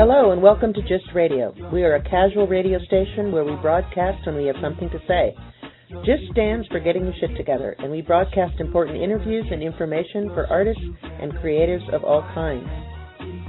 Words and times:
Hello 0.00 0.32
and 0.32 0.40
welcome 0.40 0.72
to 0.72 0.80
GYST 0.80 1.12
Radio. 1.14 1.52
We 1.70 1.82
are 1.82 1.96
a 1.96 2.02
casual 2.02 2.46
radio 2.46 2.78
station 2.86 3.32
where 3.32 3.44
we 3.44 3.54
broadcast 3.56 4.24
when 4.24 4.34
we 4.34 4.46
have 4.46 4.56
something 4.62 4.88
to 4.88 4.98
say. 5.06 5.36
GYST 5.92 6.30
stands 6.32 6.66
for 6.68 6.80
Getting 6.80 7.04
the 7.04 7.12
Shit 7.20 7.36
Together, 7.36 7.76
and 7.78 7.90
we 7.90 8.00
broadcast 8.00 8.58
important 8.60 8.96
interviews 8.96 9.44
and 9.52 9.62
information 9.62 10.30
for 10.32 10.46
artists 10.46 10.80
and 11.02 11.34
creatives 11.34 11.86
of 11.92 12.02
all 12.02 12.22
kinds. 12.32 12.66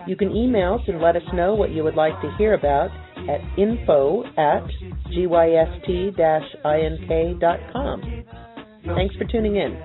You 0.08 0.16
can 0.16 0.34
email 0.34 0.76
us 0.76 0.88
and 0.88 1.02
let 1.02 1.18
us 1.18 1.24
know 1.34 1.54
what 1.54 1.72
you 1.72 1.84
would 1.84 1.96
like 1.96 2.14
to 2.22 2.34
hear 2.38 2.54
about 2.54 2.92
at 3.30 3.42
info 3.60 4.24
at 4.38 4.64
gyst-ink.com. 5.12 5.84
Thanks 8.96 9.16
for 9.18 9.26
tuning 9.26 9.58
in. 9.58 9.78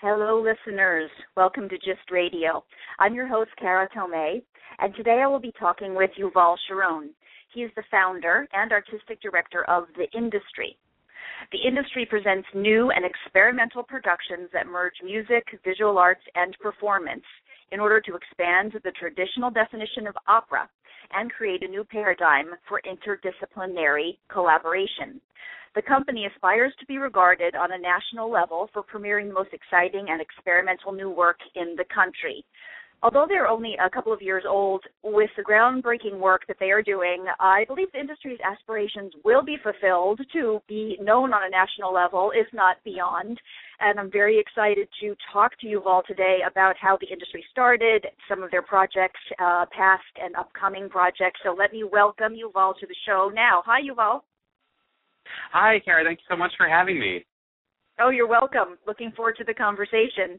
Hello, 0.00 0.40
listeners. 0.42 1.10
Welcome 1.36 1.68
to 1.68 1.74
GYST 1.74 2.10
Radio. 2.10 2.64
I'm 2.98 3.14
your 3.14 3.26
host, 3.26 3.50
Kara 3.58 3.86
Tomei, 3.94 4.40
and 4.78 4.94
today 4.94 5.20
I 5.22 5.26
will 5.26 5.40
be 5.40 5.52
talking 5.60 5.94
with 5.94 6.10
Yuval 6.18 6.56
Sharon. 6.68 7.10
He 7.52 7.62
is 7.62 7.70
the 7.76 7.84
founder 7.90 8.46
and 8.52 8.72
artistic 8.72 9.20
director 9.20 9.64
of 9.64 9.86
The 9.96 10.10
Industry. 10.16 10.76
The 11.50 11.66
Industry 11.66 12.04
presents 12.04 12.48
new 12.54 12.90
and 12.90 13.04
experimental 13.04 13.82
productions 13.82 14.50
that 14.52 14.66
merge 14.66 15.00
music, 15.02 15.44
visual 15.64 15.98
arts, 15.98 16.22
and 16.34 16.56
performance 16.60 17.24
in 17.72 17.80
order 17.80 18.00
to 18.02 18.16
expand 18.16 18.72
the 18.72 18.92
traditional 18.92 19.50
definition 19.50 20.06
of 20.06 20.16
opera 20.26 20.68
and 21.12 21.32
create 21.32 21.62
a 21.62 21.68
new 21.68 21.84
paradigm 21.84 22.54
for 22.68 22.82
interdisciplinary 22.84 24.18
collaboration. 24.28 25.20
The 25.74 25.82
company 25.82 26.26
aspires 26.26 26.74
to 26.80 26.86
be 26.86 26.98
regarded 26.98 27.54
on 27.54 27.72
a 27.72 27.78
national 27.78 28.30
level 28.30 28.68
for 28.72 28.82
premiering 28.82 29.28
the 29.28 29.34
most 29.34 29.52
exciting 29.52 30.06
and 30.10 30.20
experimental 30.20 30.92
new 30.92 31.10
work 31.10 31.38
in 31.54 31.76
the 31.76 31.84
country 31.84 32.44
although 33.02 33.26
they're 33.28 33.46
only 33.46 33.76
a 33.84 33.90
couple 33.90 34.12
of 34.12 34.22
years 34.22 34.44
old, 34.48 34.84
with 35.02 35.30
the 35.36 35.42
groundbreaking 35.42 36.18
work 36.18 36.42
that 36.48 36.56
they 36.58 36.70
are 36.70 36.82
doing, 36.82 37.24
I 37.40 37.64
believe 37.66 37.92
the 37.92 38.00
industry's 38.00 38.38
aspirations 38.44 39.12
will 39.24 39.44
be 39.44 39.56
fulfilled 39.62 40.20
to 40.32 40.60
be 40.68 40.98
known 41.00 41.32
on 41.32 41.46
a 41.46 41.50
national 41.50 41.92
level, 41.92 42.32
if 42.34 42.46
not 42.52 42.76
beyond. 42.84 43.40
And 43.80 44.00
I'm 44.00 44.10
very 44.10 44.38
excited 44.38 44.88
to 45.00 45.14
talk 45.32 45.52
to 45.60 45.66
you 45.66 45.82
all 45.84 46.02
today 46.06 46.38
about 46.50 46.74
how 46.80 46.98
the 47.00 47.06
industry 47.06 47.44
started, 47.50 48.06
some 48.28 48.42
of 48.42 48.50
their 48.50 48.62
projects, 48.62 49.20
uh, 49.40 49.66
past 49.76 50.02
and 50.20 50.34
upcoming 50.34 50.88
projects. 50.88 51.40
So 51.44 51.54
let 51.56 51.72
me 51.72 51.84
welcome 51.84 52.34
you 52.34 52.50
all 52.54 52.74
to 52.74 52.86
the 52.86 52.96
show 53.06 53.30
now. 53.32 53.62
Hi, 53.66 53.80
Yuval. 53.80 54.20
Hi, 55.52 55.80
Kara. 55.84 56.04
Thank 56.04 56.18
you 56.20 56.34
so 56.34 56.36
much 56.36 56.52
for 56.56 56.68
having 56.68 56.98
me. 56.98 57.24
Oh, 58.00 58.10
you're 58.10 58.28
welcome. 58.28 58.78
Looking 58.86 59.12
forward 59.16 59.36
to 59.38 59.44
the 59.44 59.54
conversation. 59.54 60.38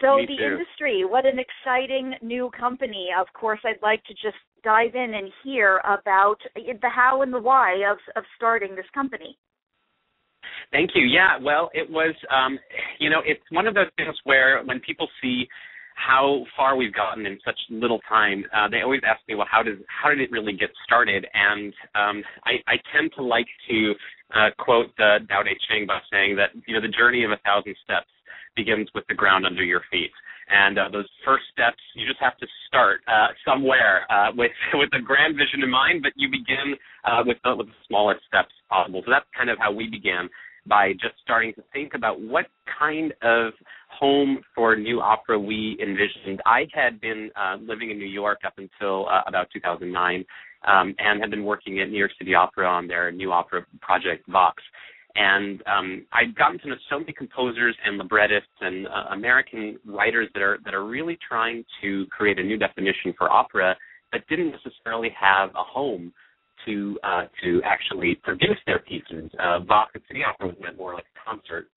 So, 0.00 0.16
Me 0.16 0.26
the 0.26 0.36
too. 0.36 0.44
industry, 0.44 1.04
what 1.04 1.24
an 1.26 1.38
exciting 1.38 2.14
new 2.22 2.50
company. 2.58 3.08
Of 3.18 3.26
course, 3.34 3.60
I'd 3.64 3.82
like 3.82 4.02
to 4.04 4.14
just 4.14 4.36
dive 4.64 4.94
in 4.94 5.14
and 5.14 5.30
hear 5.44 5.80
about 5.84 6.36
the 6.54 6.88
how 6.88 7.22
and 7.22 7.32
the 7.32 7.40
why 7.40 7.74
of 7.90 7.98
of 8.16 8.24
starting 8.36 8.74
this 8.74 8.86
company. 8.92 9.38
Thank 10.72 10.90
you. 10.94 11.04
Yeah, 11.04 11.38
well, 11.40 11.70
it 11.72 11.88
was, 11.88 12.14
um, 12.34 12.58
you 12.98 13.10
know, 13.10 13.20
it's 13.24 13.42
one 13.50 13.66
of 13.66 13.74
those 13.74 13.90
things 13.96 14.16
where 14.24 14.62
when 14.64 14.80
people 14.80 15.08
see 15.22 15.48
how 15.98 16.44
far 16.56 16.76
we've 16.76 16.94
gotten 16.94 17.26
in 17.26 17.38
such 17.44 17.58
little 17.70 18.00
time, 18.08 18.44
uh, 18.54 18.68
they 18.68 18.82
always 18.82 19.00
ask 19.06 19.20
me, 19.28 19.34
well, 19.34 19.48
how 19.50 19.62
did 19.62 19.78
how 19.88 20.08
did 20.08 20.20
it 20.20 20.30
really 20.30 20.52
get 20.52 20.70
started? 20.84 21.26
And 21.34 21.72
um, 21.94 22.22
I, 22.44 22.62
I 22.66 22.76
tend 22.94 23.10
to 23.16 23.22
like 23.22 23.46
to 23.68 23.94
uh, 24.34 24.50
quote 24.58 24.94
the 24.96 25.18
Tao 25.28 25.42
Te 25.42 25.56
Ching 25.68 25.86
by 25.86 25.98
saying 26.10 26.36
that 26.36 26.50
you 26.66 26.74
know 26.74 26.80
the 26.80 26.92
journey 26.92 27.24
of 27.24 27.30
a 27.32 27.40
thousand 27.44 27.74
steps 27.84 28.08
begins 28.56 28.88
with 28.94 29.04
the 29.08 29.14
ground 29.14 29.44
under 29.44 29.64
your 29.64 29.82
feet. 29.90 30.10
And 30.48 30.78
uh, 30.78 30.88
those 30.90 31.06
first 31.24 31.44
steps, 31.52 31.76
you 31.94 32.06
just 32.06 32.20
have 32.20 32.38
to 32.38 32.46
start 32.68 33.00
uh, 33.06 33.28
somewhere 33.44 34.10
uh, 34.10 34.30
with 34.34 34.52
with 34.74 34.90
a 34.94 35.02
grand 35.02 35.36
vision 35.36 35.62
in 35.62 35.70
mind, 35.70 36.02
but 36.02 36.12
you 36.16 36.30
begin 36.30 36.74
uh, 37.04 37.22
with 37.26 37.38
the, 37.44 37.56
with 37.56 37.66
the 37.66 37.80
smallest 37.86 38.20
steps 38.28 38.54
possible. 38.70 39.02
So 39.04 39.10
that's 39.10 39.28
kind 39.36 39.50
of 39.50 39.58
how 39.58 39.72
we 39.72 39.88
began 39.90 40.30
by 40.68 40.92
just 40.92 41.14
starting 41.22 41.52
to 41.54 41.62
think 41.72 41.94
about 41.94 42.20
what 42.20 42.46
kind 42.78 43.12
of 43.22 43.52
home 43.88 44.38
for 44.54 44.76
new 44.76 45.00
opera 45.00 45.38
we 45.38 45.76
envisioned. 45.82 46.40
I 46.46 46.66
had 46.72 47.00
been 47.00 47.30
uh, 47.36 47.56
living 47.60 47.90
in 47.90 47.98
New 47.98 48.06
York 48.06 48.40
up 48.46 48.54
until 48.58 49.08
uh, 49.08 49.22
about 49.26 49.48
2009 49.52 50.24
um, 50.66 50.94
and 50.98 51.20
had 51.20 51.30
been 51.30 51.44
working 51.44 51.80
at 51.80 51.88
New 51.88 51.98
York 51.98 52.12
City 52.18 52.34
Opera 52.34 52.66
on 52.66 52.86
their 52.86 53.10
new 53.10 53.32
opera 53.32 53.64
project, 53.80 54.28
Vox. 54.28 54.62
And 55.14 55.62
um, 55.66 56.06
I'd 56.12 56.34
gotten 56.36 56.58
to 56.60 56.68
know 56.68 56.76
so 56.90 57.00
many 57.00 57.12
composers 57.12 57.76
and 57.84 57.98
librettists 57.98 58.48
and 58.60 58.86
uh, 58.86 59.12
American 59.12 59.78
writers 59.86 60.28
that 60.34 60.42
are 60.42 60.58
that 60.64 60.74
are 60.74 60.84
really 60.84 61.18
trying 61.26 61.64
to 61.82 62.06
create 62.06 62.38
a 62.38 62.44
new 62.44 62.56
definition 62.56 63.14
for 63.16 63.30
opera, 63.30 63.76
but 64.12 64.20
didn't 64.28 64.52
necessarily 64.52 65.10
have 65.18 65.50
a 65.50 65.64
home 65.64 66.12
to 66.66 66.98
uh, 67.02 67.24
to 67.42 67.60
actually 67.64 68.16
produce 68.22 68.58
their 68.66 68.80
pieces. 68.80 69.30
Uh, 69.38 69.60
Vox 69.60 69.92
at 69.94 70.02
City 70.08 70.20
Opera 70.24 70.48
was 70.48 70.56
meant 70.60 70.76
more 70.76 70.94
like 70.94 71.04
a 71.04 71.30
concert. 71.30 71.68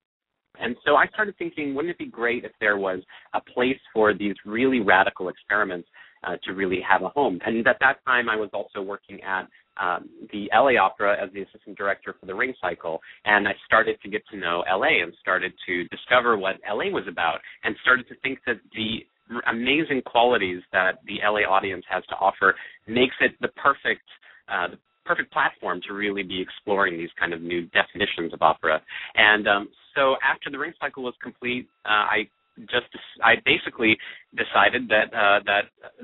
And 0.59 0.75
so 0.85 0.95
I 0.95 1.07
started 1.07 1.35
thinking, 1.37 1.73
wouldn't 1.73 1.91
it 1.91 1.97
be 1.97 2.05
great 2.05 2.43
if 2.45 2.51
there 2.59 2.77
was 2.77 2.99
a 3.33 3.41
place 3.41 3.79
for 3.93 4.13
these 4.13 4.35
really 4.45 4.79
radical 4.79 5.29
experiments 5.29 5.87
uh, 6.23 6.35
to 6.43 6.53
really 6.53 6.79
have 6.87 7.03
a 7.03 7.09
home? 7.09 7.39
And 7.45 7.65
at 7.67 7.77
that 7.79 8.03
time, 8.05 8.29
I 8.29 8.35
was 8.35 8.49
also 8.53 8.81
working 8.81 9.21
at 9.23 9.47
um, 9.81 10.09
the 10.31 10.49
LA 10.53 10.79
Opera 10.79 11.17
as 11.21 11.31
the 11.33 11.41
assistant 11.41 11.77
director 11.77 12.13
for 12.19 12.25
the 12.25 12.35
Ring 12.35 12.53
Cycle, 12.59 12.99
and 13.25 13.47
I 13.47 13.53
started 13.65 13.97
to 14.03 14.09
get 14.09 14.21
to 14.31 14.37
know 14.37 14.63
LA 14.69 15.01
and 15.01 15.13
started 15.21 15.53
to 15.65 15.85
discover 15.85 16.37
what 16.37 16.57
LA 16.69 16.91
was 16.91 17.05
about, 17.07 17.39
and 17.63 17.75
started 17.81 18.07
to 18.09 18.15
think 18.21 18.39
that 18.45 18.57
the 18.75 19.05
amazing 19.47 20.01
qualities 20.05 20.61
that 20.73 20.99
the 21.05 21.19
LA 21.23 21.49
audience 21.49 21.85
has 21.89 22.03
to 22.07 22.15
offer 22.15 22.53
makes 22.87 23.15
it 23.21 23.31
the 23.39 23.47
perfect 23.49 24.03
uh, 24.51 24.67
the 24.69 24.77
perfect 25.05 25.31
platform 25.31 25.81
to 25.87 25.93
really 25.93 26.23
be 26.23 26.41
exploring 26.41 26.97
these 26.97 27.09
kind 27.19 27.33
of 27.33 27.41
new 27.41 27.67
definitions 27.67 28.33
of 28.33 28.41
opera. 28.41 28.81
And 29.15 29.47
um, 29.47 29.69
so 29.95 30.15
after 30.23 30.49
the 30.49 30.59
Ring 30.59 30.73
Cycle 30.79 31.03
was 31.03 31.13
complete, 31.21 31.67
uh, 31.85 31.89
I 31.89 32.29
just 32.69 32.87
I 33.23 33.35
basically 33.45 33.97
decided 34.35 34.87
that 34.89 35.13
uh, 35.13 35.39
that 35.45 35.61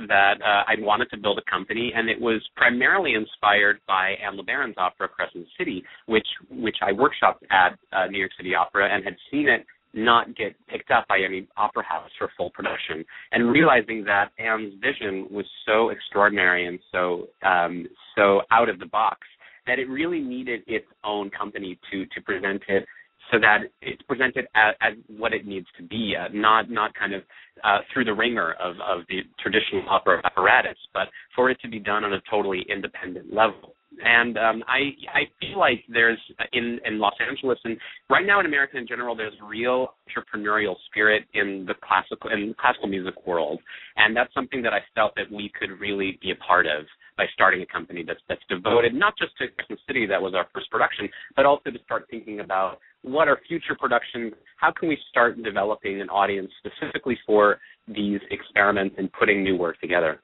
that 0.08 0.41
uh, 0.41 0.63
I 0.68 0.75
wanted 0.80 1.09
to 1.12 1.18
build 1.18 1.38
a 1.38 1.50
company, 1.50 1.91
and 1.96 2.09
it 2.09 2.19
was 2.19 2.41
primarily 2.56 3.13
inspired 3.13 3.80
by 3.88 4.16
Anne 4.25 4.38
LeBaron's 4.38 4.78
opera 4.78 5.08
Crescent 5.08 5.46
City, 5.58 5.84
which 6.06 6.28
which 6.50 6.78
I 6.81 6.91
workshopped 6.91 7.44
at 7.52 7.78
uh, 7.91 8.08
New 8.08 8.19
York 8.19 8.31
City 8.38 8.56
Opera 8.56 8.90
and 8.94 9.03
had 9.03 9.16
seen 9.29 9.47
it 9.50 9.66
not 9.93 10.35
get 10.35 10.55
picked 10.67 10.91
up 10.91 11.07
by 11.07 11.19
any 11.19 11.47
opera 11.57 11.83
house 11.83 12.09
for 12.17 12.29
full 12.37 12.49
production, 12.51 13.03
and 13.31 13.51
realizing 13.51 14.03
that 14.05 14.31
Anne's 14.37 14.73
vision 14.81 15.27
was 15.31 15.45
so 15.65 15.89
extraordinary 15.89 16.67
and 16.67 16.79
so 16.91 17.27
um, 17.45 17.87
so 18.15 18.41
out 18.51 18.69
of 18.69 18.79
the 18.79 18.85
box 18.85 19.19
that 19.65 19.79
it 19.79 19.89
really 19.89 20.19
needed 20.19 20.61
its 20.67 20.87
own 21.03 21.29
company 21.29 21.79
to 21.91 22.05
to 22.07 22.21
present 22.21 22.61
it 22.67 22.85
so 23.31 23.39
that 23.39 23.59
it's 23.81 24.01
presented 24.03 24.45
as, 24.55 24.75
as 24.81 24.93
what 25.07 25.33
it 25.33 25.45
needs 25.45 25.67
to 25.77 25.83
be, 25.83 26.15
uh, 26.17 26.28
not 26.33 26.69
not 26.69 26.93
kind 26.93 27.13
of 27.13 27.23
uh, 27.63 27.79
through 27.91 28.05
the 28.05 28.13
ringer 28.13 28.53
of, 28.53 28.75
of 28.75 29.01
the 29.09 29.22
traditional 29.40 29.83
opera 29.90 30.22
apparatus, 30.23 30.78
but 30.93 31.07
for 31.35 31.49
it 31.49 31.59
to 31.61 31.67
be 31.67 31.79
done 31.79 32.03
on 32.03 32.13
a 32.13 32.22
totally 32.29 32.66
independent 32.69 33.33
level. 33.33 33.73
And 34.03 34.37
um, 34.37 34.63
I 34.67 34.93
I 35.13 35.22
feel 35.39 35.57
like 35.57 35.84
there's 35.89 36.19
in 36.53 36.79
in 36.85 36.99
Los 36.99 37.16
Angeles 37.25 37.57
and 37.63 37.78
right 38.09 38.25
now 38.25 38.39
in 38.39 38.45
America 38.45 38.78
in 38.78 38.85
general 38.85 39.16
there's 39.16 39.34
real 39.41 39.95
entrepreneurial 40.07 40.75
spirit 40.87 41.23
in 41.34 41.66
the 41.66 41.73
classical 41.81 42.29
in 42.29 42.49
the 42.49 42.55
classical 42.59 42.87
music 42.89 43.16
world, 43.25 43.59
and 43.95 44.16
that's 44.16 44.34
something 44.34 44.61
that 44.61 44.73
I 44.73 44.79
felt 44.93 45.13
that 45.16 45.31
we 45.31 45.51
could 45.57 45.79
really 45.79 46.19
be 46.22 46.31
a 46.31 46.35
part 46.35 46.67
of 46.67 46.85
by 47.17 47.25
starting 47.34 47.61
a 47.61 47.66
company 47.66 48.03
that's 48.05 48.19
that's 48.29 48.41
devoted 48.49 48.93
not 48.93 49.17
just 49.17 49.35
to 49.37 49.47
Crescent 49.47 49.79
City 49.87 50.05
that 50.05 50.22
was 50.22 50.33
our 50.35 50.47
first 50.53 50.69
production, 50.69 51.09
but 51.35 51.45
also 51.45 51.72
to 51.72 51.79
start 51.85 52.05
thinking 52.11 52.41
about 52.41 52.79
what 53.01 53.28
are 53.28 53.40
future 53.47 53.75
productions? 53.79 54.33
How 54.57 54.72
can 54.72 54.90
we 54.90 54.97
start 55.09 55.41
developing 55.41 56.01
an 56.01 56.09
audience 56.09 56.51
specifically 56.59 57.17
for 57.25 57.59
these 57.87 58.19
experiments 58.31 58.95
and 58.97 59.11
putting 59.13 59.43
new 59.43 59.55
work 59.55 59.79
together? 59.79 60.19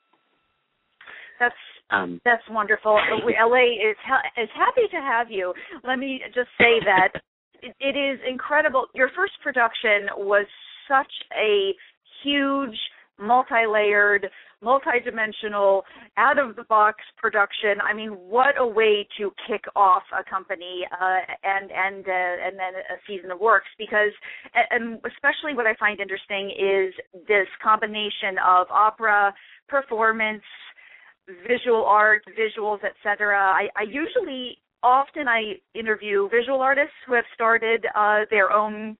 That's 1.39 1.55
Um, 1.93 2.21
that's 2.25 2.43
wonderful. 2.49 2.93
LA 2.93 3.89
is 3.91 3.97
ha- 4.05 4.41
is 4.41 4.49
happy 4.55 4.87
to 4.91 4.97
have 4.97 5.29
you. 5.29 5.53
Let 5.83 5.99
me 5.99 6.21
just 6.33 6.49
say 6.57 6.79
that 6.85 7.09
it, 7.61 7.75
it 7.79 7.97
is 7.97 8.19
incredible. 8.27 8.87
Your 8.93 9.09
first 9.15 9.33
production 9.43 10.09
was 10.17 10.45
such 10.87 11.11
a 11.37 11.71
huge 12.23 12.77
multi-layered, 13.19 14.27
multi-dimensional, 14.61 15.83
out-of-the-box 16.17 16.97
production. 17.17 17.77
I 17.87 17.93
mean, 17.93 18.09
what 18.09 18.55
a 18.57 18.65
way 18.65 19.07
to 19.19 19.31
kick 19.47 19.65
off 19.75 20.03
a 20.17 20.27
company 20.27 20.81
uh, 20.91 21.19
and 21.43 21.69
and 21.71 22.07
uh, 22.07 22.47
and 22.47 22.57
then 22.57 22.73
a 22.89 22.97
season 23.07 23.29
of 23.31 23.39
works. 23.39 23.67
Because, 23.77 24.11
and 24.71 24.99
especially 25.05 25.53
what 25.53 25.67
I 25.67 25.75
find 25.75 25.99
interesting 25.99 26.49
is 26.51 26.93
this 27.27 27.47
combination 27.61 28.37
of 28.43 28.67
opera, 28.71 29.33
performance, 29.67 30.43
visual 31.47 31.85
art, 31.85 32.23
visuals, 32.37 32.79
etc. 32.83 33.37
I, 33.37 33.67
I 33.75 33.83
usually 33.83 34.57
often 34.81 35.27
I 35.27 35.53
interview 35.73 36.29
visual 36.29 36.59
artists 36.59 36.93
who 37.07 37.13
have 37.13 37.25
started 37.33 37.85
uh, 37.95 38.21
their 38.29 38.51
own 38.51 38.97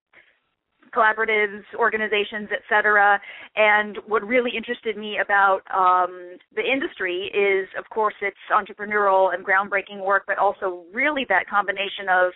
collaboratives, 0.96 1.64
organizations, 1.78 2.50
etc. 2.54 3.20
And 3.56 3.98
what 4.08 4.26
really 4.26 4.52
interested 4.56 4.96
me 4.96 5.18
about 5.22 5.62
um, 5.74 6.38
the 6.56 6.62
industry 6.62 7.32
is, 7.34 7.68
of 7.78 7.90
course, 7.90 8.14
it's 8.22 8.38
entrepreneurial 8.52 9.34
and 9.34 9.46
groundbreaking 9.46 10.06
work, 10.06 10.24
but 10.28 10.38
also 10.38 10.84
really 10.94 11.26
that 11.30 11.50
combination 11.50 12.08
of 12.10 12.32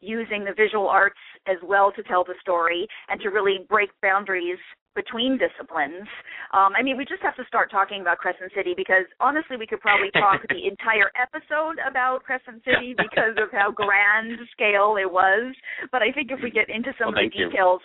using 0.00 0.44
the 0.44 0.52
visual 0.54 0.88
arts 0.88 1.18
as 1.46 1.56
well 1.62 1.92
to 1.92 2.02
tell 2.02 2.24
the 2.24 2.34
story 2.40 2.86
and 3.08 3.20
to 3.20 3.28
really 3.30 3.66
break 3.68 3.90
boundaries 4.02 4.58
between 4.94 5.38
disciplines. 5.38 6.06
Um, 6.52 6.72
I 6.76 6.82
mean, 6.82 6.96
we 6.96 7.04
just 7.04 7.22
have 7.22 7.36
to 7.36 7.44
start 7.48 7.70
talking 7.70 8.00
about 8.00 8.18
Crescent 8.18 8.52
City 8.54 8.74
because 8.76 9.08
honestly, 9.20 9.56
we 9.56 9.66
could 9.66 9.80
probably 9.80 10.10
talk 10.12 10.40
the 10.48 10.68
entire 10.72 11.10
episode 11.16 11.80
about 11.88 12.24
Crescent 12.24 12.62
City 12.64 12.94
because 12.98 13.36
of 13.40 13.50
how 13.52 13.70
grand 13.72 14.38
scale 14.52 14.96
it 15.00 15.10
was. 15.10 15.54
But 15.90 16.02
I 16.02 16.12
think 16.12 16.30
if 16.30 16.40
we 16.42 16.50
get 16.50 16.68
into 16.68 16.92
some 16.98 17.14
well, 17.14 17.24
of 17.24 17.30
the 17.30 17.32
details, 17.32 17.80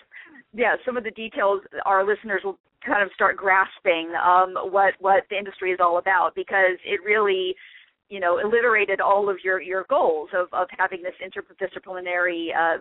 you. 0.53 0.63
yeah, 0.63 0.75
some 0.85 0.97
of 0.97 1.03
the 1.03 1.11
details, 1.11 1.61
our 1.85 2.05
listeners 2.05 2.41
will 2.43 2.59
kind 2.85 3.03
of 3.03 3.09
start 3.15 3.37
grasping 3.37 4.11
um, 4.15 4.55
what 4.71 4.93
what 4.99 5.23
the 5.29 5.37
industry 5.37 5.71
is 5.71 5.79
all 5.81 5.97
about 5.97 6.35
because 6.35 6.77
it 6.85 7.01
really 7.03 7.55
you 8.09 8.19
know 8.19 8.39
alliterated 8.39 9.01
all 9.01 9.29
of 9.29 9.37
your 9.43 9.61
your 9.61 9.85
goals 9.89 10.29
of 10.33 10.47
of 10.53 10.67
having 10.77 11.01
this 11.01 11.15
interdisciplinary 11.19 12.49
uh 12.55 12.77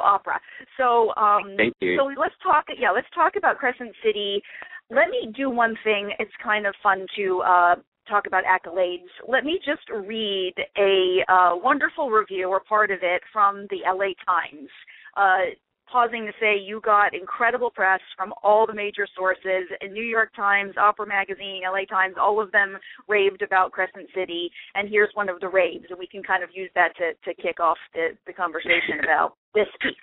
opera. 0.00 0.40
So 0.76 1.14
um 1.16 1.54
Thank 1.56 1.74
you. 1.80 1.96
so 1.98 2.10
let's 2.20 2.34
talk 2.42 2.64
yeah, 2.78 2.90
let's 2.90 3.08
talk 3.14 3.34
about 3.36 3.58
Crescent 3.58 3.94
City. 4.04 4.42
Let 4.90 5.10
me 5.10 5.32
do 5.36 5.50
one 5.50 5.76
thing. 5.84 6.12
It's 6.18 6.32
kind 6.42 6.66
of 6.66 6.74
fun 6.82 7.06
to 7.16 7.42
uh 7.42 7.74
talk 8.08 8.26
about 8.26 8.44
accolades. 8.44 9.08
Let 9.28 9.44
me 9.44 9.60
just 9.64 9.88
read 9.90 10.54
a 10.78 11.24
uh, 11.28 11.56
wonderful 11.56 12.08
review 12.08 12.48
or 12.48 12.60
part 12.60 12.90
of 12.90 13.00
it 13.02 13.22
from 13.32 13.66
the 13.70 13.80
LA 13.86 14.14
Times. 14.24 14.70
Uh, 15.16 15.52
pausing 15.90 16.26
to 16.26 16.32
say 16.40 16.58
you 16.58 16.80
got 16.84 17.14
incredible 17.14 17.70
press 17.70 18.00
from 18.16 18.32
all 18.42 18.66
the 18.66 18.74
major 18.74 19.06
sources 19.16 19.68
New 19.90 20.02
York 20.02 20.34
Times, 20.34 20.74
Opera 20.76 21.06
Magazine, 21.06 21.62
LA 21.64 21.84
Times, 21.84 22.14
all 22.20 22.40
of 22.40 22.52
them 22.52 22.76
raved 23.08 23.42
about 23.42 23.72
Crescent 23.72 24.08
City. 24.14 24.50
And 24.74 24.88
here's 24.88 25.10
one 25.14 25.28
of 25.28 25.40
the 25.40 25.48
raves, 25.48 25.86
and 25.90 25.98
we 25.98 26.06
can 26.06 26.22
kind 26.22 26.44
of 26.44 26.50
use 26.54 26.70
that 26.74 26.96
to, 26.96 27.12
to 27.24 27.42
kick 27.42 27.60
off 27.60 27.78
the, 27.94 28.10
the 28.26 28.32
conversation 28.32 29.00
about 29.02 29.34
this 29.54 29.66
piece. 29.80 29.94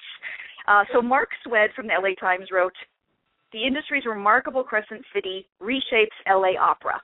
Uh, 0.68 0.84
so 0.94 1.02
Mark 1.02 1.30
Swed 1.46 1.70
from 1.76 1.88
the 1.88 1.94
LA 1.94 2.16
Times 2.20 2.50
wrote, 2.52 2.74
the 3.54 3.64
industry's 3.66 4.06
remarkable 4.06 4.64
Crescent 4.64 5.06
City 5.14 5.48
reshapes 5.62 6.18
LA 6.28 6.60
opera. 6.60 7.02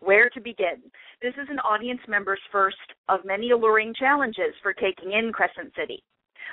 Where 0.00 0.30
to 0.30 0.40
begin? 0.40 0.82
This 1.20 1.34
is 1.34 1.48
an 1.50 1.58
audience 1.60 2.00
member's 2.08 2.40
first 2.50 2.76
of 3.08 3.20
many 3.24 3.50
alluring 3.50 3.94
challenges 3.98 4.54
for 4.62 4.72
taking 4.72 5.12
in 5.12 5.32
Crescent 5.32 5.72
City. 5.78 6.02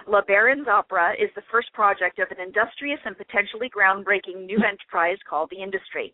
LeBaron's 0.08 0.68
Opera 0.68 1.14
is 1.20 1.30
the 1.36 1.44
first 1.52 1.72
project 1.74 2.20
of 2.20 2.32
an 2.32 2.40
industrious 2.40 3.00
and 3.06 3.18
potentially 3.18 3.70
groundbreaking 3.70 4.46
new 4.46 4.58
enterprise 4.58 5.18
called 5.30 5.50
the 5.50 5.62
Industry. 5.62 6.14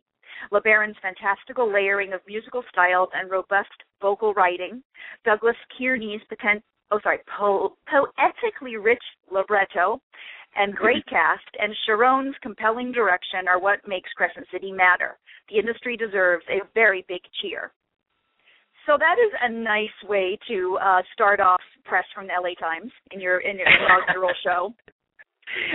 LeBaron's 0.51 0.97
fantastical 1.01 1.71
layering 1.71 2.13
of 2.13 2.21
musical 2.27 2.63
styles 2.69 3.09
and 3.13 3.31
robust 3.31 3.71
vocal 4.01 4.33
writing, 4.33 4.83
Douglas 5.23 5.55
Kearney's 5.77 6.21
potent, 6.29 6.63
oh 6.91 6.99
sorry, 7.01 7.19
po- 7.37 7.77
poetically 7.87 8.77
rich 8.77 9.03
libretto, 9.31 10.01
and 10.55 10.75
great 10.75 11.05
cast, 11.09 11.47
and 11.59 11.75
Sharon's 11.85 12.35
compelling 12.41 12.91
direction 12.91 13.47
are 13.47 13.59
what 13.59 13.87
makes 13.87 14.11
Crescent 14.13 14.47
City 14.51 14.71
matter. 14.71 15.17
The 15.49 15.59
industry 15.59 15.95
deserves 15.97 16.45
a 16.49 16.61
very 16.73 17.05
big 17.07 17.21
cheer. 17.41 17.71
So 18.85 18.97
that 18.99 19.17
is 19.17 19.31
a 19.41 19.49
nice 19.49 19.97
way 20.07 20.37
to 20.47 20.77
uh, 20.81 21.01
start 21.13 21.39
off 21.39 21.61
press 21.85 22.05
from 22.13 22.27
the 22.27 22.33
LA 22.33 22.53
Times 22.59 22.91
in 23.11 23.19
your 23.19 23.39
in 23.39 23.57
your 23.57 23.67
inaugural 23.67 24.33
show. 24.43 24.73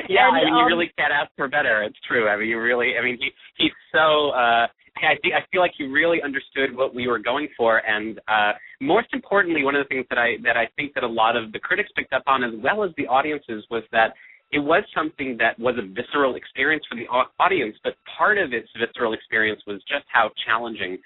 Yeah, 0.09 0.29
and, 0.29 0.37
I 0.37 0.45
mean, 0.45 0.55
um, 0.55 0.59
you 0.61 0.67
really 0.67 0.91
can't 0.99 1.13
ask 1.13 1.31
for 1.37 1.49
better. 1.49 1.83
It's 1.83 1.99
true. 2.07 2.29
I 2.29 2.37
mean, 2.37 2.49
you 2.49 2.61
really. 2.61 2.95
I 3.01 3.05
mean, 3.05 3.19
he 3.21 3.31
he's 3.57 3.73
so. 3.93 4.31
uh 4.31 4.67
I 5.01 5.17
think 5.23 5.33
I 5.33 5.41
feel 5.51 5.63
like 5.63 5.73
he 5.79 5.85
really 5.87 6.21
understood 6.23 6.77
what 6.77 6.95
we 6.95 7.09
were 7.09 7.19
going 7.19 7.49
for, 7.57 7.79
and 7.87 8.21
uh 8.29 8.53
most 8.81 9.09
importantly, 9.13 9.65
one 9.65 9.75
of 9.75 9.85
the 9.85 9.89
things 9.89 10.07
that 10.11 10.19
I 10.19 10.37
that 10.43 10.57
I 10.57 10.69
think 10.77 10.95
that 10.95 11.05
a 11.05 11.09
lot 11.09 11.37
of 11.37 11.53
the 11.53 11.59
critics 11.59 11.91
picked 11.97 12.13
up 12.13 12.25
on, 12.27 12.45
as 12.45 12.53
well 12.63 12.85
as 12.85 12.91
the 12.97 13.07
audiences, 13.07 13.65
was 13.71 13.83
that 13.93 14.15
it 14.53 14.59
was 14.59 14.83
something 14.95 15.37
that 15.39 15.59
was 15.59 15.77
a 15.79 15.87
visceral 15.87 16.35
experience 16.35 16.85
for 16.91 16.97
the 16.97 17.07
audience, 17.39 17.77
but 17.85 17.95
part 18.19 18.37
of 18.37 18.53
its 18.53 18.69
visceral 18.79 19.13
experience 19.13 19.63
was 19.67 19.81
just 19.87 20.05
how 20.13 20.31
challenging 20.45 20.99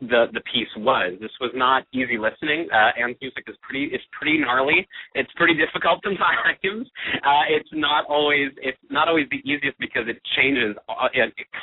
the 0.00 0.26
the 0.32 0.40
piece 0.52 0.68
was. 0.76 1.14
This 1.20 1.30
was 1.40 1.50
not 1.54 1.84
easy 1.92 2.18
listening. 2.18 2.68
Uh, 2.72 2.92
Anne's 3.00 3.16
music 3.20 3.44
is 3.46 3.56
pretty 3.62 3.90
it's 3.92 4.04
pretty 4.12 4.38
gnarly. 4.38 4.86
It's 5.14 5.30
pretty 5.36 5.54
difficult 5.54 6.00
sometimes. 6.04 6.88
Uh, 7.24 7.44
it's 7.48 7.68
not 7.72 8.04
always 8.06 8.50
it's 8.58 8.78
not 8.90 9.08
always 9.08 9.26
the 9.30 9.42
easiest 9.48 9.78
because 9.78 10.04
it 10.08 10.20
changes 10.36 10.76
uh, 10.88 11.08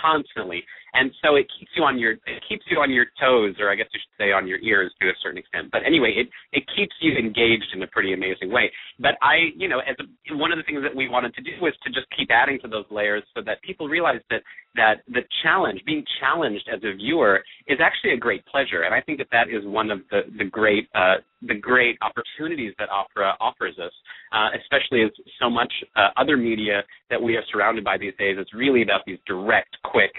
constantly 0.02 0.64
and 0.94 1.12
so 1.24 1.36
it 1.36 1.48
keeps 1.58 1.72
you 1.76 1.84
on 1.84 1.98
your 1.98 2.14
it 2.14 2.44
keeps 2.48 2.64
you 2.70 2.78
on 2.78 2.92
your 2.92 3.06
toes, 3.20 3.56
or 3.60 3.70
I 3.72 3.76
guess 3.76 3.88
you 3.94 4.00
should 4.00 4.18
say 4.24 4.32
on 4.32 4.48
your 4.48 4.60
ears 4.60 4.92
to 5.02 5.08
a 5.10 5.14
certain 5.22 5.40
extent. 5.40 5.70
But 5.72 5.82
anyway, 5.86 6.14
it 6.16 6.30
it 6.52 6.64
keeps 6.76 6.94
you 7.02 7.18
engaged 7.18 7.74
in 7.74 7.82
a 7.82 7.88
pretty 7.88 8.14
amazing 8.14 8.52
way. 8.52 8.72
But 9.00 9.16
I, 9.22 9.50
you 9.56 9.68
know, 9.68 9.80
as 9.80 9.96
a, 10.00 10.36
one 10.38 10.52
of 10.52 10.58
the 10.58 10.64
things 10.64 10.82
that 10.84 10.96
we 10.96 11.10
wanted 11.10 11.34
to 11.36 11.42
do 11.42 11.52
was 11.62 11.74
to 11.84 11.90
just 11.92 12.06
keep 12.16 12.30
adding 12.32 12.60
to 12.62 12.68
those 12.68 12.86
layers 12.92 13.24
so 13.36 13.42
that 13.46 13.62
people 13.64 13.88
realize 13.88 14.22
that 14.30 14.42
that 14.76 15.02
the 15.08 15.22
challenge, 15.44 15.82
being 15.86 16.04
challenged 16.20 16.68
as 16.72 16.82
a 16.84 16.96
viewer, 16.96 17.44
is 17.68 17.80
actually 17.82 18.14
a 18.14 18.18
great 18.18 18.46
pleasure, 18.46 18.84
and 18.84 18.94
I 18.94 19.02
think 19.02 19.18
that 19.18 19.28
that 19.32 19.50
is 19.50 19.66
one 19.66 19.90
of 19.90 20.02
the 20.12 20.22
the 20.38 20.46
great 20.46 20.88
uh, 20.94 21.16
the 21.42 21.56
great 21.56 21.98
opportunities 22.02 22.74
that 22.78 22.90
opera 22.90 23.34
offers 23.40 23.78
us, 23.80 23.92
uh, 24.32 24.50
especially 24.62 25.04
as 25.04 25.12
so 25.42 25.50
much 25.50 25.74
uh, 25.96 26.10
other 26.18 26.38
media 26.38 26.84
that 27.10 27.22
we 27.22 27.36
are 27.36 27.44
surrounded 27.52 27.84
by 27.84 27.98
these 27.98 28.14
days 28.20 28.38
is 28.38 28.48
really 28.54 28.84
about 28.84 29.02
these 29.06 29.18
direct, 29.26 29.76
quick 29.84 30.14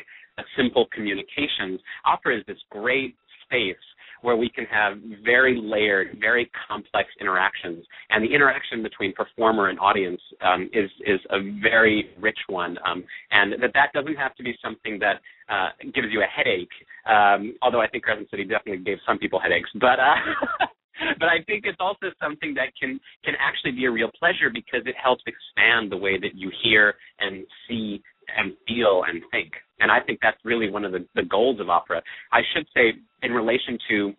simple 0.56 0.86
communications, 0.92 1.80
opera 2.04 2.38
is 2.38 2.44
this 2.46 2.58
great 2.70 3.16
space 3.44 3.76
where 4.22 4.36
we 4.36 4.48
can 4.48 4.64
have 4.64 4.96
very 5.22 5.60
layered, 5.60 6.16
very 6.18 6.50
complex 6.66 7.10
interactions, 7.20 7.84
and 8.08 8.24
the 8.24 8.34
interaction 8.34 8.82
between 8.82 9.12
performer 9.12 9.68
and 9.68 9.78
audience 9.78 10.20
um, 10.40 10.70
is 10.72 10.90
is 11.06 11.20
a 11.30 11.38
very 11.62 12.10
rich 12.18 12.38
one, 12.48 12.78
um, 12.86 13.04
and 13.32 13.52
that 13.60 13.72
that 13.74 13.92
doesn't 13.92 14.16
have 14.16 14.34
to 14.36 14.42
be 14.42 14.54
something 14.64 14.98
that 14.98 15.20
uh, 15.50 15.68
gives 15.94 16.08
you 16.10 16.22
a 16.22 16.26
headache. 16.26 16.72
Um, 17.06 17.54
although 17.60 17.82
I 17.82 17.88
think 17.88 18.04
Crescent 18.04 18.30
City 18.30 18.44
definitely 18.44 18.82
gave 18.82 18.98
some 19.06 19.18
people 19.18 19.38
headaches, 19.38 19.70
but. 19.74 20.00
Uh, 20.00 20.66
but 21.18 21.28
I 21.28 21.42
think 21.46 21.64
it's 21.66 21.78
also 21.80 22.06
something 22.22 22.54
that 22.54 22.68
can 22.80 23.00
can 23.24 23.34
actually 23.40 23.72
be 23.72 23.84
a 23.86 23.90
real 23.90 24.10
pleasure 24.16 24.48
because 24.48 24.86
it 24.86 24.94
helps 24.96 25.24
expand 25.26 25.90
the 25.90 25.96
way 25.96 26.18
that 26.18 26.36
you 26.36 26.52
hear 26.62 26.94
and 27.18 27.44
see 27.68 28.00
and 28.36 28.52
feel 28.66 29.02
and 29.08 29.20
think. 29.30 29.52
And 29.84 29.92
I 29.92 30.00
think 30.00 30.18
that's 30.22 30.38
really 30.44 30.70
one 30.70 30.86
of 30.86 30.92
the, 30.92 31.04
the 31.14 31.24
goals 31.24 31.60
of 31.60 31.68
opera. 31.68 32.00
I 32.32 32.40
should 32.54 32.66
say, 32.74 32.94
in 33.22 33.32
relation 33.32 33.78
to 33.90 34.14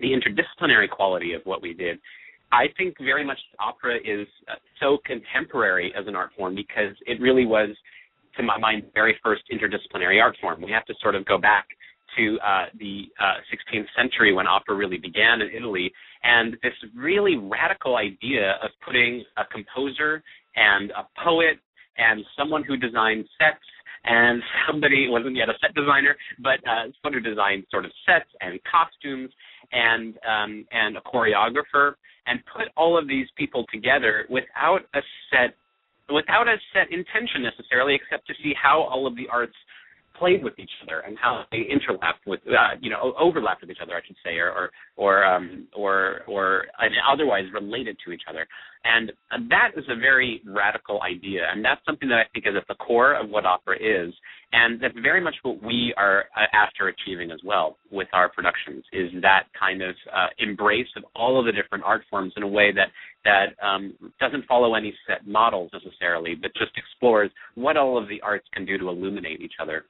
the 0.00 0.08
interdisciplinary 0.08 0.90
quality 0.90 1.34
of 1.34 1.42
what 1.44 1.62
we 1.62 1.72
did, 1.72 2.00
I 2.50 2.64
think 2.76 2.96
very 2.98 3.24
much 3.24 3.38
opera 3.60 3.94
is 3.94 4.26
uh, 4.48 4.54
so 4.80 4.98
contemporary 5.06 5.94
as 5.96 6.08
an 6.08 6.16
art 6.16 6.30
form 6.36 6.56
because 6.56 6.96
it 7.06 7.20
really 7.20 7.46
was, 7.46 7.68
to 8.36 8.42
my 8.42 8.58
mind, 8.58 8.82
the 8.82 8.90
very 8.92 9.16
first 9.22 9.42
interdisciplinary 9.52 10.20
art 10.20 10.36
form. 10.40 10.60
We 10.60 10.72
have 10.72 10.84
to 10.86 10.94
sort 11.00 11.14
of 11.14 11.24
go 11.26 11.38
back 11.38 11.68
to 12.18 12.36
uh, 12.44 12.64
the 12.80 13.04
uh, 13.20 13.38
16th 13.54 13.86
century 13.96 14.32
when 14.32 14.48
opera 14.48 14.74
really 14.74 14.98
began 14.98 15.42
in 15.42 15.50
Italy, 15.56 15.92
and 16.24 16.54
this 16.64 16.72
really 16.96 17.36
radical 17.36 17.98
idea 17.98 18.56
of 18.64 18.70
putting 18.84 19.22
a 19.36 19.44
composer 19.44 20.24
and 20.56 20.90
a 20.90 21.06
poet 21.24 21.58
and 21.98 22.24
someone 22.36 22.64
who 22.64 22.76
designed 22.76 23.24
sets 23.38 23.62
and 24.04 24.42
somebody 24.68 25.08
wasn't 25.08 25.36
yet 25.36 25.48
a 25.48 25.54
set 25.60 25.74
designer, 25.74 26.16
but 26.38 26.60
uh, 26.68 26.90
someone 27.02 27.22
who 27.22 27.28
designed 27.28 27.64
sort 27.70 27.84
of 27.84 27.92
sets 28.06 28.28
and 28.40 28.58
costumes 28.64 29.30
and 29.72 30.14
um, 30.28 30.64
and 30.70 30.96
a 30.96 31.00
choreographer, 31.00 31.94
and 32.26 32.40
put 32.54 32.68
all 32.76 32.98
of 32.98 33.08
these 33.08 33.26
people 33.36 33.64
together 33.72 34.26
without 34.30 34.80
a 34.94 35.00
set 35.30 35.54
without 36.12 36.48
a 36.48 36.56
set 36.72 36.92
intention 36.92 37.42
necessarily, 37.42 37.94
except 37.94 38.26
to 38.26 38.34
see 38.42 38.52
how 38.60 38.82
all 38.82 39.06
of 39.06 39.16
the 39.16 39.26
arts 39.32 39.54
played 40.18 40.44
with 40.44 40.54
each 40.58 40.70
other 40.82 41.00
and 41.00 41.18
how 41.20 41.44
they 41.50 41.66
interlapped 41.66 42.24
with 42.26 42.40
uh, 42.46 42.76
you 42.80 42.90
know 42.90 43.14
overlapped 43.18 43.62
with 43.62 43.70
each 43.70 43.82
other 43.82 43.94
I 43.94 44.00
should 44.06 44.16
say 44.24 44.36
or 44.36 44.50
or 44.50 44.70
or 44.96 45.24
um, 45.24 45.66
or 45.74 46.20
or 46.28 46.66
otherwise 47.10 47.44
related 47.52 47.96
to 48.04 48.12
each 48.12 48.22
other 48.28 48.46
And 48.84 49.12
that 49.50 49.70
is 49.76 49.84
a 49.88 49.98
very 49.98 50.42
radical 50.44 51.00
idea, 51.02 51.46
and 51.50 51.64
that's 51.64 51.80
something 51.86 52.08
that 52.10 52.18
I 52.18 52.24
think 52.34 52.46
is 52.46 52.54
at 52.54 52.68
the 52.68 52.74
core 52.74 53.14
of 53.14 53.30
what 53.30 53.46
opera 53.46 53.76
is, 53.76 54.12
and 54.52 54.78
that's 54.80 54.94
very 55.02 55.22
much 55.22 55.34
what 55.42 55.62
we 55.62 55.94
are 55.96 56.24
uh, 56.36 56.44
after 56.52 56.88
achieving 56.88 57.30
as 57.30 57.40
well 57.44 57.78
with 57.90 58.08
our 58.12 58.28
productions. 58.28 58.84
Is 58.92 59.10
that 59.22 59.44
kind 59.58 59.80
of 59.80 59.94
uh, 60.14 60.26
embrace 60.38 60.86
of 60.96 61.04
all 61.16 61.40
of 61.40 61.46
the 61.46 61.52
different 61.52 61.82
art 61.84 62.02
forms 62.10 62.34
in 62.36 62.42
a 62.42 62.48
way 62.48 62.72
that 62.72 62.88
that 63.24 63.66
um, 63.66 63.94
doesn't 64.20 64.44
follow 64.44 64.74
any 64.74 64.94
set 65.08 65.26
models 65.26 65.70
necessarily, 65.72 66.34
but 66.34 66.52
just 66.54 66.72
explores 66.76 67.30
what 67.54 67.78
all 67.78 67.96
of 67.96 68.06
the 68.08 68.20
arts 68.20 68.46
can 68.52 68.66
do 68.66 68.76
to 68.76 68.88
illuminate 68.88 69.40
each 69.40 69.54
other 69.60 69.86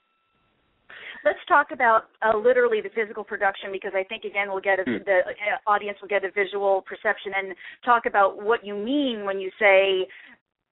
let's 1.24 1.38
talk 1.48 1.68
about 1.72 2.04
uh, 2.22 2.36
literally 2.36 2.80
the 2.80 2.90
physical 2.94 3.24
production 3.24 3.70
because 3.72 3.92
I 3.94 4.04
think 4.04 4.24
again 4.24 4.48
we'll 4.50 4.60
get 4.60 4.78
a, 4.78 4.84
mm. 4.84 5.04
the 5.04 5.20
uh, 5.26 5.70
audience 5.70 5.98
will 6.00 6.08
get 6.08 6.24
a 6.24 6.30
visual 6.30 6.82
perception 6.82 7.32
and 7.36 7.54
talk 7.84 8.06
about 8.06 8.42
what 8.42 8.64
you 8.64 8.74
mean 8.74 9.24
when 9.24 9.40
you 9.40 9.50
say 9.58 10.06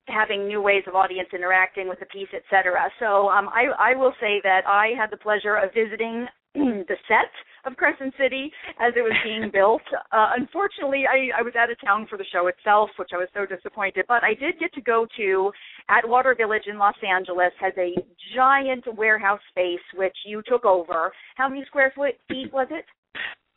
having 0.08 0.48
new 0.48 0.60
ways 0.60 0.82
of 0.86 0.94
audience 0.94 1.28
interacting 1.32 1.88
with 1.88 2.00
the 2.00 2.06
piece, 2.06 2.28
etc. 2.34 2.90
So 2.98 3.28
um, 3.28 3.48
I, 3.50 3.92
I 3.92 3.94
will 3.94 4.12
say 4.20 4.40
that 4.42 4.62
I 4.66 4.90
had 4.98 5.10
the 5.10 5.16
pleasure 5.16 5.56
of 5.56 5.72
visiting 5.72 6.26
the 6.54 6.96
set 7.08 7.32
of 7.64 7.76
Crescent 7.76 8.12
City 8.18 8.50
as 8.80 8.92
it 8.96 9.00
was 9.00 9.16
being 9.24 9.50
built. 9.52 9.82
Uh, 10.10 10.30
unfortunately, 10.36 11.04
I, 11.08 11.40
I 11.40 11.42
was 11.42 11.54
out 11.56 11.70
of 11.70 11.80
town 11.80 12.06
for 12.08 12.18
the 12.18 12.26
show 12.32 12.48
itself, 12.48 12.90
which 12.98 13.10
I 13.14 13.16
was 13.16 13.28
so 13.34 13.46
disappointed. 13.46 14.04
But 14.08 14.22
I 14.24 14.34
did 14.34 14.58
get 14.60 14.72
to 14.74 14.80
go 14.80 15.06
to 15.16 15.50
Atwater 15.88 16.34
Village 16.34 16.64
in 16.66 16.78
Los 16.78 16.96
Angeles 17.02 17.52
has 17.60 17.72
a 17.78 17.94
giant 18.36 18.84
warehouse 18.96 19.40
space 19.50 19.84
which 19.94 20.16
you 20.26 20.42
took 20.46 20.64
over. 20.64 21.12
How 21.36 21.48
many 21.48 21.64
square 21.66 21.92
foot 21.94 22.14
feet 22.28 22.52
was 22.52 22.68
it? 22.70 22.84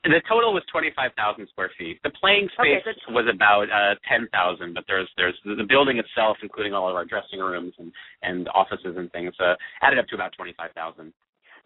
The 0.05 0.21
total 0.29 0.53
was 0.53 0.61
twenty 0.71 0.93
five 0.95 1.11
thousand 1.17 1.49
square 1.49 1.71
feet. 1.79 1.97
The 2.03 2.11
playing 2.21 2.47
space 2.53 2.85
okay, 2.85 2.99
so 3.07 3.11
was 3.11 3.25
about 3.25 3.65
uh, 3.73 3.97
ten 4.07 4.29
thousand, 4.29 4.75
but 4.75 4.83
there's 4.85 5.09
there's 5.17 5.33
the 5.43 5.65
building 5.67 5.97
itself, 5.97 6.37
including 6.43 6.73
all 6.73 6.87
of 6.87 6.95
our 6.95 7.05
dressing 7.05 7.39
rooms 7.39 7.73
and 7.79 7.91
and 8.21 8.47
offices 8.53 8.93
and 8.97 9.11
things, 9.11 9.33
uh, 9.41 9.55
added 9.81 9.97
up 9.97 10.05
to 10.09 10.15
about 10.15 10.31
twenty 10.37 10.53
five 10.55 10.69
thousand. 10.77 11.11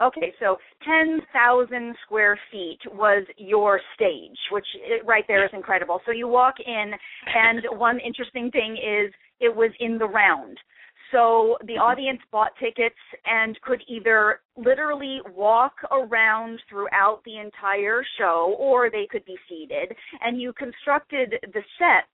Okay, 0.01 0.33
so 0.39 0.57
10,000 0.85 1.95
square 2.05 2.39
feet 2.51 2.79
was 2.93 3.25
your 3.37 3.81
stage, 3.95 4.37
which 4.51 4.65
right 5.05 5.25
there 5.27 5.43
is 5.43 5.51
incredible. 5.53 5.99
So 6.05 6.11
you 6.11 6.27
walk 6.27 6.55
in, 6.65 6.91
and 7.35 7.61
one 7.77 7.99
interesting 7.99 8.49
thing 8.51 8.77
is 8.77 9.13
it 9.39 9.53
was 9.53 9.71
in 9.79 9.97
the 9.97 10.05
round. 10.05 10.57
So 11.11 11.57
the 11.61 11.73
mm-hmm. 11.73 11.81
audience 11.81 12.19
bought 12.31 12.51
tickets 12.59 12.95
and 13.25 13.59
could 13.61 13.81
either 13.87 14.41
literally 14.55 15.19
walk 15.35 15.73
around 15.91 16.59
throughout 16.69 17.21
the 17.25 17.39
entire 17.39 18.03
show 18.17 18.55
or 18.59 18.89
they 18.89 19.07
could 19.09 19.25
be 19.25 19.35
seated. 19.47 19.95
And 20.21 20.39
you 20.39 20.53
constructed 20.53 21.35
the 21.41 21.63
sets 21.77 22.07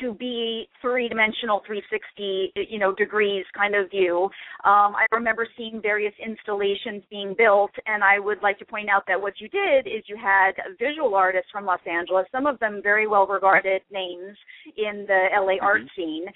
to 0.00 0.14
be 0.14 0.68
three-dimensional 0.80 1.62
360 1.66 2.52
you 2.68 2.78
know 2.78 2.94
degrees 2.94 3.44
kind 3.56 3.74
of 3.74 3.90
view. 3.90 4.24
Um, 4.64 4.94
i 4.94 5.06
remember 5.12 5.46
seeing 5.56 5.80
various 5.82 6.14
installations 6.24 7.02
being 7.10 7.34
built 7.36 7.72
and 7.86 8.04
i 8.04 8.18
would 8.18 8.42
like 8.42 8.58
to 8.58 8.64
point 8.64 8.88
out 8.88 9.04
that 9.08 9.20
what 9.20 9.34
you 9.40 9.48
did 9.48 9.86
is 9.86 10.04
you 10.06 10.16
had 10.16 10.52
visual 10.78 11.14
artists 11.14 11.50
from 11.50 11.64
los 11.64 11.80
angeles 11.86 12.26
some 12.32 12.46
of 12.46 12.58
them 12.60 12.80
very 12.82 13.06
well 13.06 13.26
regarded 13.26 13.82
names 13.90 14.36
in 14.76 15.04
the 15.06 15.28
la 15.40 15.52
mm-hmm. 15.52 15.64
art 15.64 15.82
scene 15.96 16.26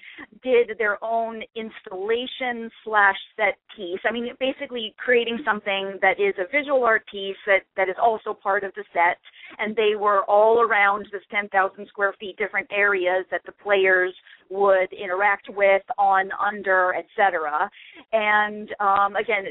did 0.43 0.77
their 0.77 1.03
own 1.03 1.41
installation 1.55 2.69
slash 2.83 3.15
set 3.35 3.57
piece. 3.75 3.99
I 4.07 4.11
mean 4.11 4.29
basically 4.39 4.93
creating 4.97 5.39
something 5.45 5.97
that 6.01 6.19
is 6.19 6.33
a 6.37 6.49
visual 6.51 6.83
art 6.83 7.03
piece 7.11 7.37
that 7.45 7.61
that 7.77 7.89
is 7.89 7.95
also 8.01 8.33
part 8.33 8.63
of 8.63 8.73
the 8.75 8.83
set 8.93 9.17
and 9.59 9.75
they 9.75 9.95
were 9.95 10.23
all 10.23 10.61
around 10.61 11.07
this 11.11 11.21
10,000 11.31 11.87
square 11.87 12.13
feet 12.19 12.37
different 12.37 12.67
areas 12.71 13.25
that 13.31 13.41
the 13.45 13.51
players 13.51 14.13
would 14.49 14.91
interact 14.93 15.49
with 15.49 15.81
on 15.97 16.29
under 16.33 16.93
etc 16.93 17.69
and 18.13 18.69
um 18.79 19.15
again 19.15 19.43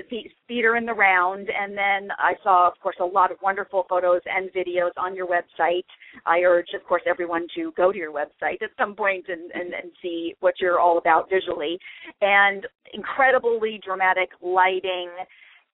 theater 0.47 0.77
in 0.77 0.87
the 0.87 0.93
round 0.93 1.49
and 1.51 1.77
then 1.77 2.11
i 2.19 2.35
saw 2.45 2.69
of 2.69 2.75
course 2.81 2.95
a 3.01 3.05
lot 3.05 3.33
of 3.33 3.39
wonderful 3.43 3.85
photos 3.89 4.21
and 4.27 4.51
videos 4.53 4.91
on 4.97 5.15
your 5.15 5.27
website. 5.27 5.85
I 6.27 6.41
urge 6.41 6.69
of 6.75 6.85
course 6.85 7.03
everyone 7.07 7.47
to 7.57 7.73
go 7.77 7.93
to 7.93 7.99
your 7.99 8.13
website 8.13 8.63
at 8.63 8.71
some 8.79 8.95
point 8.95 9.27
and 9.29 9.51
and, 9.53 9.75
and 9.75 9.93
see 10.03 10.35
what 10.41 10.55
you're 10.61 10.79
all 10.79 10.99
about 10.99 11.29
visually. 11.31 11.79
And 12.21 12.67
incredibly 12.93 13.81
dramatic 13.85 14.31
lighting 14.41 15.11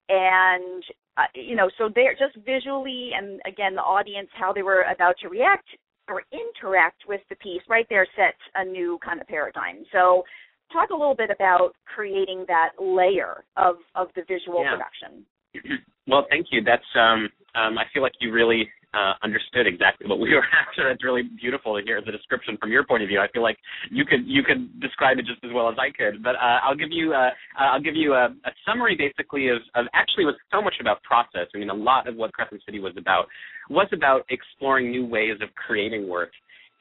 and 0.09 0.83
uh, 1.17 1.23
you 1.35 1.55
know 1.55 1.69
so 1.77 1.89
they're 1.93 2.15
just 2.15 2.35
visually 2.45 3.11
and 3.15 3.41
again 3.45 3.75
the 3.75 3.81
audience 3.81 4.29
how 4.33 4.53
they 4.53 4.63
were 4.63 4.83
about 4.83 5.15
to 5.21 5.29
react 5.29 5.67
or 6.07 6.23
interact 6.31 7.03
with 7.07 7.21
the 7.29 7.35
piece 7.35 7.61
right 7.69 7.85
there 7.89 8.07
sets 8.15 8.37
a 8.55 8.65
new 8.65 8.99
kind 9.03 9.21
of 9.21 9.27
paradigm. 9.27 9.83
So 9.91 10.23
talk 10.71 10.89
a 10.89 10.93
little 10.93 11.15
bit 11.15 11.29
about 11.29 11.71
creating 11.85 12.45
that 12.47 12.71
layer 12.79 13.43
of 13.57 13.75
of 13.95 14.07
the 14.15 14.23
visual 14.27 14.63
yeah. 14.63 14.75
production. 14.75 15.25
Well, 16.07 16.25
thank 16.31 16.47
you. 16.51 16.63
That's 16.63 16.83
um, 16.95 17.29
um, 17.53 17.77
I 17.77 17.83
feel 17.93 18.01
like 18.01 18.13
you 18.19 18.33
really 18.33 18.67
uh, 18.93 19.13
understood 19.23 19.67
exactly 19.67 20.07
what 20.07 20.19
we 20.19 20.33
were 20.33 20.43
after. 20.67 20.89
It's 20.89 21.03
really 21.03 21.23
beautiful 21.23 21.77
to 21.77 21.83
hear 21.83 22.01
the 22.01 22.11
description 22.11 22.57
from 22.59 22.71
your 22.71 22.83
point 22.83 23.03
of 23.03 23.09
view. 23.09 23.19
I 23.19 23.27
feel 23.31 23.43
like 23.43 23.57
you 23.89 24.05
could 24.05 24.25
you 24.25 24.43
could 24.43 24.79
describe 24.79 25.17
it 25.17 25.25
just 25.25 25.43
as 25.43 25.51
well 25.53 25.69
as 25.69 25.75
I 25.79 25.91
could. 25.91 26.21
But 26.23 26.35
uh, 26.35 26.59
I'll 26.63 26.75
give 26.75 26.91
you 26.91 27.13
uh, 27.13 27.29
I'll 27.57 27.81
give 27.81 27.95
you 27.95 28.13
a, 28.13 28.25
a 28.25 28.51
summary 28.65 28.95
basically 28.95 29.49
of, 29.49 29.57
of 29.75 29.85
actually 29.93 30.25
was 30.25 30.35
so 30.51 30.61
much 30.61 30.75
about 30.79 31.01
process. 31.03 31.47
I 31.55 31.57
mean, 31.57 31.69
a 31.69 31.73
lot 31.75 32.07
of 32.07 32.15
what 32.15 32.33
Crescent 32.33 32.61
City 32.65 32.79
was 32.79 32.93
about 32.97 33.27
was 33.69 33.87
about 33.93 34.25
exploring 34.29 34.91
new 34.91 35.05
ways 35.05 35.37
of 35.41 35.49
creating 35.55 36.07
work. 36.07 36.31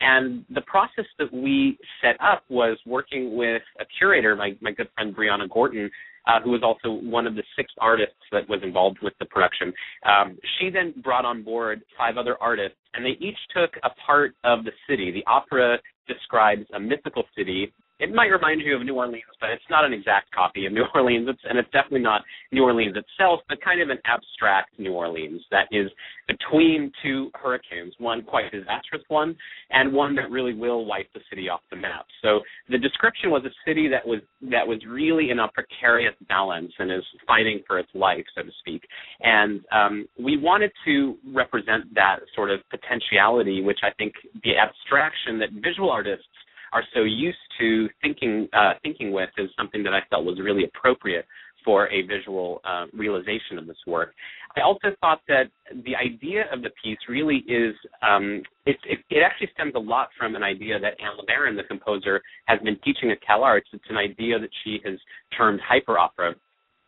And 0.00 0.46
the 0.48 0.62
process 0.62 1.04
that 1.18 1.32
we 1.32 1.78
set 2.00 2.16
up 2.20 2.42
was 2.48 2.78
working 2.86 3.36
with 3.36 3.60
a 3.78 3.84
curator, 3.98 4.34
my, 4.34 4.56
my 4.62 4.72
good 4.72 4.88
friend 4.94 5.14
Brianna 5.14 5.48
Gorton, 5.50 5.90
uh, 6.30 6.40
who 6.42 6.50
was 6.50 6.62
also 6.62 6.92
one 7.02 7.26
of 7.26 7.34
the 7.34 7.42
six 7.56 7.72
artists 7.80 8.14
that 8.32 8.48
was 8.48 8.60
involved 8.62 8.98
with 9.02 9.14
the 9.18 9.26
production. 9.26 9.72
Um, 10.06 10.38
she 10.58 10.70
then 10.70 10.94
brought 11.02 11.24
on 11.24 11.42
board 11.42 11.82
five 11.98 12.16
other 12.16 12.36
artists, 12.40 12.78
and 12.94 13.04
they 13.04 13.16
each 13.24 13.38
took 13.54 13.70
a 13.82 13.90
part 14.06 14.34
of 14.44 14.64
the 14.64 14.72
city. 14.88 15.10
The 15.10 15.24
opera 15.26 15.78
describes 16.06 16.66
a 16.74 16.80
mythical 16.80 17.24
city 17.36 17.72
it 18.00 18.14
might 18.14 18.28
remind 18.28 18.62
you 18.62 18.74
of 18.74 18.82
New 18.82 18.94
Orleans, 18.94 19.22
but 19.40 19.50
it's 19.50 19.62
not 19.68 19.84
an 19.84 19.92
exact 19.92 20.32
copy 20.32 20.66
of 20.66 20.72
New 20.72 20.84
Orleans. 20.94 21.28
It's, 21.28 21.40
and 21.48 21.58
it's 21.58 21.70
definitely 21.70 22.00
not 22.00 22.22
New 22.50 22.64
Orleans 22.64 22.96
itself, 22.96 23.40
but 23.48 23.60
kind 23.62 23.80
of 23.80 23.90
an 23.90 23.98
abstract 24.06 24.78
New 24.78 24.92
Orleans 24.92 25.42
that 25.50 25.66
is 25.70 25.90
between 26.26 26.90
two 27.02 27.30
hurricanes, 27.34 27.92
one 27.98 28.22
quite 28.22 28.50
disastrous 28.50 29.02
one, 29.08 29.36
and 29.70 29.92
one 29.92 30.14
that 30.16 30.30
really 30.30 30.54
will 30.54 30.86
wipe 30.86 31.12
the 31.12 31.20
city 31.28 31.48
off 31.48 31.60
the 31.70 31.76
map. 31.76 32.06
So 32.22 32.40
the 32.68 32.78
description 32.78 33.30
was 33.30 33.42
a 33.44 33.50
city 33.68 33.88
that 33.88 34.06
was 34.06 34.20
that 34.50 34.66
was 34.66 34.78
really 34.88 35.30
in 35.30 35.38
a 35.38 35.48
precarious 35.48 36.14
balance 36.28 36.72
and 36.78 36.90
is 36.90 37.04
fighting 37.26 37.62
for 37.66 37.78
its 37.78 37.90
life, 37.94 38.24
so 38.34 38.42
to 38.42 38.50
speak. 38.60 38.82
And 39.20 39.60
um, 39.72 40.06
we 40.18 40.36
wanted 40.36 40.70
to 40.86 41.16
represent 41.34 41.92
that 41.94 42.20
sort 42.34 42.50
of 42.50 42.60
potentiality, 42.70 43.62
which 43.62 43.80
I 43.82 43.90
think 43.98 44.14
the 44.44 44.56
abstraction 44.56 45.38
that 45.40 45.50
visual 45.62 45.90
artists 45.90 46.24
are 46.72 46.84
so 46.94 47.00
used 47.02 47.38
to 47.58 47.88
thinking 48.00 48.48
uh, 48.52 48.74
thinking 48.82 49.12
with 49.12 49.30
is 49.38 49.50
something 49.56 49.82
that 49.82 49.92
I 49.92 50.00
felt 50.10 50.24
was 50.24 50.38
really 50.42 50.64
appropriate 50.64 51.26
for 51.64 51.88
a 51.88 52.02
visual 52.02 52.60
uh, 52.64 52.86
realization 52.92 53.58
of 53.58 53.66
this 53.66 53.76
work. 53.86 54.14
I 54.56 54.62
also 54.62 54.88
thought 55.00 55.20
that 55.28 55.44
the 55.84 55.94
idea 55.94 56.44
of 56.52 56.62
the 56.62 56.70
piece 56.82 56.98
really 57.08 57.44
is 57.46 57.74
um, 58.02 58.42
it, 58.66 58.76
it, 58.84 58.98
it, 59.10 59.22
actually 59.24 59.48
stems 59.54 59.74
a 59.76 59.78
lot 59.78 60.08
from 60.18 60.34
an 60.34 60.42
idea 60.42 60.80
that 60.80 60.94
Anne 61.00 61.16
LeBaron, 61.20 61.56
the 61.56 61.64
composer, 61.64 62.20
has 62.46 62.58
been 62.60 62.76
teaching 62.84 63.10
at 63.10 63.18
CalArts. 63.22 63.70
It's 63.72 63.84
an 63.90 63.96
idea 63.96 64.38
that 64.38 64.50
she 64.64 64.80
has 64.84 64.98
termed 65.36 65.60
hyper 65.66 65.98
opera. 65.98 66.34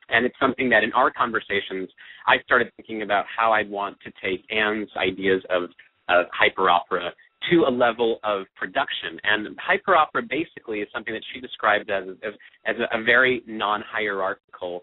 And 0.09 0.27
it's 0.27 0.35
something 0.41 0.69
that 0.71 0.83
in 0.83 0.93
our 0.93 1.11
conversations, 1.11 1.89
I 2.27 2.43
started 2.45 2.73
thinking 2.77 3.03
about 3.03 3.25
how 3.35 3.53
I'd 3.53 3.71
want 3.71 3.97
to 4.01 4.13
take 4.23 4.45
Anne's 4.51 4.91
ideas 4.97 5.43
of, 5.49 5.65
of 6.09 6.27
hyper 6.33 6.69
opera 6.69 7.13
to 7.51 7.65
a 7.69 7.71
level 7.71 8.19
of 8.25 8.47
production. 8.57 9.19
And 9.25 9.57
hyper 9.61 9.97
opera 9.97 10.23
basically 10.23 10.81
is 10.81 10.89
something 10.93 11.15
that 11.15 11.23
she 11.33 11.41
described 11.41 11.91
as 11.91 12.05
as, 12.23 12.35
as 12.67 12.77
a, 12.93 13.03
very 13.03 13.43
non-hierarchical 13.47 14.83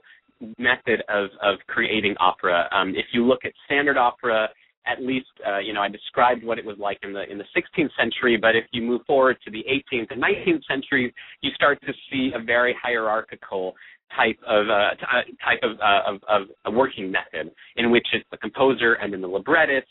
method 0.58 1.04
of 1.10 1.30
of 1.42 1.60
creating 1.68 2.16
opera. 2.20 2.68
Um, 2.72 2.90
if 2.96 3.06
you 3.14 3.26
look 3.26 3.46
at 3.46 3.52
standard 3.66 3.98
opera, 3.98 4.50
at 4.88 5.02
least 5.02 5.28
uh, 5.48 5.60
you 5.60 5.74
know 5.74 5.82
I 5.82 5.90
described 5.90 6.44
what 6.44 6.58
it 6.58 6.66
was 6.66 6.78
like 6.80 7.00
in 7.04 7.14
the 7.14 7.30
in 7.30 7.38
the 7.38 7.46
16th 7.56 7.90
century. 8.00 8.38
But 8.38 8.56
if 8.56 8.66
you 8.72 8.82
move 8.82 9.02
forward 9.06 9.38
to 9.46 9.52
the 9.52 9.64
18th 9.70 10.12
and 10.12 10.22
19th 10.22 10.64
centuries, 10.68 11.14
you 11.42 11.52
start 11.52 11.80
to 11.82 11.94
see 12.12 12.32
a 12.36 12.44
very 12.44 12.76
hierarchical 12.82 13.76
type 14.16 14.40
of 14.48 14.70
uh, 14.70 14.96
t- 14.96 15.06
uh, 15.06 15.22
type 15.46 15.60
of, 15.64 15.78
uh, 15.80 16.02
of 16.08 16.22
of 16.28 16.48
a 16.66 16.72
working 16.72 17.12
method 17.12 17.52
in 17.76 17.92
which 17.92 18.08
it's 18.14 18.26
the 18.32 18.38
composer 18.38 18.94
and 18.94 19.14
then 19.14 19.22
the 19.22 19.28
librettist 19.28 19.88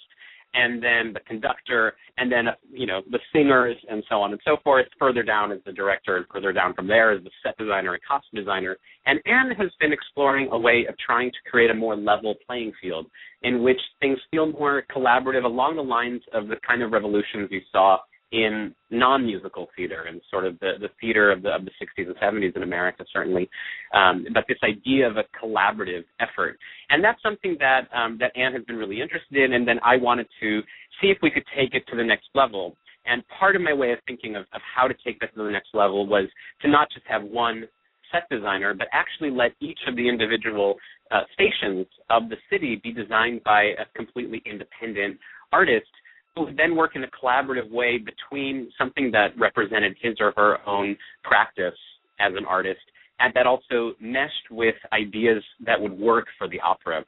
and 0.54 0.82
then 0.82 1.12
the 1.12 1.20
conductor, 1.20 1.94
and 2.16 2.30
then 2.30 2.46
you 2.70 2.86
know 2.86 3.00
the 3.10 3.18
singers, 3.32 3.76
and 3.90 4.02
so 4.08 4.16
on 4.16 4.32
and 4.32 4.40
so 4.44 4.56
forth. 4.64 4.86
Further 4.98 5.22
down 5.22 5.52
is 5.52 5.60
the 5.64 5.72
director, 5.72 6.16
and 6.16 6.26
further 6.32 6.52
down 6.52 6.74
from 6.74 6.86
there 6.86 7.12
is 7.12 7.22
the 7.24 7.30
set 7.42 7.56
designer 7.58 7.94
and 7.94 8.02
costume 8.02 8.38
designer. 8.38 8.76
And 9.06 9.20
Anne 9.26 9.50
has 9.56 9.70
been 9.80 9.92
exploring 9.92 10.48
a 10.52 10.58
way 10.58 10.86
of 10.88 10.94
trying 10.98 11.30
to 11.30 11.50
create 11.50 11.70
a 11.70 11.74
more 11.74 11.96
level 11.96 12.34
playing 12.46 12.72
field 12.80 13.06
in 13.42 13.62
which 13.62 13.80
things 14.00 14.18
feel 14.30 14.50
more 14.52 14.84
collaborative 14.94 15.44
along 15.44 15.76
the 15.76 15.82
lines 15.82 16.22
of 16.32 16.48
the 16.48 16.56
kind 16.66 16.82
of 16.82 16.92
revolutions 16.92 17.48
you 17.50 17.60
saw 17.70 17.98
in 18.32 18.74
non-musical 18.90 19.68
theater 19.74 20.04
and 20.08 20.20
sort 20.30 20.44
of 20.44 20.58
the, 20.60 20.72
the 20.80 20.88
theater 21.00 21.32
of 21.32 21.42
the 21.42 21.50
of 21.50 21.64
the 21.64 21.70
60s 21.80 22.06
and 22.06 22.16
70s 22.16 22.56
in 22.56 22.62
America, 22.62 23.04
certainly. 23.12 23.48
Um, 23.94 24.26
but 24.34 24.44
this 24.48 24.58
idea 24.62 25.08
of 25.08 25.16
a 25.16 25.24
collaborative 25.42 26.04
effort, 26.20 26.58
and 26.90 27.02
that's 27.02 27.22
something 27.22 27.56
that 27.60 27.88
um, 27.94 28.18
that 28.20 28.36
Anne 28.36 28.52
has 28.52 28.64
been 28.64 28.76
really 28.76 29.00
interested 29.00 29.36
in, 29.42 29.54
and 29.54 29.66
then 29.66 29.78
I 29.82 29.96
wanted 29.96 30.26
to 30.40 30.60
see 31.00 31.08
if 31.08 31.18
we 31.22 31.30
could 31.30 31.44
take 31.56 31.74
it 31.74 31.86
to 31.88 31.96
the 31.96 32.04
next 32.04 32.28
level. 32.34 32.76
And 33.06 33.22
part 33.38 33.56
of 33.56 33.62
my 33.62 33.72
way 33.72 33.92
of 33.92 33.98
thinking 34.06 34.36
of, 34.36 34.42
of 34.52 34.60
how 34.76 34.86
to 34.86 34.94
take 35.04 35.18
that 35.20 35.34
to 35.34 35.42
the 35.42 35.50
next 35.50 35.68
level 35.72 36.06
was 36.06 36.28
to 36.60 36.68
not 36.68 36.88
just 36.92 37.06
have 37.08 37.22
one 37.22 37.64
set 38.12 38.28
designer, 38.30 38.74
but 38.74 38.88
actually 38.92 39.30
let 39.30 39.52
each 39.60 39.78
of 39.86 39.96
the 39.96 40.06
individual 40.06 40.76
uh, 41.10 41.22
stations 41.32 41.86
of 42.10 42.28
the 42.28 42.36
city 42.50 42.80
be 42.82 42.92
designed 42.92 43.42
by 43.44 43.62
a 43.62 43.86
completely 43.96 44.42
independent 44.44 45.18
artist 45.52 45.88
would 46.36 46.56
then 46.56 46.76
work 46.76 46.92
in 46.94 47.04
a 47.04 47.08
collaborative 47.08 47.70
way 47.70 47.98
between 47.98 48.70
something 48.78 49.10
that 49.12 49.28
represented 49.38 49.96
his 50.00 50.14
or 50.20 50.32
her 50.36 50.58
own 50.68 50.96
practice 51.24 51.74
as 52.20 52.32
an 52.36 52.44
artist 52.44 52.80
and 53.20 53.32
that 53.34 53.46
also 53.46 53.94
meshed 54.00 54.50
with 54.50 54.74
ideas 54.92 55.42
that 55.64 55.80
would 55.80 55.92
work 55.92 56.26
for 56.38 56.48
the 56.48 56.60
opera. 56.60 57.04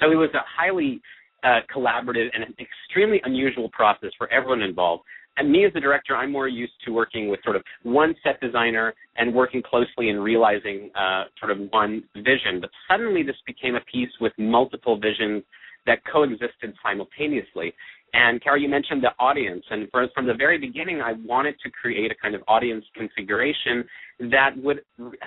So 0.00 0.10
it 0.10 0.14
was 0.14 0.30
a 0.34 0.40
highly 0.46 1.00
uh, 1.44 1.60
collaborative 1.74 2.28
and 2.32 2.44
an 2.44 2.54
extremely 2.58 3.20
unusual 3.24 3.68
process 3.70 4.10
for 4.16 4.32
everyone 4.32 4.62
involved. 4.62 5.04
And 5.36 5.50
me 5.50 5.64
as 5.64 5.72
the 5.72 5.80
director, 5.80 6.14
I'm 6.14 6.30
more 6.30 6.48
used 6.48 6.74
to 6.84 6.92
working 6.92 7.28
with 7.28 7.40
sort 7.42 7.56
of 7.56 7.62
one 7.82 8.14
set 8.22 8.40
designer 8.40 8.94
and 9.16 9.34
working 9.34 9.62
closely 9.62 10.10
and 10.10 10.22
realizing 10.22 10.90
uh, 10.94 11.24
sort 11.38 11.52
of 11.52 11.58
one 11.70 12.04
vision. 12.16 12.60
But 12.60 12.70
suddenly 12.88 13.22
this 13.22 13.36
became 13.46 13.74
a 13.74 13.80
piece 13.80 14.10
with 14.20 14.32
multiple 14.38 14.98
visions 14.98 15.42
that 15.86 16.00
coexisted 16.10 16.74
simultaneously. 16.82 17.72
And 18.14 18.42
Kara, 18.42 18.60
you 18.60 18.68
mentioned 18.68 19.02
the 19.02 19.12
audience, 19.18 19.64
and 19.70 19.88
for, 19.90 20.06
from 20.14 20.26
the 20.26 20.34
very 20.34 20.58
beginning, 20.58 21.00
I 21.00 21.14
wanted 21.24 21.54
to 21.64 21.70
create 21.70 22.10
a 22.10 22.14
kind 22.14 22.34
of 22.34 22.42
audience 22.46 22.84
configuration 22.94 23.84
that 24.30 24.50
would 24.56 24.80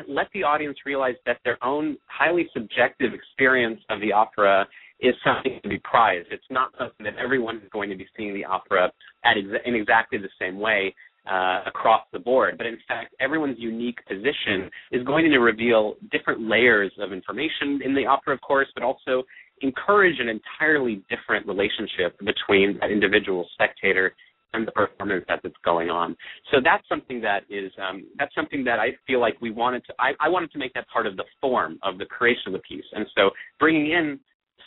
let 0.08 0.28
the 0.34 0.44
audience 0.44 0.78
realize 0.86 1.16
that 1.26 1.40
their 1.44 1.58
own 1.64 1.98
highly 2.06 2.48
subjective 2.54 3.12
experience 3.14 3.82
of 3.90 4.02
the 4.02 4.12
opera 4.12 4.68
is 5.00 5.16
something 5.24 5.60
to 5.64 5.70
be 5.70 5.80
prized. 5.80 6.28
It's 6.32 6.44
not 6.50 6.72
something 6.78 7.04
that 7.04 7.16
everyone 7.18 7.58
is 7.58 7.70
going 7.72 7.90
to 7.90 7.96
be 7.96 8.08
seeing 8.16 8.34
the 8.34 8.46
opera 8.46 8.92
at 9.26 9.36
in 9.38 9.76
exactly 9.76 10.20
the 10.20 10.30
same 10.40 10.60
way 10.60 10.94
uh, 11.30 11.62
across 11.66 12.04
the 12.14 12.20
board. 12.20 12.58
But 12.58 12.68
in 12.68 12.78
fact, 12.88 13.16
everyone's 13.20 13.58
unique 13.60 13.98
position 14.08 14.70
is 14.92 15.04
going 15.04 15.30
to 15.32 15.40
reveal 15.40 15.96
different 16.12 16.48
layers 16.48 16.92
of 17.00 17.12
information 17.12 17.82
in 17.84 17.96
the 17.96 18.06
opera, 18.06 18.34
of 18.36 18.42
course, 18.42 18.68
but 18.76 18.84
also 18.84 19.24
encourage 19.62 20.20
an 20.20 20.28
entirely 20.30 21.04
different 21.10 21.48
relationship 21.48 22.18
between 22.20 22.78
that 22.82 22.92
individual 22.92 23.48
spectator 23.54 24.14
and 24.54 24.68
the 24.68 24.72
performance 24.72 25.26
that's 25.28 25.46
going 25.64 25.90
on. 25.90 26.16
So 26.52 26.58
that's 26.64 26.88
something 26.88 27.22
that 27.22 27.44
is 27.50 27.72
um, 27.82 28.06
that's 28.18 28.34
something 28.34 28.64
that 28.64 28.80
I 28.80 28.92
feel 29.06 29.20
like 29.20 29.36
we 29.42 29.52
wanted 29.52 29.86
to 29.86 29.94
I, 30.00 30.14
I 30.20 30.30
wanted 30.30 30.52
to 30.54 30.58
make 30.58 30.74
that 30.74 30.88
part 30.88 31.08
of 31.08 31.18
the 31.18 31.26
form 31.42 31.78
of 31.84 31.98
the 31.98 32.06
creation 32.06 32.48
of 32.48 32.54
the 32.54 32.60
piece. 32.60 32.86
And 32.94 33.06
so 33.16 33.32
bringing 33.60 33.92
in 33.92 34.20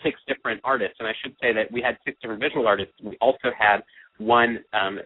six 0.02 0.20
different 0.28 0.60
artists, 0.64 0.96
and 0.98 1.08
I 1.08 1.12
should 1.22 1.34
say 1.40 1.52
that 1.52 1.72
we 1.72 1.82
had 1.82 1.96
six 2.04 2.18
different 2.20 2.40
visual 2.40 2.66
artists. 2.66 2.94
We 3.02 3.16
also 3.20 3.50
had 3.58 3.80
one 4.18 4.58
um, 4.72 4.98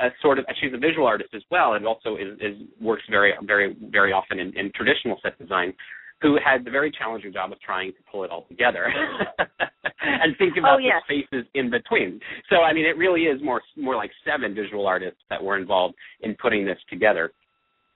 a 0.00 0.08
sort 0.22 0.38
of 0.38 0.44
she's 0.60 0.72
a 0.74 0.78
visual 0.78 1.06
artist 1.06 1.30
as 1.34 1.42
well, 1.50 1.74
and 1.74 1.86
also 1.86 2.16
is, 2.16 2.38
is 2.40 2.56
works 2.80 3.02
very 3.10 3.32
very 3.44 3.76
very 3.90 4.12
often 4.12 4.38
in, 4.38 4.56
in 4.56 4.70
traditional 4.74 5.18
set 5.22 5.38
design 5.38 5.72
who 6.20 6.38
had 6.44 6.64
the 6.64 6.70
very 6.70 6.90
challenging 6.90 7.32
job 7.32 7.52
of 7.52 7.60
trying 7.60 7.92
to 7.92 7.98
pull 8.10 8.24
it 8.24 8.30
all 8.30 8.44
together 8.48 8.86
and 10.00 10.36
think 10.36 10.56
about 10.56 10.76
oh, 10.76 10.78
yes. 10.78 11.02
the 11.08 11.22
spaces 11.22 11.50
in 11.54 11.70
between. 11.70 12.20
So 12.50 12.62
I 12.62 12.72
mean, 12.72 12.86
it 12.86 12.96
really 12.96 13.22
is 13.22 13.42
more 13.42 13.62
more 13.76 13.96
like 13.96 14.10
seven 14.26 14.54
visual 14.54 14.86
artists 14.86 15.20
that 15.30 15.42
were 15.42 15.56
involved 15.56 15.94
in 16.20 16.36
putting 16.40 16.64
this 16.64 16.78
together. 16.90 17.32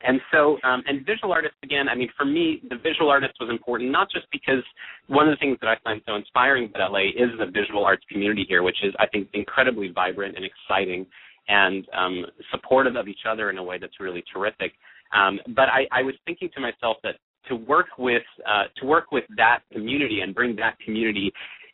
And 0.05 0.21
so, 0.33 0.59
um, 0.65 0.83
and 0.87 1.07
visual 1.07 1.33
artists 1.33 1.57
again. 1.63 1.89
I 1.89 1.95
mean, 1.95 2.09
for 2.17 2.25
me, 2.25 2.61
the 2.69 2.77
visual 2.77 3.09
artist 3.09 3.35
was 3.39 3.49
important 3.51 3.91
not 3.91 4.11
just 4.11 4.27
because 4.33 4.63
one 5.07 5.29
of 5.29 5.33
the 5.33 5.39
things 5.39 5.59
that 5.61 5.69
I 5.69 5.77
find 5.85 6.01
so 6.07 6.17
inspiring 6.17 6.71
about 6.75 6.93
LA 6.93 7.11
is 7.15 7.31
the 7.39 7.47
visual 7.47 7.85
arts 7.85 8.03
community 8.11 8.45
here, 8.49 8.63
which 8.63 8.79
is 8.83 8.93
I 8.99 9.07
think 9.07 9.29
incredibly 9.33 9.93
vibrant 9.93 10.37
and 10.37 10.45
exciting 10.45 11.07
and 11.49 11.87
um, 11.97 12.27
supportive 12.51 12.97
of 12.97 13.09
each 13.09 13.27
other 13.29 13.51
in 13.51 13.59
a 13.59 13.63
way 13.63 13.79
that's 13.79 14.01
really 14.01 14.25
terrific. 14.33 14.73
Um, 15.15 15.39
but 15.55 15.69
I, 15.69 15.87
I 15.93 16.03
was 16.03 16.15
thinking 16.25 16.49
to 16.55 16.61
myself 16.61 16.97
that 17.03 17.17
to 17.49 17.57
work 17.57 17.87
with 17.99 18.23
uh, 18.47 18.65
to 18.81 18.87
work 18.87 19.13
with 19.13 19.25
that 19.37 19.61
community 19.73 20.21
and 20.21 20.35
bring 20.35 20.57
that 20.57 20.79
community 20.85 21.33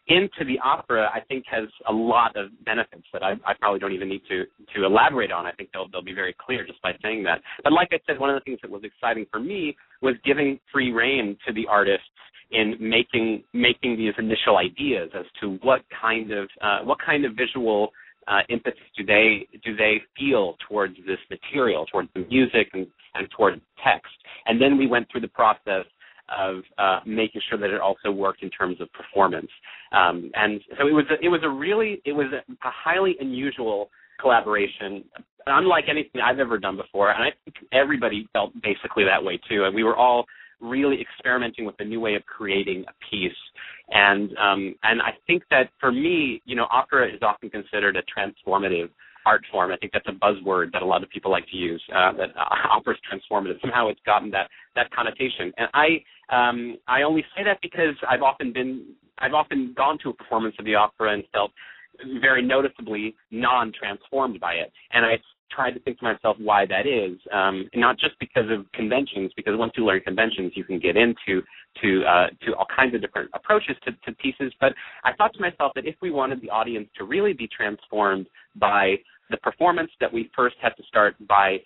into 0.08 0.44
the 0.46 0.58
opera, 0.64 1.10
I 1.12 1.20
think 1.20 1.44
has 1.50 1.68
a 1.88 1.92
lot 1.92 2.34
of 2.36 2.48
benefits 2.64 3.04
that 3.12 3.22
I, 3.22 3.32
I 3.46 3.52
probably 3.60 3.78
don't 3.78 3.92
even 3.92 4.08
need 4.08 4.22
to 4.28 4.44
to 4.74 4.84
elaborate 4.84 5.30
on. 5.30 5.46
I 5.46 5.52
think 5.52 5.70
they'll 5.72 5.88
they'll 5.88 6.02
be 6.02 6.14
very 6.14 6.34
clear 6.38 6.66
just 6.66 6.80
by 6.82 6.92
saying 7.02 7.22
that. 7.24 7.40
But 7.62 7.72
like 7.72 7.88
I 7.92 7.98
said, 8.06 8.18
one 8.18 8.30
of 8.30 8.34
the 8.34 8.40
things 8.40 8.58
that 8.62 8.70
was 8.70 8.82
exciting 8.84 9.26
for 9.30 9.40
me 9.40 9.76
was 10.00 10.14
giving 10.24 10.58
free 10.72 10.92
reign 10.92 11.36
to 11.46 11.52
the 11.52 11.66
artists 11.68 12.06
in 12.50 12.76
making 12.80 13.44
making 13.52 13.96
these 13.96 14.14
initial 14.18 14.56
ideas 14.56 15.10
as 15.14 15.26
to 15.40 15.58
what 15.62 15.82
kind 16.00 16.32
of 16.32 16.48
uh, 16.62 16.78
what 16.84 16.98
kind 17.04 17.24
of 17.24 17.32
visual 17.36 17.90
uh, 18.28 18.40
impetus 18.48 18.80
do 18.96 19.04
they 19.04 19.46
do 19.64 19.74
they 19.76 20.00
feel 20.18 20.56
towards 20.68 20.96
this 21.06 21.18
material, 21.30 21.86
towards 21.86 22.08
the 22.14 22.24
music 22.30 22.68
and, 22.74 22.86
and 23.14 23.28
towards 23.36 23.60
text? 23.84 24.12
And 24.46 24.60
then 24.60 24.76
we 24.76 24.86
went 24.86 25.06
through 25.10 25.22
the 25.22 25.28
process 25.28 25.84
of 26.36 26.62
uh, 26.76 27.00
making 27.06 27.40
sure 27.48 27.58
that 27.58 27.70
it 27.70 27.80
also 27.80 28.10
worked 28.10 28.42
in 28.42 28.50
terms 28.50 28.80
of 28.80 28.88
performance. 28.92 29.48
Um, 29.92 30.30
and 30.34 30.60
so 30.78 30.86
it 30.86 30.92
was 30.92 31.06
a, 31.10 31.24
it 31.24 31.28
was 31.28 31.40
a 31.42 31.48
really 31.48 32.02
it 32.04 32.12
was 32.12 32.26
a, 32.32 32.52
a 32.52 32.70
highly 32.70 33.16
unusual 33.20 33.90
collaboration, 34.20 35.04
unlike 35.46 35.84
anything 35.88 36.20
I've 36.20 36.38
ever 36.38 36.58
done 36.58 36.76
before. 36.76 37.10
And 37.10 37.22
I 37.22 37.28
think 37.44 37.56
everybody 37.72 38.28
felt 38.32 38.52
basically 38.62 39.04
that 39.04 39.22
way 39.22 39.40
too. 39.48 39.64
And 39.64 39.74
we 39.74 39.84
were 39.84 39.96
all 39.96 40.26
really 40.60 41.00
experimenting 41.00 41.64
with 41.64 41.74
a 41.78 41.84
new 41.84 42.00
way 42.00 42.14
of 42.14 42.24
creating 42.26 42.84
a 42.88 42.92
piece. 43.10 43.32
And 43.90 44.30
um, 44.36 44.74
and 44.82 45.00
I 45.00 45.12
think 45.26 45.42
that 45.50 45.70
for 45.80 45.92
me, 45.92 46.42
you 46.44 46.56
know, 46.56 46.66
opera 46.70 47.08
is 47.08 47.20
often 47.22 47.50
considered 47.50 47.96
a 47.96 48.02
transformative 48.02 48.90
art 49.26 49.44
form. 49.50 49.72
I 49.72 49.76
think 49.76 49.92
that's 49.92 50.08
a 50.08 50.12
buzzword 50.12 50.72
that 50.72 50.82
a 50.82 50.86
lot 50.86 51.02
of 51.02 51.10
people 51.10 51.30
like 51.30 51.46
to 51.48 51.56
use. 51.56 51.82
Uh, 51.94 52.12
that 52.12 52.30
uh, 52.36 52.68
opera 52.70 52.94
is 52.94 53.00
transformative. 53.10 53.60
Somehow 53.60 53.88
it's 53.88 54.00
gotten 54.04 54.30
that 54.30 54.48
that 54.74 54.90
connotation. 54.90 55.52
And 55.56 55.68
I 55.74 55.86
um, 56.30 56.78
I 56.86 57.02
only 57.02 57.24
say 57.36 57.44
that 57.44 57.58
because 57.62 57.94
I've 58.08 58.22
often 58.22 58.52
been 58.52 58.94
I've 59.18 59.34
often 59.34 59.74
gone 59.76 59.98
to 60.02 60.10
a 60.10 60.14
performance 60.14 60.54
of 60.58 60.64
the 60.64 60.74
opera 60.74 61.14
and 61.14 61.24
felt 61.32 61.52
very 62.20 62.42
noticeably 62.42 63.14
non-transformed 63.30 64.38
by 64.38 64.52
it. 64.52 64.72
And 64.92 65.04
I 65.04 65.18
tried 65.50 65.72
to 65.72 65.80
think 65.80 65.98
to 65.98 66.04
myself 66.04 66.36
why 66.38 66.66
that 66.66 66.86
is, 66.86 67.18
um, 67.32 67.68
not 67.74 67.98
just 67.98 68.18
because 68.20 68.50
of 68.50 68.70
conventions, 68.72 69.32
because 69.36 69.54
once 69.56 69.72
you 69.76 69.84
learn 69.84 70.00
conventions, 70.00 70.52
you 70.54 70.64
can 70.64 70.78
get 70.78 70.96
into 70.96 71.42
to 71.82 72.04
uh, 72.04 72.26
to 72.44 72.54
all 72.56 72.66
kinds 72.74 72.94
of 72.94 73.00
different 73.00 73.30
approaches 73.34 73.76
to, 73.84 73.92
to 74.04 74.12
pieces. 74.16 74.52
But 74.60 74.72
I 75.04 75.12
thought 75.14 75.32
to 75.34 75.40
myself 75.40 75.72
that 75.74 75.86
if 75.86 75.96
we 76.00 76.10
wanted 76.10 76.40
the 76.40 76.50
audience 76.50 76.88
to 76.98 77.04
really 77.04 77.32
be 77.32 77.48
transformed 77.48 78.26
by 78.56 78.96
the 79.30 79.36
performance, 79.38 79.90
that 80.00 80.12
we 80.12 80.30
first 80.34 80.56
had 80.60 80.70
to 80.76 80.82
start 80.84 81.14
by 81.26 81.58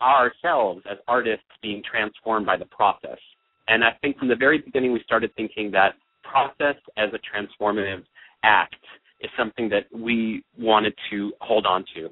ourselves 0.00 0.82
as 0.90 0.98
artists 1.08 1.46
being 1.60 1.82
transformed 1.90 2.46
by 2.46 2.56
the 2.56 2.66
process. 2.66 3.18
And 3.66 3.84
I 3.84 3.90
think 4.00 4.18
from 4.18 4.28
the 4.28 4.36
very 4.36 4.58
beginning, 4.58 4.92
we 4.92 5.02
started 5.04 5.34
thinking 5.34 5.70
that 5.72 5.94
process 6.22 6.76
as 6.96 7.10
a 7.12 7.18
transformative 7.18 8.04
act 8.44 8.76
is 9.20 9.30
something 9.36 9.68
that 9.68 9.86
we 9.92 10.44
wanted 10.58 10.94
to 11.10 11.32
hold 11.40 11.66
on 11.66 11.84
to 11.94 12.10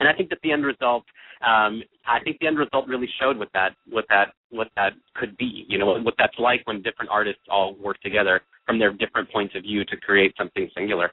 and 0.00 0.08
I 0.08 0.12
think 0.12 0.30
that 0.30 0.38
the 0.42 0.52
end 0.52 0.64
result, 0.64 1.04
um, 1.46 1.82
I 2.06 2.20
think 2.22 2.38
the 2.40 2.46
end 2.46 2.58
result 2.58 2.88
really 2.88 3.08
showed 3.20 3.38
what 3.38 3.48
that 3.54 3.70
what 3.88 4.04
that 4.08 4.32
what 4.50 4.68
that 4.76 4.92
could 5.14 5.36
be. 5.36 5.64
You 5.68 5.78
know, 5.78 5.86
what 6.00 6.14
that's 6.18 6.38
like 6.38 6.62
when 6.64 6.82
different 6.82 7.10
artists 7.10 7.42
all 7.50 7.74
work 7.74 8.00
together 8.00 8.40
from 8.66 8.78
their 8.78 8.92
different 8.92 9.30
points 9.30 9.54
of 9.56 9.62
view 9.62 9.84
to 9.84 9.96
create 9.96 10.34
something 10.36 10.68
singular. 10.76 11.12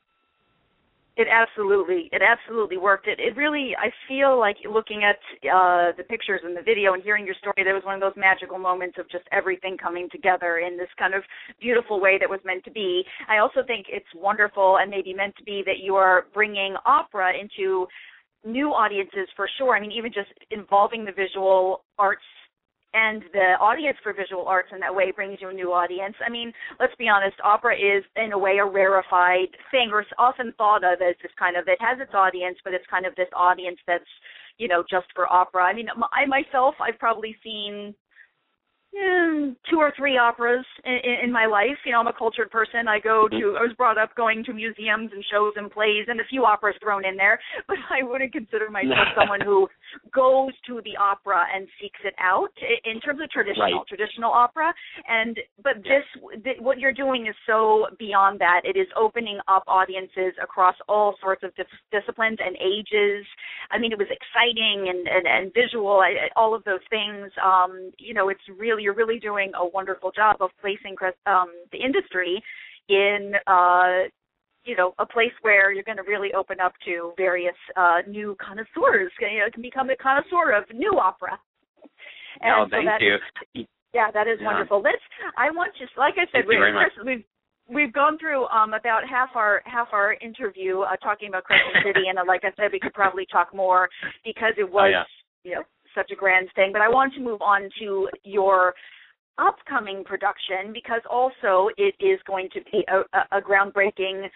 It 1.15 1.28
absolutely, 1.30 2.10
it 2.12 2.24
absolutely 2.24 2.78
worked. 2.78 3.08
It, 3.08 3.19
it 3.19 3.38
really, 3.38 3.76
I 3.78 3.91
feel 4.08 4.39
like 4.39 4.58
looking 4.67 5.04
at 5.04 5.17
uh, 5.46 5.91
the 5.96 6.04
pictures 6.10 6.41
and 6.43 6.58
the 6.58 6.63
video 6.63 6.93
and 6.93 7.04
hearing 7.04 7.24
your 7.24 7.36
story, 7.36 7.63
there 7.63 7.76
was 7.76 7.84
one 7.84 7.93
of 7.93 8.02
those 8.02 8.17
magical 8.17 8.58
moments 8.58 8.98
of 8.98 9.08
just 9.12 9.26
everything 9.32 9.78
coming 9.78 10.10
together 10.12 10.58
in 10.58 10.76
this 10.76 10.89
kind 10.98 11.13
of 11.13 11.22
beautiful 11.62 12.02
way 12.02 12.17
that 12.19 12.28
was 12.28 12.39
meant 12.43 12.63
to 12.63 12.72
be. 12.72 13.04
I 13.30 13.38
also 13.38 13.62
think 13.62 13.86
it's 13.89 14.08
wonderful 14.15 14.78
and 14.82 14.89
maybe 14.89 15.13
meant 15.13 15.36
to 15.38 15.43
be 15.43 15.62
that 15.67 15.84
you 15.84 15.93
are 15.93 16.26
bringing 16.34 16.76
opera 16.84 17.32
into 17.39 17.86
new 18.45 18.69
audiences 18.69 19.27
for 19.36 19.47
sure. 19.58 19.75
I 19.75 19.79
mean, 19.79 19.91
even 19.91 20.12
just 20.12 20.32
involving 20.51 21.06
the 21.06 21.12
visual 21.12 21.84
arts 21.97 22.23
and 22.93 23.23
the 23.34 23.58
audience 23.60 23.97
for 24.03 24.13
visual 24.13 24.45
arts 24.45 24.69
in 24.71 24.79
that 24.79 24.93
way 24.93 25.12
brings 25.12 25.39
you 25.41 25.49
a 25.49 25.53
new 25.53 25.73
audience. 25.73 26.15
I 26.25 26.29
mean, 26.29 26.53
let's 26.79 26.93
be 26.97 27.10
honest, 27.10 27.36
opera 27.43 27.75
is 27.75 28.03
in 28.15 28.34
a 28.34 28.38
way 28.38 28.58
a 28.58 28.65
rarefied 28.65 29.49
thing, 29.71 29.89
or 29.91 30.01
it's 30.01 30.12
often 30.19 30.53
thought 30.58 30.84
of 30.84 31.01
as 31.01 31.15
this 31.21 31.32
kind 31.38 31.58
of 31.58 31.67
it 31.67 31.79
has 31.82 31.99
its 31.99 32.13
audience, 32.13 32.58
but 32.63 32.73
it's 32.73 32.86
kind 32.89 33.06
of 33.06 33.15
this 33.15 33.29
audience 33.36 33.79
that's 33.88 34.06
you 34.58 34.67
know 34.67 34.84
just 34.88 35.08
for 35.15 35.32
opera. 35.32 35.63
I 35.63 35.73
mean, 35.73 35.88
I 36.13 36.25
myself, 36.27 36.75
I've 36.79 36.99
probably 36.99 37.36
seen 37.43 37.95
two 39.69 39.77
or 39.77 39.91
three 39.97 40.17
operas 40.17 40.65
in, 40.86 40.99
in 41.25 41.32
my 41.32 41.45
life. 41.45 41.77
You 41.86 41.91
know, 41.93 41.99
I'm 41.99 42.08
a 42.08 42.13
cultured 42.13 42.51
person. 42.51 42.88
I 42.88 42.99
go 42.99 43.27
to. 43.27 43.56
I 43.58 43.63
was 43.63 43.73
brought 43.77 43.97
up 43.97 44.15
going 44.15 44.43
to 44.45 44.53
museums 44.53 45.12
and 45.13 45.23
shows 45.32 45.53
and 45.56 45.69
plays 45.71 46.06
and 46.08 46.19
a 46.19 46.23
few 46.29 46.45
operas 46.45 46.75
thrown 46.82 47.06
in 47.06 47.15
there, 47.17 47.39
but 47.67 47.77
I 47.89 48.03
wouldn't 48.03 48.32
consider 48.34 48.69
myself 48.69 49.08
someone 49.17 49.41
who 49.41 49.67
goes 50.13 50.51
to 50.67 50.82
the 50.86 50.95
opera 50.99 51.45
and 51.53 51.67
seeks 51.82 51.99
it 52.03 52.13
out 52.19 52.49
in 52.86 52.99
terms 53.01 53.19
of 53.21 53.29
traditional 53.29 53.53
Right. 53.63 53.88
traditional 53.88 54.32
opera. 54.32 54.73
And 55.08 55.39
but 55.63 55.77
this 55.84 56.03
th- 56.43 56.58
what 56.60 56.79
you're 56.79 56.93
doing 56.93 57.27
is 57.27 57.36
so 57.47 57.88
beyond 57.99 58.39
that. 58.39 58.62
It 58.63 58.75
is 58.77 58.88
opening 58.99 59.39
up 59.47 59.63
audiences 59.67 60.34
across 60.41 60.75
all 60.89 61.15
sorts 61.21 61.43
of 61.43 61.56
dis- 61.56 61.65
disciplines 61.91 62.38
and 62.43 62.56
ages. 62.58 63.25
I 63.71 63.77
mean, 63.77 63.91
it 63.91 63.97
was 63.97 64.08
exciting 64.12 64.89
and 64.89 65.08
and, 65.08 65.25
and 65.27 65.53
visual, 65.53 65.99
I- 65.99 66.29
all 66.36 66.53
of 66.56 66.63
those 66.63 66.84
things. 66.89 67.32
Um, 67.43 67.91
you 67.97 68.13
know, 68.13 68.29
it's 68.29 68.41
really 68.58 68.83
you're 68.84 68.93
really 68.96 69.19
doing 69.19 69.52
a 69.56 69.65
wonderful 69.65 70.12
job 70.12 70.36
of 70.41 70.50
placing 70.62 70.96
um, 71.26 71.50
the 71.72 71.80
industry 71.80 72.41
in 72.89 73.34
uh, 73.48 74.08
you 74.65 74.76
know 74.76 74.93
a 75.00 75.06
place 75.06 75.32
where 75.41 75.72
you're 75.74 75.84
going 75.84 75.98
to 75.98 76.04
really 76.04 76.34
open 76.34 76.58
up 76.60 76.74
to 76.86 77.13
various 77.17 77.56
uh, 77.76 78.00
new 78.08 78.36
connoisseurs. 78.46 79.12
You 79.19 79.39
know, 79.39 79.48
can 79.54 79.62
become 79.63 79.89
a 79.89 79.96
connoisseur 79.96 80.52
of 80.58 80.63
new 80.74 80.93
opera. 81.00 81.39
And 82.41 82.52
oh, 82.54 82.65
so 82.65 82.69
thank 82.72 82.86
that- 82.86 83.02
you. 83.02 83.65
yeah, 83.93 84.10
that 84.13 84.28
is 84.28 84.39
Yeah. 84.41 84.48
wonderful. 84.48 84.82
Let's. 84.82 85.02
I 85.38 85.52
want 85.52 85.72
just 85.80 85.93
like 85.98 86.15
I 86.17 86.26
said, 86.32 86.43
Thank 86.43 86.52
you 86.52 86.60
very 86.60 86.74
much. 86.74 86.91
Chris, 86.96 87.06
we've 87.06 87.26
we've 87.69 87.93
gone 87.93 88.17
through 88.19 88.46
um 88.48 88.74
about 88.74 89.08
half 89.08 89.30
our 89.36 89.62
half 89.65 89.88
our 89.93 90.13
interview 90.22 90.82
uh, 90.82 90.96
talking 90.98 91.30
about 91.30 91.43
Crescent 91.46 91.84
City, 91.86 92.08
and 92.10 92.17
uh, 92.19 92.24
like 92.28 92.41
I 92.43 92.52
said, 92.58 92.72
we 92.72 92.80
could 92.80 92.93
probably 92.93 93.26
talk 93.32 93.54
more 93.54 93.88
because 94.26 94.54
it 94.58 94.69
was 94.69 94.88
Oh, 94.88 94.89
yeah. 94.91 95.04
you 95.43 95.56
know 95.56 95.63
such 95.95 96.12
a 96.12 96.15
grand 96.15 96.49
thing. 96.56 96.71
But 96.71 96.82
I 96.82 96.89
want 96.89 97.13
to 97.15 97.21
move 97.21 97.41
on 97.41 97.69
to 97.79 98.10
your 98.23 98.73
upcoming 99.38 100.03
production 100.03 100.71
because 100.73 101.01
also 101.10 101.69
it 101.77 101.95
is 101.99 102.19
going 102.27 102.49
to 102.53 102.60
be 102.71 102.86
a, 102.88 103.38
a, 103.38 103.41
groundbreaking 103.41 104.27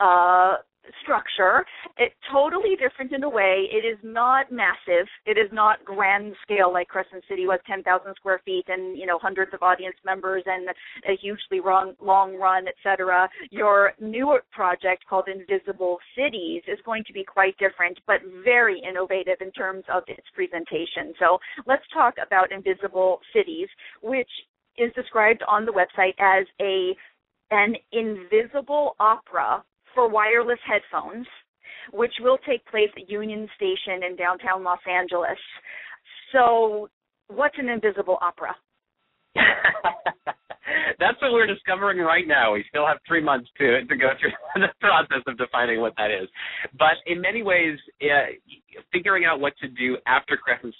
uh 0.00 0.56
structure. 1.02 1.64
It's 1.98 2.14
totally 2.32 2.76
different 2.76 3.12
in 3.12 3.22
a 3.24 3.28
way. 3.28 3.68
It 3.70 3.86
is 3.86 3.98
not 4.02 4.50
massive. 4.50 5.06
It 5.26 5.38
is 5.38 5.50
not 5.52 5.84
grand 5.84 6.34
scale 6.42 6.72
like 6.72 6.88
Crescent 6.88 7.24
City 7.28 7.46
was 7.46 7.60
10,000 7.66 8.14
square 8.16 8.40
feet 8.44 8.64
and, 8.68 8.96
you 8.98 9.06
know, 9.06 9.18
hundreds 9.18 9.52
of 9.54 9.62
audience 9.62 9.96
members 10.04 10.42
and 10.46 10.68
a 11.08 11.16
hugely 11.20 11.60
long, 11.64 11.94
long 12.00 12.36
run, 12.36 12.66
etc. 12.68 13.28
Your 13.50 13.92
newer 14.00 14.42
project 14.52 15.04
called 15.08 15.28
Invisible 15.28 15.98
Cities 16.16 16.62
is 16.66 16.78
going 16.84 17.04
to 17.06 17.12
be 17.12 17.24
quite 17.24 17.56
different, 17.58 17.98
but 18.06 18.20
very 18.44 18.80
innovative 18.86 19.38
in 19.40 19.50
terms 19.52 19.84
of 19.92 20.02
its 20.08 20.26
presentation. 20.34 21.14
So 21.18 21.38
let's 21.66 21.84
talk 21.92 22.14
about 22.24 22.52
Invisible 22.52 23.20
Cities, 23.34 23.68
which 24.02 24.30
is 24.76 24.92
described 24.94 25.42
on 25.48 25.64
the 25.64 25.72
website 25.72 26.14
as 26.18 26.46
a 26.60 26.94
an 27.50 27.74
invisible 27.92 28.96
opera 28.98 29.62
for 29.94 30.08
wireless 30.08 30.58
headphones, 30.66 31.26
which 31.92 32.12
will 32.20 32.38
take 32.46 32.64
place 32.66 32.90
at 32.96 33.10
Union 33.10 33.48
Station 33.56 34.02
in 34.08 34.16
downtown 34.16 34.62
Los 34.62 34.80
Angeles. 34.90 35.38
So, 36.32 36.88
what's 37.28 37.56
an 37.58 37.68
invisible 37.68 38.18
opera? 38.20 38.54
That's 40.98 41.20
what 41.20 41.32
we're 41.32 41.46
discovering 41.46 41.98
right 41.98 42.26
now. 42.26 42.54
We 42.54 42.64
still 42.68 42.86
have 42.86 42.98
three 43.06 43.22
months 43.22 43.48
to 43.58 43.84
to 43.84 43.96
go 43.96 44.10
through 44.20 44.32
the 44.62 44.68
process 44.80 45.22
of 45.26 45.36
defining 45.36 45.80
what 45.80 45.94
that 45.96 46.10
is. 46.10 46.28
But 46.78 46.96
in 47.06 47.20
many 47.20 47.42
ways, 47.42 47.78
uh, 48.02 48.32
figuring 48.92 49.24
out 49.24 49.40
what 49.40 49.54
to 49.60 49.68
do 49.68 49.98
after 50.06 50.38
City 50.38 50.74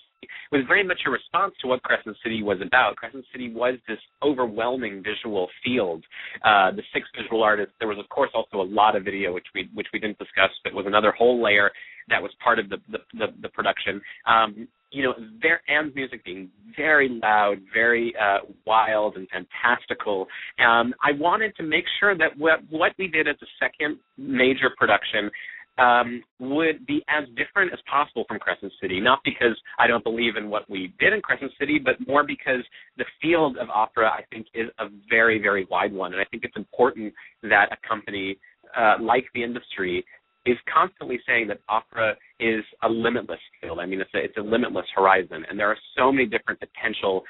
was 0.53 0.63
very 0.67 0.85
much 0.85 1.01
a 1.07 1.11
response 1.11 1.55
to 1.61 1.67
what 1.69 1.83
Crescent 1.83 2.17
City 2.23 2.43
was 2.43 2.59
about. 2.61 2.97
Crescent 2.97 3.25
City 3.33 3.53
was 3.53 3.77
this 3.89 3.99
overwhelming 4.23 5.03
visual 5.03 5.49
field. 5.65 6.05
Uh, 6.45 6.71
the 6.73 6.83
six 6.93 7.07
visual 7.17 7.43
artists. 7.43 7.75
There 7.79 7.89
was, 7.89 7.99
of 7.99 8.09
course, 8.09 8.31
also 8.35 8.61
a 8.61 8.69
lot 8.69 8.97
of 8.97 9.05
video, 9.05 9.33
which 9.33 9.47
we 9.55 9.69
which 9.75 9.89
we 9.93 9.99
didn't 9.99 10.19
discuss, 10.19 10.51
but 10.63 10.75
was 10.75 10.87
another 10.87 11.13
whole 11.13 11.43
layer 11.43 11.71
that 12.09 12.23
was 12.23 12.31
part 12.43 12.59
of 12.59 12.69
the 12.69 12.77
the, 12.91 12.99
the, 13.15 13.27
the 13.43 13.49
production. 13.49 14.01
Um, 14.27 14.69
you 14.91 15.03
know, 15.03 15.15
their 15.43 15.61
and 15.67 15.93
music 15.95 16.25
being 16.25 16.51
very 16.77 17.09
loud, 17.09 17.57
very 17.73 18.15
uh, 18.21 18.39
wild 18.65 19.17
and 19.17 19.27
fantastical. 19.29 20.29
Um, 20.65 20.95
I 21.03 21.11
wanted 21.13 21.57
to 21.57 21.65
make 21.65 21.85
sure 21.99 22.17
that 22.17 22.39
what 22.39 22.61
what 22.71 22.93
we 22.99 23.09
did 23.09 23.27
as 23.27 23.37
a 23.43 23.47
second 23.59 23.99
major 24.17 24.71
production 24.79 25.31
um, 25.79 26.23
would 26.39 26.87
be 26.87 27.03
as 27.09 27.25
different 27.37 27.73
as 27.73 27.79
possible 27.91 28.25
from 28.29 28.39
Crescent 28.39 28.73
City. 28.81 29.01
Not 29.01 29.21
because 29.25 29.59
I 29.79 29.87
don't 29.87 30.05
believe 30.05 30.37
in 30.37 30.49
what 30.49 30.69
we 30.71 30.95
did 31.01 31.13
in 31.13 31.21
Crescent 31.21 31.53
City, 31.59 31.79
but 31.79 31.95
more 32.07 32.25
because 32.25 32.65
the 32.97 33.05
field 33.21 33.57
of 33.59 33.69
opera, 33.71 34.09
I 34.09 34.23
think, 34.31 34.47
is 34.55 34.69
a 34.79 34.87
very, 35.11 35.41
very 35.41 35.67
wide 35.71 35.93
one, 35.93 36.13
and 36.13 36.21
I 36.21 36.25
think 36.27 36.45
it's 36.45 36.57
important 36.57 37.13
that 37.43 37.67
a 37.73 37.89
company 37.89 38.39
uh, 38.77 38.97
like 39.01 39.25
the 39.35 39.43
industry 39.43 40.05
is 40.47 40.57
constantly 40.73 41.19
saying 41.27 41.49
that 41.49 41.61
opera 41.69 42.15
is 42.39 42.63
a 42.83 42.89
limitless 42.89 43.41
field. 43.61 43.79
I 43.79 43.87
mean, 43.87 44.01
it's 44.01 44.11
a, 44.15 44.19
it's 44.19 44.37
a 44.37 44.43
limitless 44.43 44.87
horizon, 44.95 45.45
and 45.49 45.59
there 45.59 45.71
are 45.71 45.79
so 45.97 46.13
many 46.13 46.27
different 46.27 46.61
potential 46.61 47.23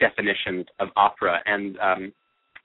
definitions 0.00 0.66
of 0.80 0.88
opera. 0.96 1.38
And 1.46 1.78
um, 1.78 2.12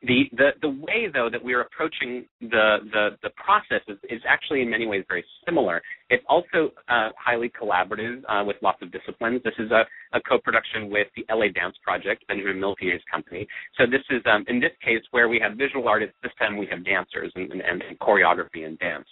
the, 0.03 0.23
the 0.35 0.49
the 0.61 0.69
way 0.69 1.07
though 1.13 1.29
that 1.29 1.43
we're 1.43 1.61
approaching 1.61 2.25
the 2.41 2.77
the, 2.91 3.09
the 3.21 3.29
process 3.31 3.81
is, 3.87 3.97
is 4.09 4.21
actually 4.27 4.61
in 4.61 4.69
many 4.69 4.87
ways 4.87 5.03
very 5.07 5.23
similar. 5.45 5.81
It's 6.09 6.23
also 6.27 6.71
uh, 6.89 7.09
highly 7.17 7.49
collaborative 7.49 8.21
uh, 8.27 8.43
with 8.43 8.57
lots 8.61 8.81
of 8.81 8.91
disciplines. 8.91 9.41
This 9.43 9.53
is 9.59 9.69
a, 9.71 9.83
a 10.17 10.21
co-production 10.21 10.89
with 10.89 11.07
the 11.15 11.23
LA 11.33 11.47
Dance 11.53 11.75
Project, 11.83 12.25
Benjamin 12.27 12.59
Millepied's 12.59 13.03
company. 13.11 13.47
So 13.77 13.85
this 13.85 14.01
is 14.09 14.21
um, 14.25 14.43
in 14.47 14.59
this 14.59 14.71
case 14.83 15.01
where 15.11 15.29
we 15.29 15.39
have 15.39 15.55
visual 15.55 15.87
artists. 15.87 16.15
This 16.23 16.31
time 16.39 16.57
we 16.57 16.67
have 16.71 16.83
dancers 16.83 17.31
and, 17.35 17.51
and, 17.51 17.61
and 17.61 17.99
choreography 17.99 18.65
and 18.65 18.79
dance. 18.79 19.05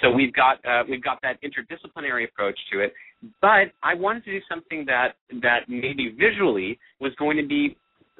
So 0.00 0.10
we've 0.10 0.32
got 0.32 0.56
uh, 0.64 0.84
we've 0.88 1.04
got 1.04 1.20
that 1.22 1.36
interdisciplinary 1.42 2.28
approach 2.28 2.58
to 2.72 2.80
it. 2.80 2.94
But 3.42 3.72
I 3.82 3.94
wanted 3.94 4.24
to 4.24 4.30
do 4.32 4.40
something 4.48 4.86
that 4.86 5.16
that 5.42 5.68
maybe 5.68 6.14
visually 6.18 6.78
was 6.98 7.12
going 7.18 7.36
to 7.36 7.46
be 7.46 7.76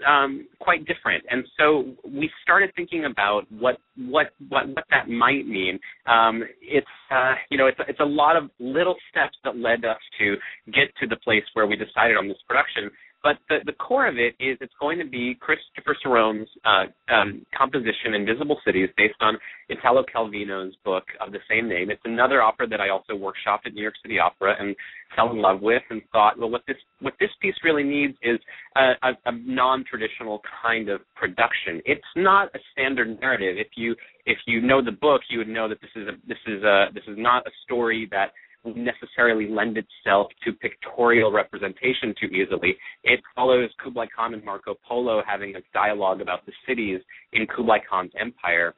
um, 0.06 0.46
quite 0.60 0.84
different. 0.86 1.24
And 1.30 1.44
so 1.58 1.94
we 2.04 2.30
started 2.42 2.70
thinking 2.76 3.04
about 3.04 3.42
what 3.50 3.78
what 3.96 4.28
what 4.48 4.68
what 4.68 4.84
that 4.90 5.08
might 5.08 5.46
mean. 5.46 5.78
Um, 6.06 6.42
it's 6.60 6.86
uh, 7.10 7.34
you 7.50 7.58
know 7.58 7.66
it's 7.66 7.78
it's 7.88 8.00
a 8.00 8.04
lot 8.04 8.36
of 8.36 8.50
little 8.58 8.96
steps 9.10 9.36
that 9.44 9.56
led 9.56 9.84
us 9.84 9.98
to 10.18 10.36
get 10.72 10.94
to 11.00 11.06
the 11.06 11.16
place 11.16 11.44
where 11.54 11.66
we 11.66 11.76
decided 11.76 12.16
on 12.16 12.28
this 12.28 12.38
production. 12.48 12.90
But 13.22 13.36
the, 13.48 13.58
the 13.66 13.72
core 13.72 14.06
of 14.06 14.16
it 14.16 14.34
is 14.40 14.56
it's 14.60 14.72
going 14.80 14.98
to 14.98 15.04
be 15.04 15.36
Christopher 15.38 15.96
Cerrone's 16.02 16.48
uh, 16.64 16.86
um, 17.12 17.44
composition 17.56 18.14
Invisible 18.14 18.58
Cities 18.64 18.88
based 18.96 19.16
on 19.20 19.36
Italo 19.68 20.04
Calvino's 20.12 20.74
book 20.84 21.04
of 21.20 21.32
the 21.32 21.38
same 21.48 21.68
name. 21.68 21.90
It's 21.90 22.00
another 22.04 22.40
opera 22.42 22.66
that 22.68 22.80
I 22.80 22.88
also 22.88 23.12
workshopped 23.12 23.66
at 23.66 23.74
New 23.74 23.82
York 23.82 23.94
City 24.02 24.18
Opera 24.18 24.54
and 24.58 24.74
fell 25.14 25.30
in 25.32 25.42
love 25.42 25.60
with 25.60 25.82
and 25.90 26.00
thought, 26.12 26.38
well, 26.38 26.50
what 26.50 26.62
this 26.66 26.76
what 27.00 27.14
this 27.20 27.30
piece 27.42 27.54
really 27.62 27.82
needs 27.82 28.14
is 28.22 28.38
a, 28.76 28.92
a, 29.02 29.10
a 29.26 29.32
non-traditional 29.32 30.40
kind 30.62 30.88
of 30.88 31.00
production. 31.14 31.80
It's 31.84 32.02
not 32.16 32.48
a 32.54 32.58
standard 32.72 33.20
narrative. 33.20 33.56
If 33.58 33.68
you 33.76 33.94
if 34.24 34.38
you 34.46 34.60
know 34.60 34.82
the 34.82 34.92
book, 34.92 35.22
you 35.28 35.38
would 35.38 35.48
know 35.48 35.68
that 35.68 35.80
this 35.80 35.90
is 35.94 36.08
a 36.08 36.12
this 36.26 36.38
is 36.46 36.62
a 36.62 36.86
this 36.94 37.04
is 37.06 37.16
not 37.18 37.46
a 37.46 37.50
story 37.64 38.08
that 38.12 38.32
necessarily 38.64 39.48
lend 39.48 39.78
itself 39.78 40.28
to 40.44 40.52
pictorial 40.52 41.32
representation 41.32 42.14
too 42.20 42.26
easily. 42.26 42.76
It 43.04 43.20
follows 43.34 43.70
Kublai 43.82 44.06
Khan 44.14 44.34
and 44.34 44.44
Marco 44.44 44.74
Polo 44.86 45.22
having 45.26 45.56
a 45.56 45.60
dialogue 45.72 46.20
about 46.20 46.44
the 46.46 46.52
cities 46.66 47.00
in 47.32 47.46
Kublai 47.46 47.78
Khan's 47.88 48.12
empire. 48.20 48.74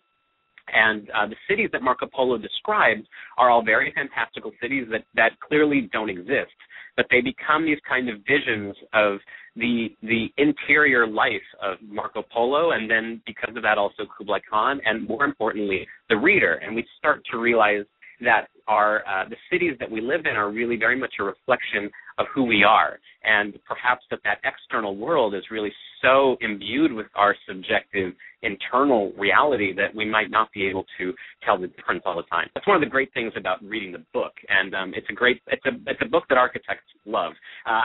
And 0.72 1.10
uh, 1.10 1.26
the 1.26 1.36
cities 1.48 1.70
that 1.72 1.82
Marco 1.82 2.06
Polo 2.06 2.38
describes 2.38 3.02
are 3.36 3.50
all 3.50 3.64
very 3.64 3.92
fantastical 3.94 4.52
cities 4.60 4.86
that, 4.92 5.04
that 5.14 5.32
clearly 5.40 5.90
don't 5.92 6.08
exist, 6.08 6.54
but 6.96 7.06
they 7.10 7.20
become 7.20 7.66
these 7.66 7.80
kind 7.88 8.08
of 8.08 8.18
visions 8.28 8.76
of 8.94 9.18
the 9.56 9.88
the 10.02 10.28
interior 10.38 11.06
life 11.06 11.42
of 11.60 11.76
Marco 11.86 12.22
Polo, 12.32 12.70
and 12.70 12.90
then 12.90 13.20
because 13.26 13.54
of 13.54 13.62
that 13.62 13.76
also 13.76 14.04
Kublai 14.16 14.38
Khan, 14.48 14.80
and 14.86 15.06
more 15.06 15.24
importantly 15.24 15.86
the 16.08 16.16
reader. 16.16 16.54
And 16.54 16.74
we 16.74 16.86
start 16.96 17.22
to 17.32 17.38
realize 17.38 17.84
that 18.24 18.48
are 18.68 19.02
uh, 19.06 19.28
the 19.28 19.36
cities 19.50 19.76
that 19.80 19.90
we 19.90 20.00
live 20.00 20.22
in 20.24 20.36
are 20.36 20.50
really 20.50 20.76
very 20.76 20.98
much 20.98 21.14
a 21.20 21.24
reflection 21.24 21.90
of 22.18 22.26
who 22.34 22.44
we 22.44 22.62
are, 22.62 22.98
and 23.24 23.58
perhaps 23.66 24.04
that 24.10 24.20
that 24.24 24.38
external 24.44 24.96
world 24.96 25.34
is 25.34 25.42
really 25.50 25.72
so 26.00 26.36
imbued 26.40 26.92
with 26.92 27.06
our 27.14 27.34
subjective 27.48 28.14
internal 28.42 29.12
reality 29.18 29.72
that 29.74 29.94
we 29.94 30.04
might 30.04 30.30
not 30.30 30.52
be 30.52 30.66
able 30.66 30.84
to 30.98 31.12
tell 31.44 31.58
the 31.58 31.68
difference 31.68 32.02
all 32.04 32.16
the 32.16 32.22
time. 32.24 32.48
That's 32.54 32.66
one 32.66 32.76
of 32.76 32.82
the 32.82 32.88
great 32.88 33.12
things 33.14 33.32
about 33.36 33.62
reading 33.62 33.92
the 33.92 34.04
book, 34.12 34.32
and 34.48 34.74
um, 34.74 34.92
it's 34.94 35.06
a 35.10 35.12
great 35.12 35.40
it's 35.48 35.64
a 35.66 35.70
it's 35.86 36.00
a 36.02 36.08
book 36.08 36.24
that 36.28 36.38
architects 36.38 36.84
love 37.04 37.32
uh, 37.66 37.80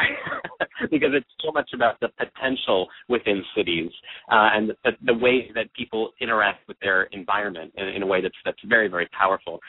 because 0.91 1.09
it's 1.13 1.27
so 1.43 1.51
much 1.51 1.69
about 1.73 1.99
the 1.99 2.09
potential 2.17 2.87
within 3.09 3.43
cities 3.55 3.89
uh, 4.31 4.49
and 4.53 4.71
the, 4.83 4.91
the 5.05 5.13
way 5.13 5.49
that 5.55 5.73
people 5.73 6.11
interact 6.21 6.67
with 6.67 6.77
their 6.81 7.03
environment 7.05 7.71
in, 7.77 7.87
in 7.87 8.03
a 8.03 8.05
way 8.05 8.21
that's 8.21 8.35
that's 8.45 8.59
very 8.65 8.87
very 8.87 9.07
powerful. 9.17 9.59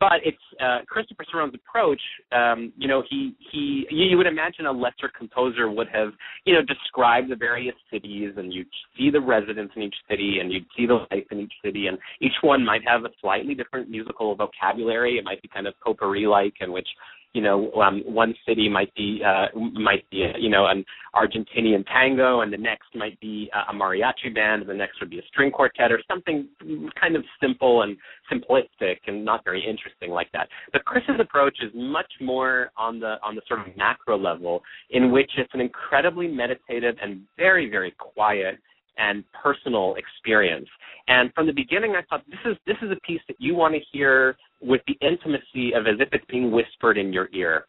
But 0.00 0.20
it's 0.24 0.38
uh, 0.60 0.78
Christopher 0.86 1.24
Cerrone's 1.30 1.54
approach. 1.54 2.00
Um, 2.32 2.72
you 2.76 2.88
know, 2.88 3.02
he 3.08 3.34
he 3.50 3.86
you, 3.90 4.04
you 4.04 4.16
would 4.16 4.26
imagine 4.26 4.66
a 4.66 4.72
lesser 4.72 5.10
composer 5.16 5.70
would 5.70 5.88
have 5.88 6.12
you 6.44 6.54
know 6.54 6.62
described 6.62 7.30
the 7.30 7.36
various 7.36 7.74
cities 7.92 8.32
and 8.36 8.52
you'd 8.52 8.68
see 8.96 9.10
the 9.10 9.20
residents 9.20 9.72
in 9.76 9.82
each 9.82 9.94
city 10.08 10.33
and 10.40 10.52
you'd 10.52 10.66
see 10.76 10.86
the 10.86 11.06
life 11.10 11.26
in 11.30 11.40
each 11.40 11.52
city 11.64 11.86
and 11.86 11.98
each 12.20 12.36
one 12.42 12.64
might 12.64 12.82
have 12.86 13.04
a 13.04 13.10
slightly 13.20 13.54
different 13.54 13.88
musical 13.88 14.34
vocabulary. 14.34 15.18
It 15.18 15.24
might 15.24 15.42
be 15.42 15.48
kind 15.48 15.66
of 15.66 15.74
potpourri 15.84 16.26
like 16.26 16.54
in 16.60 16.72
which 16.72 16.88
you 17.34 17.42
know, 17.42 17.72
um, 17.72 18.02
one 18.06 18.32
city 18.46 18.68
might 18.68 18.94
be 18.94 19.20
uh, 19.26 19.46
might 19.58 20.08
be 20.08 20.24
you 20.38 20.48
know 20.48 20.66
an 20.68 20.84
Argentinian 21.16 21.84
tango, 21.92 22.40
and 22.40 22.52
the 22.52 22.56
next 22.56 22.94
might 22.94 23.18
be 23.20 23.50
a 23.68 23.74
mariachi 23.74 24.32
band, 24.32 24.62
and 24.62 24.70
the 24.70 24.74
next 24.74 25.00
would 25.00 25.10
be 25.10 25.18
a 25.18 25.26
string 25.26 25.50
quartet 25.50 25.90
or 25.90 26.00
something 26.08 26.48
kind 26.98 27.16
of 27.16 27.24
simple 27.42 27.82
and 27.82 27.96
simplistic 28.32 28.98
and 29.08 29.24
not 29.24 29.42
very 29.44 29.60
interesting 29.60 30.10
like 30.10 30.30
that. 30.32 30.48
But 30.72 30.84
Chris's 30.84 31.18
approach 31.18 31.58
is 31.60 31.72
much 31.74 32.10
more 32.20 32.70
on 32.76 33.00
the 33.00 33.16
on 33.24 33.34
the 33.34 33.42
sort 33.48 33.66
of 33.66 33.76
macro 33.76 34.16
level, 34.16 34.62
in 34.90 35.10
which 35.10 35.32
it's 35.36 35.52
an 35.54 35.60
incredibly 35.60 36.28
meditative 36.28 36.94
and 37.02 37.22
very 37.36 37.68
very 37.68 37.94
quiet 37.98 38.60
and 38.98 39.24
personal 39.42 39.96
experience. 39.96 40.68
And 41.08 41.32
from 41.34 41.46
the 41.46 41.52
beginning, 41.52 41.94
I 41.96 42.02
thought 42.08 42.24
this 42.28 42.38
is 42.44 42.56
this 42.66 42.76
is 42.82 42.90
a 42.90 43.00
piece 43.06 43.20
that 43.28 43.36
you 43.38 43.54
want 43.54 43.74
to 43.74 43.80
hear 43.92 44.36
with 44.60 44.80
the 44.86 44.96
intimacy 45.06 45.72
of 45.74 45.86
as 45.86 46.00
if 46.00 46.08
it's 46.12 46.24
being 46.30 46.50
whispered 46.50 46.96
in 46.96 47.12
your 47.12 47.28
ear. 47.32 47.66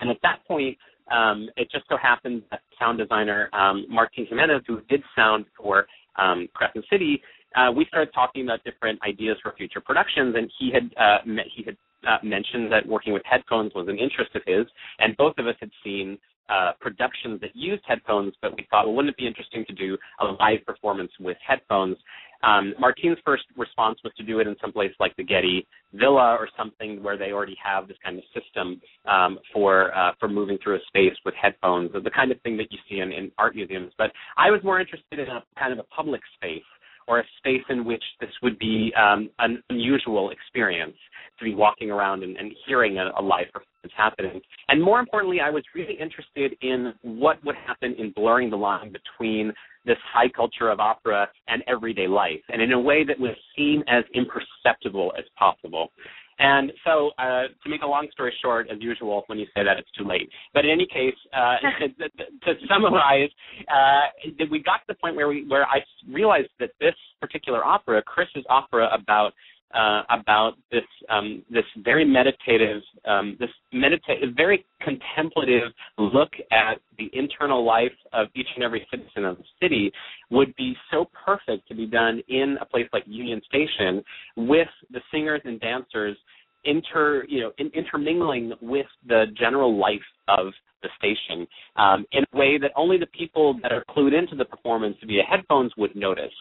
And 0.00 0.10
at 0.10 0.18
that 0.22 0.46
point, 0.46 0.76
um, 1.10 1.48
it 1.56 1.70
just 1.70 1.84
so 1.88 1.96
happened 1.96 2.42
that 2.50 2.60
sound 2.78 2.98
designer 2.98 3.50
um, 3.52 3.86
Martin 3.88 4.26
Jimenez, 4.28 4.62
who 4.66 4.80
did 4.88 5.02
sound 5.16 5.44
for 5.56 5.86
um, 6.16 6.48
Crescent 6.54 6.84
City, 6.90 7.20
uh, 7.56 7.70
we 7.70 7.84
started 7.86 8.12
talking 8.14 8.44
about 8.44 8.64
different 8.64 9.00
ideas 9.02 9.36
for 9.42 9.52
future 9.56 9.80
productions, 9.80 10.34
and 10.36 10.50
he 10.58 10.70
had 10.72 10.90
uh, 10.98 11.18
he 11.54 11.62
had 11.64 11.76
uh, 12.08 12.18
mentioned 12.22 12.72
that 12.72 12.86
working 12.86 13.12
with 13.12 13.22
headphones 13.24 13.72
was 13.74 13.88
an 13.88 13.98
interest 13.98 14.34
of 14.34 14.42
his, 14.46 14.66
and 14.98 15.16
both 15.16 15.34
of 15.38 15.46
us 15.46 15.56
had 15.60 15.70
seen 15.84 16.18
uh, 16.48 16.72
productions 16.80 17.40
that 17.40 17.50
used 17.54 17.82
headphones, 17.86 18.34
but 18.42 18.56
we 18.56 18.66
thought, 18.70 18.86
well, 18.86 18.94
wouldn't 18.94 19.14
it 19.14 19.18
be 19.18 19.26
interesting 19.26 19.64
to 19.66 19.74
do 19.74 19.96
a 20.20 20.24
live 20.24 20.64
performance 20.66 21.10
with 21.20 21.36
headphones? 21.46 21.96
Um, 22.42 22.74
Martine's 22.78 23.18
first 23.24 23.44
response 23.56 23.98
was 24.02 24.12
to 24.16 24.24
do 24.24 24.40
it 24.40 24.48
in 24.48 24.56
some 24.60 24.72
place 24.72 24.90
like 24.98 25.14
the 25.16 25.22
Getty 25.22 25.66
Villa 25.94 26.36
or 26.38 26.48
something 26.58 27.02
where 27.02 27.16
they 27.16 27.30
already 27.30 27.56
have 27.62 27.86
this 27.86 27.96
kind 28.04 28.18
of 28.18 28.24
system 28.34 28.80
um, 29.06 29.38
for 29.52 29.96
uh, 29.96 30.12
for 30.18 30.28
moving 30.28 30.58
through 30.62 30.76
a 30.76 30.80
space 30.88 31.16
with 31.24 31.34
headphones, 31.40 31.92
the 31.92 32.10
kind 32.10 32.32
of 32.32 32.40
thing 32.42 32.56
that 32.56 32.72
you 32.72 32.78
see 32.90 32.98
in, 32.98 33.12
in 33.12 33.30
art 33.38 33.54
museums. 33.54 33.92
But 33.96 34.10
I 34.36 34.50
was 34.50 34.60
more 34.64 34.80
interested 34.80 35.20
in 35.20 35.28
a 35.28 35.44
kind 35.56 35.72
of 35.72 35.78
a 35.78 35.84
public 35.84 36.20
space 36.34 36.64
or 37.06 37.20
a 37.20 37.24
space 37.38 37.62
in 37.68 37.84
which 37.84 38.02
this 38.20 38.30
would 38.42 38.58
be 38.58 38.92
um, 39.00 39.30
an 39.38 39.62
unusual 39.70 40.30
experience 40.30 40.96
to 41.42 41.50
be 41.50 41.54
walking 41.54 41.90
around 41.90 42.22
and, 42.22 42.36
and 42.36 42.52
hearing 42.66 42.98
a, 42.98 43.10
a 43.18 43.22
live 43.22 43.46
performance 43.52 43.92
happening. 43.96 44.40
And 44.68 44.82
more 44.82 45.00
importantly, 45.00 45.38
I 45.40 45.50
was 45.50 45.64
really 45.74 45.94
interested 45.94 46.56
in 46.62 46.94
what 47.02 47.42
would 47.44 47.56
happen 47.66 47.94
in 47.98 48.12
blurring 48.14 48.50
the 48.50 48.56
line 48.56 48.92
between 48.92 49.52
this 49.84 49.98
high 50.12 50.28
culture 50.28 50.70
of 50.70 50.78
opera 50.78 51.28
and 51.48 51.62
everyday 51.66 52.06
life, 52.06 52.40
and 52.48 52.62
in 52.62 52.72
a 52.72 52.80
way 52.80 53.04
that 53.04 53.18
was 53.18 53.34
seen 53.56 53.82
as 53.88 54.04
imperceptible 54.14 55.12
as 55.18 55.24
possible. 55.36 55.90
And 56.38 56.72
so, 56.84 57.10
uh, 57.18 57.42
to 57.62 57.68
make 57.68 57.82
a 57.82 57.86
long 57.86 58.08
story 58.12 58.32
short, 58.42 58.68
as 58.70 58.78
usual, 58.80 59.22
when 59.26 59.38
you 59.38 59.46
say 59.54 59.62
that, 59.64 59.78
it's 59.78 59.90
too 59.96 60.04
late. 60.04 60.28
But 60.54 60.64
in 60.64 60.70
any 60.70 60.86
case, 60.86 61.14
uh, 61.32 61.56
to, 61.98 62.54
to, 62.54 62.66
summarize, 62.68 63.28
uh, 63.68 64.44
we 64.50 64.62
got 64.62 64.78
to 64.78 64.84
the 64.88 64.94
point 64.94 65.14
where 65.14 65.28
we 65.28 65.46
where 65.46 65.64
I 65.66 65.78
realized 66.10 66.48
that 66.58 66.70
this 66.80 66.94
particular 67.20 67.64
opera, 67.64 68.02
Chris's 68.02 68.44
opera 68.48 68.88
about 68.92 69.34
uh, 69.74 70.02
about 70.10 70.54
this 70.70 70.84
um, 71.08 71.42
this 71.50 71.64
very 71.82 72.04
meditative, 72.04 72.82
um, 73.06 73.36
this 73.40 73.48
meditative, 73.72 74.34
very 74.36 74.64
contemplative 74.82 75.72
look 75.98 76.30
at 76.50 76.80
the 76.98 77.10
internal 77.12 77.64
life 77.64 77.92
of 78.12 78.28
each 78.34 78.46
and 78.54 78.64
every 78.64 78.86
citizen 78.90 79.24
of 79.24 79.38
the 79.38 79.44
city 79.60 79.92
would 80.30 80.54
be 80.56 80.74
so 80.90 81.08
perfect 81.24 81.66
to 81.68 81.74
be 81.74 81.86
done 81.86 82.22
in 82.28 82.56
a 82.60 82.64
place 82.64 82.86
like 82.92 83.04
Union 83.06 83.40
Station 83.46 84.02
with 84.36 84.68
the 84.90 85.00
singers 85.10 85.40
and 85.44 85.60
dancers 85.60 86.16
inter 86.64 87.24
you 87.28 87.40
know 87.40 87.52
in, 87.58 87.68
intermingling 87.74 88.52
with 88.60 88.86
the 89.08 89.24
general 89.36 89.78
life 89.78 90.00
of 90.28 90.52
the 90.82 90.88
station 90.98 91.46
um, 91.76 92.04
in 92.12 92.24
a 92.32 92.36
way 92.36 92.58
that 92.58 92.72
only 92.76 92.98
the 92.98 93.06
people 93.06 93.58
that 93.62 93.72
are 93.72 93.84
clued 93.90 94.12
into 94.12 94.36
the 94.36 94.44
performance 94.44 94.96
via 95.06 95.22
headphones 95.28 95.72
would 95.76 95.94
notice. 95.94 96.32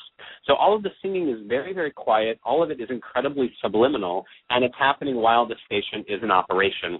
So 0.45 0.55
all 0.55 0.75
of 0.75 0.83
the 0.83 0.89
singing 1.01 1.29
is 1.29 1.39
very, 1.47 1.73
very 1.73 1.91
quiet. 1.91 2.39
All 2.43 2.63
of 2.63 2.71
it 2.71 2.81
is 2.81 2.89
incredibly 2.89 3.53
subliminal, 3.61 4.25
and 4.49 4.63
it's 4.63 4.75
happening 4.77 5.15
while 5.15 5.45
the 5.47 5.55
station 5.65 6.03
is 6.07 6.21
in 6.23 6.31
operation. 6.31 6.99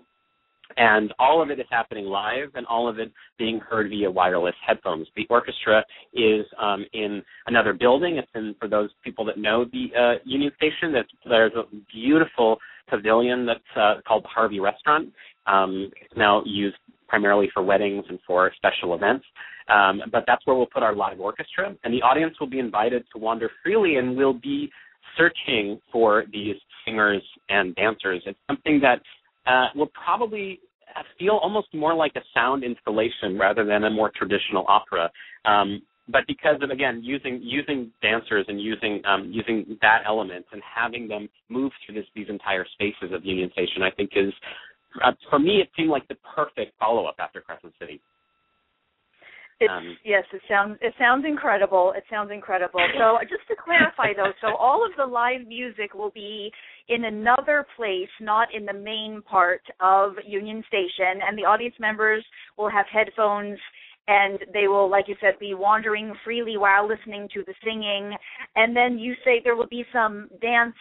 And 0.78 1.14
all 1.20 1.42
of 1.42 1.50
it 1.50 1.60
is 1.60 1.66
happening 1.70 2.06
live, 2.06 2.50
and 2.56 2.66
all 2.68 2.88
of 2.88 3.00
it 3.00 3.12
being 3.38 3.60
heard 3.60 3.90
via 3.90 4.10
wireless 4.10 4.56
headphones. 4.66 5.08
The 5.16 5.28
orchestra 5.30 5.84
is 6.14 6.46
um, 6.60 6.86
in 6.94 7.22
another 7.48 7.74
building. 7.74 8.18
It's 8.18 8.30
in, 8.36 8.56
for 8.60 8.70
those 8.70 8.90
people 9.04 9.26
that 9.26 9.38
know 9.38 9.66
the 9.66 9.88
uh, 10.00 10.20
Union 10.24 10.52
Station, 10.56 10.94
that 10.94 11.06
there's 11.28 11.52
a 11.56 11.64
beautiful 11.94 12.58
pavilion 12.90 13.46
that's 13.46 13.60
uh, 13.76 13.96
called 14.08 14.24
the 14.24 14.30
Harvey 14.30 14.60
Restaurant. 14.60 15.10
Um, 15.48 15.92
it's 16.00 16.16
now 16.16 16.44
used 16.46 16.78
primarily 17.12 17.50
for 17.54 17.62
weddings 17.62 18.06
and 18.08 18.18
for 18.26 18.50
special 18.56 18.96
events. 18.96 19.26
Um, 19.68 20.02
but 20.14 20.24
that's 20.26 20.48
where 20.48 20.56
we'll 20.56 20.74
put 20.78 20.82
our 20.82 20.96
live 20.96 21.20
orchestra, 21.20 21.76
and 21.84 21.94
the 21.94 22.02
audience 22.02 22.40
will 22.40 22.50
be 22.50 22.60
invited 22.60 23.04
to 23.12 23.20
wander 23.20 23.52
freely, 23.62 23.98
and 23.98 24.16
we'll 24.16 24.40
be 24.54 24.70
searching 25.18 25.80
for 25.92 26.24
these 26.32 26.56
singers 26.86 27.22
and 27.50 27.76
dancers. 27.76 28.24
It's 28.26 28.40
something 28.48 28.80
that 28.82 29.02
uh, 29.46 29.68
will 29.76 29.92
probably 30.06 30.62
feel 31.20 31.38
almost 31.42 31.68
more 31.74 31.94
like 31.94 32.14
a 32.16 32.22
sound 32.34 32.64
installation 32.64 33.38
rather 33.38 33.66
than 33.66 33.84
a 33.84 33.90
more 33.90 34.12
traditional 34.16 34.66
opera. 34.68 35.12
Um, 35.46 35.82
but 36.08 36.22
because 36.28 36.58
of 36.62 36.70
again 36.72 37.02
using 37.04 37.40
using 37.42 37.92
dancers 38.02 38.46
and 38.48 38.60
using 38.60 39.02
um, 39.06 39.32
using 39.32 39.78
that 39.82 40.00
element 40.06 40.46
and 40.52 40.62
having 40.64 41.08
them 41.08 41.30
move 41.50 41.72
through 41.86 41.96
this, 41.96 42.06
these 42.16 42.28
entire 42.30 42.66
spaces 42.74 43.14
of 43.14 43.26
Union 43.26 43.50
Station, 43.52 43.84
I 43.84 43.92
think 43.92 44.12
is 44.16 44.34
uh, 45.04 45.12
for 45.30 45.40
me, 45.40 45.62
it 45.62 45.70
seemed 45.76 45.90
like 45.90 46.08
the 46.08 46.18
perfect 46.36 46.78
follow 46.80 47.06
up 47.06 47.16
after 47.20 47.42
Crescent 47.42 47.74
City. 47.80 48.02
It's, 49.62 49.72
um, 49.72 49.96
yes, 50.04 50.24
it 50.34 50.42
sounds 50.50 50.78
it 50.82 50.94
sounds 50.98 51.24
incredible. 51.28 51.94
It 51.96 52.04
sounds 52.10 52.32
incredible. 52.34 52.80
So 52.98 53.20
just 53.22 53.48
to 53.48 53.56
clarify 53.64 54.14
though, 54.18 54.34
so 54.42 54.56
all 54.56 54.84
of 54.84 54.92
the 54.98 55.06
live 55.06 55.48
music 55.48 55.94
will 55.94 56.10
be 56.10 56.52
in 56.90 57.06
another 57.06 57.68
place, 57.76 58.10
not 58.20 58.48
in 58.56 58.66
the 58.66 58.74
main 58.74 59.22
part 59.22 59.62
of 59.80 60.14
Union 60.26 60.64
Station, 60.68 61.22
and 61.28 61.38
the 61.38 61.44
audience 61.44 61.76
members 61.80 62.26
will 62.58 62.72
have 62.72 62.88
headphones 62.92 63.60
and 64.08 64.40
they 64.54 64.68
will, 64.68 64.90
like 64.90 65.08
you 65.08 65.16
said, 65.22 65.40
be 65.40 65.54
wandering 65.54 66.14
freely 66.24 66.58
while 66.58 66.88
listening 66.88 67.28
to 67.34 67.44
the 67.46 67.54
singing. 67.64 68.16
And 68.56 68.76
then 68.76 68.98
you 68.98 69.14
say 69.24 69.42
there 69.44 69.56
will 69.56 69.68
be 69.68 69.86
some 69.94 70.28
dance 70.42 70.76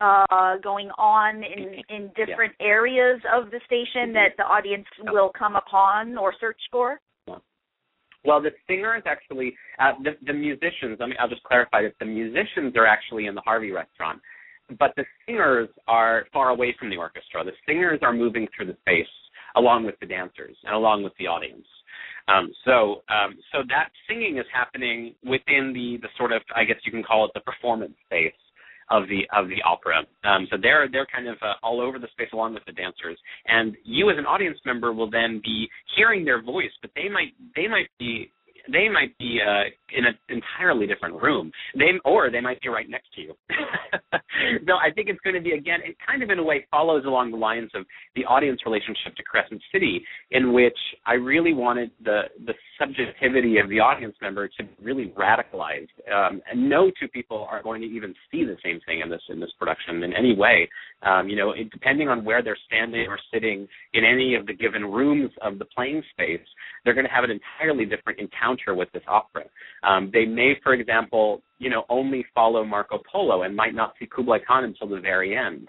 uh, 0.00 0.56
going 0.62 0.88
on 0.96 1.42
in 1.42 1.74
in 1.88 2.08
different 2.16 2.54
yeah. 2.58 2.66
areas 2.66 3.20
of 3.34 3.50
the 3.50 3.60
station 3.66 4.12
that 4.14 4.30
the 4.38 4.44
audience 4.44 4.86
will 5.04 5.30
come 5.38 5.56
upon 5.56 6.16
or 6.16 6.32
search 6.40 6.60
for? 6.70 7.00
Well, 8.24 8.42
the 8.42 8.50
singers 8.66 9.02
actually, 9.06 9.54
uh, 9.78 9.92
the, 10.02 10.10
the 10.26 10.32
musicians. 10.32 10.98
I 11.00 11.06
mean, 11.06 11.16
I'll 11.18 11.28
just 11.28 11.42
clarify 11.42 11.82
that 11.82 11.94
the 12.00 12.06
musicians 12.06 12.76
are 12.76 12.86
actually 12.86 13.26
in 13.26 13.34
the 13.34 13.40
Harvey 13.40 13.70
restaurant, 13.70 14.20
but 14.78 14.92
the 14.96 15.04
singers 15.24 15.68
are 15.88 16.26
far 16.32 16.50
away 16.50 16.76
from 16.78 16.90
the 16.90 16.96
orchestra. 16.96 17.44
The 17.44 17.52
singers 17.66 18.00
are 18.02 18.12
moving 18.12 18.46
through 18.54 18.66
the 18.66 18.76
space 18.82 19.06
along 19.56 19.84
with 19.84 19.98
the 20.00 20.06
dancers 20.06 20.56
and 20.64 20.74
along 20.74 21.02
with 21.02 21.14
the 21.18 21.26
audience. 21.26 21.66
Um, 22.28 22.52
so, 22.64 23.02
um, 23.08 23.36
so 23.52 23.58
that 23.68 23.88
singing 24.08 24.38
is 24.38 24.46
happening 24.52 25.14
within 25.24 25.72
the 25.72 25.98
the 26.02 26.08
sort 26.16 26.32
of, 26.32 26.42
I 26.54 26.64
guess 26.64 26.76
you 26.84 26.92
can 26.92 27.02
call 27.02 27.24
it 27.24 27.30
the 27.34 27.40
performance 27.40 27.94
space 28.06 28.32
of 28.90 29.04
the 29.08 29.22
of 29.36 29.48
the 29.48 29.62
opera. 29.64 30.02
Um, 30.24 30.46
so 30.50 30.56
they're 30.60 30.88
they're 30.90 31.06
kind 31.06 31.28
of 31.28 31.36
uh, 31.42 31.54
all 31.62 31.80
over 31.80 31.98
the 31.98 32.08
space 32.12 32.28
along 32.32 32.54
with 32.54 32.64
the 32.66 32.72
dancers, 32.72 33.18
and 33.46 33.76
you 33.84 34.10
as 34.10 34.18
an 34.18 34.26
audience 34.26 34.58
member 34.66 34.92
will 34.92 35.10
then 35.10 35.40
be 35.44 35.68
hearing 35.96 36.24
their 36.24 36.42
voice, 36.42 36.72
but 36.82 36.90
they 36.94 37.08
might 37.08 37.32
they 37.56 37.68
might 37.68 37.88
be 37.98 38.30
they 38.72 38.88
might 38.88 39.16
be 39.18 39.40
uh, 39.40 39.64
in 39.96 40.04
an 40.04 40.14
entirely 40.28 40.86
different 40.86 41.20
room. 41.22 41.50
They 41.74 41.90
or 42.04 42.30
they 42.30 42.40
might 42.40 42.60
be 42.60 42.68
right 42.68 42.88
next 42.88 43.12
to 43.14 43.22
you. 43.22 43.34
no, 44.64 44.76
I 44.76 44.90
think 44.94 45.08
it's 45.08 45.20
going 45.20 45.34
to 45.34 45.40
be 45.40 45.52
again. 45.52 45.80
It 45.84 45.96
kind 46.06 46.22
of 46.22 46.30
in 46.30 46.38
a 46.38 46.42
way 46.42 46.66
follows 46.70 47.04
along 47.06 47.30
the 47.30 47.36
lines 47.36 47.70
of 47.74 47.84
the 48.14 48.24
audience 48.24 48.60
relationship 48.64 49.14
to 49.16 49.22
Crescent 49.22 49.60
City, 49.72 50.04
in 50.30 50.52
which 50.52 50.76
I 51.06 51.14
really 51.14 51.52
wanted 51.52 51.90
the 52.04 52.22
the 52.46 52.54
subjectivity 52.78 53.58
of 53.58 53.68
the 53.68 53.80
audience 53.80 54.16
member 54.22 54.48
to 54.48 54.64
really 54.82 55.12
radicalized. 55.16 55.88
Um, 56.12 56.40
and 56.50 56.68
no 56.68 56.90
two 57.00 57.08
people 57.08 57.46
are 57.50 57.62
going 57.62 57.82
to 57.82 57.88
even 57.88 58.14
see 58.30 58.44
the 58.44 58.56
same 58.64 58.80
thing 58.86 59.00
in 59.00 59.10
this 59.10 59.22
in 59.28 59.40
this 59.40 59.52
production 59.58 60.02
in 60.02 60.12
any 60.12 60.34
way. 60.36 60.68
Um, 61.02 61.28
you 61.28 61.36
know, 61.36 61.52
it, 61.52 61.70
depending 61.70 62.08
on 62.08 62.24
where 62.24 62.42
they're 62.42 62.58
standing 62.66 63.06
or 63.08 63.18
sitting 63.32 63.66
in 63.94 64.04
any 64.04 64.34
of 64.34 64.46
the 64.46 64.54
given 64.54 64.84
rooms 64.84 65.30
of 65.42 65.58
the 65.58 65.64
playing 65.64 66.02
space, 66.12 66.40
they're 66.84 66.94
going 66.94 67.06
to 67.06 67.12
have 67.12 67.24
an 67.24 67.30
entirely 67.30 67.84
different 67.84 68.18
encounter 68.18 68.59
with 68.68 68.90
this 68.92 69.02
opera. 69.08 69.44
Um, 69.82 70.10
they 70.12 70.24
may, 70.24 70.54
for 70.62 70.72
example, 70.74 71.42
you 71.58 71.70
know, 71.70 71.84
only 71.88 72.24
follow 72.34 72.64
Marco 72.64 72.98
Polo 73.10 73.42
and 73.42 73.54
might 73.54 73.74
not 73.74 73.94
see 73.98 74.06
Kublai 74.06 74.38
Khan 74.46 74.64
until 74.64 74.88
the 74.88 75.00
very 75.00 75.36
end. 75.36 75.68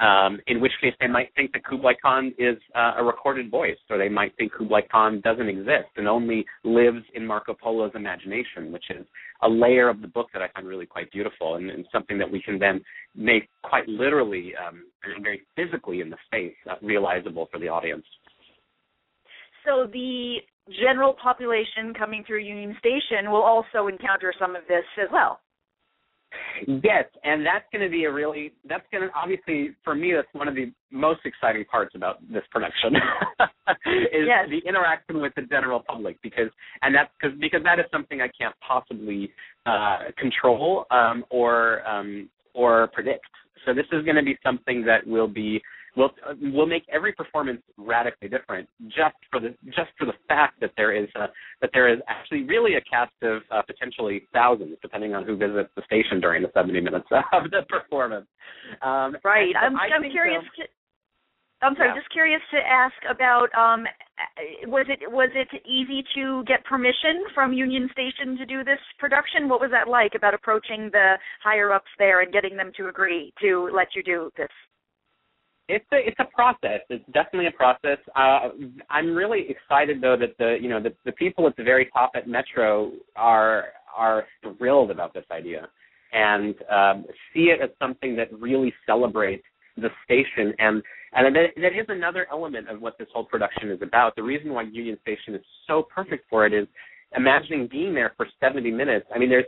Um, 0.00 0.40
in 0.46 0.62
which 0.62 0.72
case, 0.80 0.94
they 0.98 1.06
might 1.06 1.28
think 1.36 1.52
that 1.52 1.64
Kublai 1.64 1.92
Khan 2.00 2.32
is 2.38 2.56
uh, 2.74 2.94
a 2.96 3.04
recorded 3.04 3.50
voice, 3.50 3.76
or 3.90 3.98
they 3.98 4.08
might 4.08 4.34
think 4.38 4.52
Kublai 4.56 4.80
Khan 4.90 5.20
doesn't 5.22 5.48
exist 5.48 5.90
and 5.96 6.08
only 6.08 6.46
lives 6.64 7.04
in 7.14 7.26
Marco 7.26 7.52
Polo's 7.52 7.92
imagination, 7.94 8.72
which 8.72 8.86
is 8.88 9.04
a 9.42 9.48
layer 9.48 9.90
of 9.90 10.00
the 10.00 10.08
book 10.08 10.28
that 10.32 10.40
I 10.40 10.48
find 10.54 10.66
really 10.66 10.86
quite 10.86 11.12
beautiful 11.12 11.56
and, 11.56 11.70
and 11.70 11.86
something 11.92 12.16
that 12.16 12.30
we 12.30 12.40
can 12.40 12.58
then 12.58 12.80
make 13.14 13.48
quite 13.62 13.88
literally 13.88 14.54
um, 14.56 14.84
and 15.04 15.22
very 15.22 15.42
physically 15.54 16.00
in 16.00 16.08
the 16.08 16.16
space 16.26 16.56
uh, 16.70 16.76
realizable 16.80 17.48
for 17.52 17.58
the 17.58 17.68
audience. 17.68 18.04
So 19.66 19.86
the 19.86 20.36
general 20.78 21.14
population 21.14 21.94
coming 21.98 22.24
through 22.26 22.40
Union 22.40 22.76
Station 22.78 23.30
will 23.30 23.42
also 23.42 23.88
encounter 23.88 24.32
some 24.38 24.56
of 24.56 24.62
this 24.68 24.84
as 25.00 25.08
well. 25.12 25.40
Yes, 26.66 27.06
and 27.24 27.44
that's 27.44 27.64
going 27.72 27.82
to 27.82 27.90
be 27.90 28.04
a 28.04 28.12
really 28.12 28.52
that's 28.68 28.84
going 28.92 29.02
to 29.02 29.14
obviously 29.16 29.70
for 29.82 29.94
me 29.94 30.12
that's 30.14 30.28
one 30.32 30.46
of 30.46 30.54
the 30.54 30.72
most 30.92 31.20
exciting 31.24 31.64
parts 31.64 31.94
about 31.96 32.20
this 32.30 32.44
production 32.52 32.94
is 34.12 34.26
yes. 34.26 34.46
the 34.48 34.60
interaction 34.68 35.20
with 35.20 35.32
the 35.34 35.42
general 35.42 35.80
public 35.80 36.20
because 36.22 36.50
and 36.82 36.94
that's 36.94 37.10
because 37.20 37.36
because 37.40 37.62
that 37.64 37.80
is 37.80 37.86
something 37.90 38.20
I 38.20 38.28
can't 38.38 38.54
possibly 38.66 39.32
uh, 39.66 40.12
control 40.18 40.86
um, 40.92 41.24
or 41.30 41.86
um, 41.88 42.28
or 42.54 42.88
predict. 42.88 43.26
So 43.66 43.74
this 43.74 43.86
is 43.92 44.04
going 44.04 44.16
to 44.16 44.22
be 44.22 44.38
something 44.42 44.84
that 44.84 45.06
will 45.06 45.28
be 45.28 45.60
will 45.96 46.10
will 46.40 46.66
make 46.66 46.84
every 46.92 47.12
performance 47.12 47.60
radically 47.76 48.28
different 48.28 48.68
just 48.86 49.16
for 49.30 49.40
the 49.40 49.54
just 49.66 49.90
for 49.98 50.06
the 50.06 50.14
fact 50.28 50.60
that 50.60 50.70
there 50.76 50.92
is 50.94 51.08
a, 51.16 51.26
that 51.60 51.70
there 51.72 51.92
is 51.92 52.00
actually 52.08 52.44
really 52.44 52.74
a 52.74 52.80
cast 52.82 53.12
of 53.22 53.42
uh, 53.50 53.62
potentially 53.62 54.26
thousands, 54.32 54.76
depending 54.82 55.14
on 55.14 55.24
who 55.24 55.36
visits 55.36 55.70
the 55.76 55.82
station 55.84 56.20
during 56.20 56.42
the 56.42 56.50
70 56.54 56.80
minutes 56.80 57.08
of 57.32 57.50
the 57.50 57.62
performance. 57.68 58.26
Um, 58.82 59.16
right. 59.24 59.54
I'm, 59.60 59.76
I'm 59.76 60.10
curious. 60.10 60.42
So, 60.56 60.62
to, 60.62 60.68
I'm 61.62 61.74
sorry, 61.76 61.90
yeah. 61.90 62.00
just 62.00 62.10
curious 62.10 62.40
to 62.52 62.58
ask 62.58 62.94
about 63.10 63.48
um, 63.52 63.84
was 64.66 64.86
it 64.88 65.00
was 65.10 65.28
it 65.34 65.48
easy 65.66 66.02
to 66.14 66.42
get 66.44 66.64
permission 66.64 67.24
from 67.34 67.52
Union 67.52 67.88
Station 67.92 68.38
to 68.38 68.46
do 68.46 68.64
this 68.64 68.78
production? 68.98 69.48
What 69.48 69.60
was 69.60 69.70
that 69.72 69.88
like 69.88 70.12
about 70.16 70.32
approaching 70.32 70.88
the 70.92 71.14
higher 71.42 71.72
ups 71.72 71.90
there 71.98 72.22
and 72.22 72.32
getting 72.32 72.56
them 72.56 72.72
to 72.78 72.88
agree 72.88 73.32
to 73.42 73.68
let 73.74 73.88
you 73.94 74.02
do 74.02 74.30
this? 74.38 74.48
It's 75.70 75.86
a 75.92 75.96
it's 75.96 76.16
a 76.18 76.24
process. 76.34 76.80
It's 76.88 77.04
definitely 77.12 77.46
a 77.46 77.52
process. 77.52 77.98
Uh, 78.16 78.50
I'm 78.90 79.14
really 79.14 79.46
excited 79.48 80.00
though 80.00 80.16
that 80.16 80.36
the 80.38 80.58
you 80.60 80.68
know 80.68 80.82
the, 80.82 80.92
the 81.04 81.12
people 81.12 81.46
at 81.46 81.56
the 81.56 81.62
very 81.62 81.88
top 81.92 82.12
at 82.14 82.28
Metro 82.28 82.92
are 83.16 83.66
are 83.96 84.24
thrilled 84.42 84.90
about 84.90 85.14
this 85.14 85.24
idea 85.30 85.68
and 86.12 86.54
um, 86.70 87.04
see 87.32 87.50
it 87.50 87.60
as 87.62 87.70
something 87.78 88.16
that 88.16 88.28
really 88.38 88.72
celebrates 88.86 89.44
the 89.76 89.88
station 90.04 90.52
and 90.58 90.82
and 91.12 91.34
that, 91.34 91.50
that 91.56 91.78
is 91.78 91.86
another 91.88 92.26
element 92.30 92.68
of 92.68 92.80
what 92.80 92.96
this 92.98 93.08
whole 93.12 93.24
production 93.24 93.70
is 93.70 93.82
about. 93.82 94.14
The 94.14 94.22
reason 94.22 94.52
why 94.52 94.62
Union 94.62 94.96
Station 95.02 95.34
is 95.34 95.42
so 95.66 95.86
perfect 95.92 96.24
for 96.30 96.46
it 96.46 96.52
is 96.52 96.68
imagining 97.16 97.66
being 97.68 97.94
there 97.94 98.12
for 98.16 98.26
70 98.38 98.70
minutes. 98.70 99.06
I 99.12 99.18
mean, 99.18 99.28
there's 99.28 99.46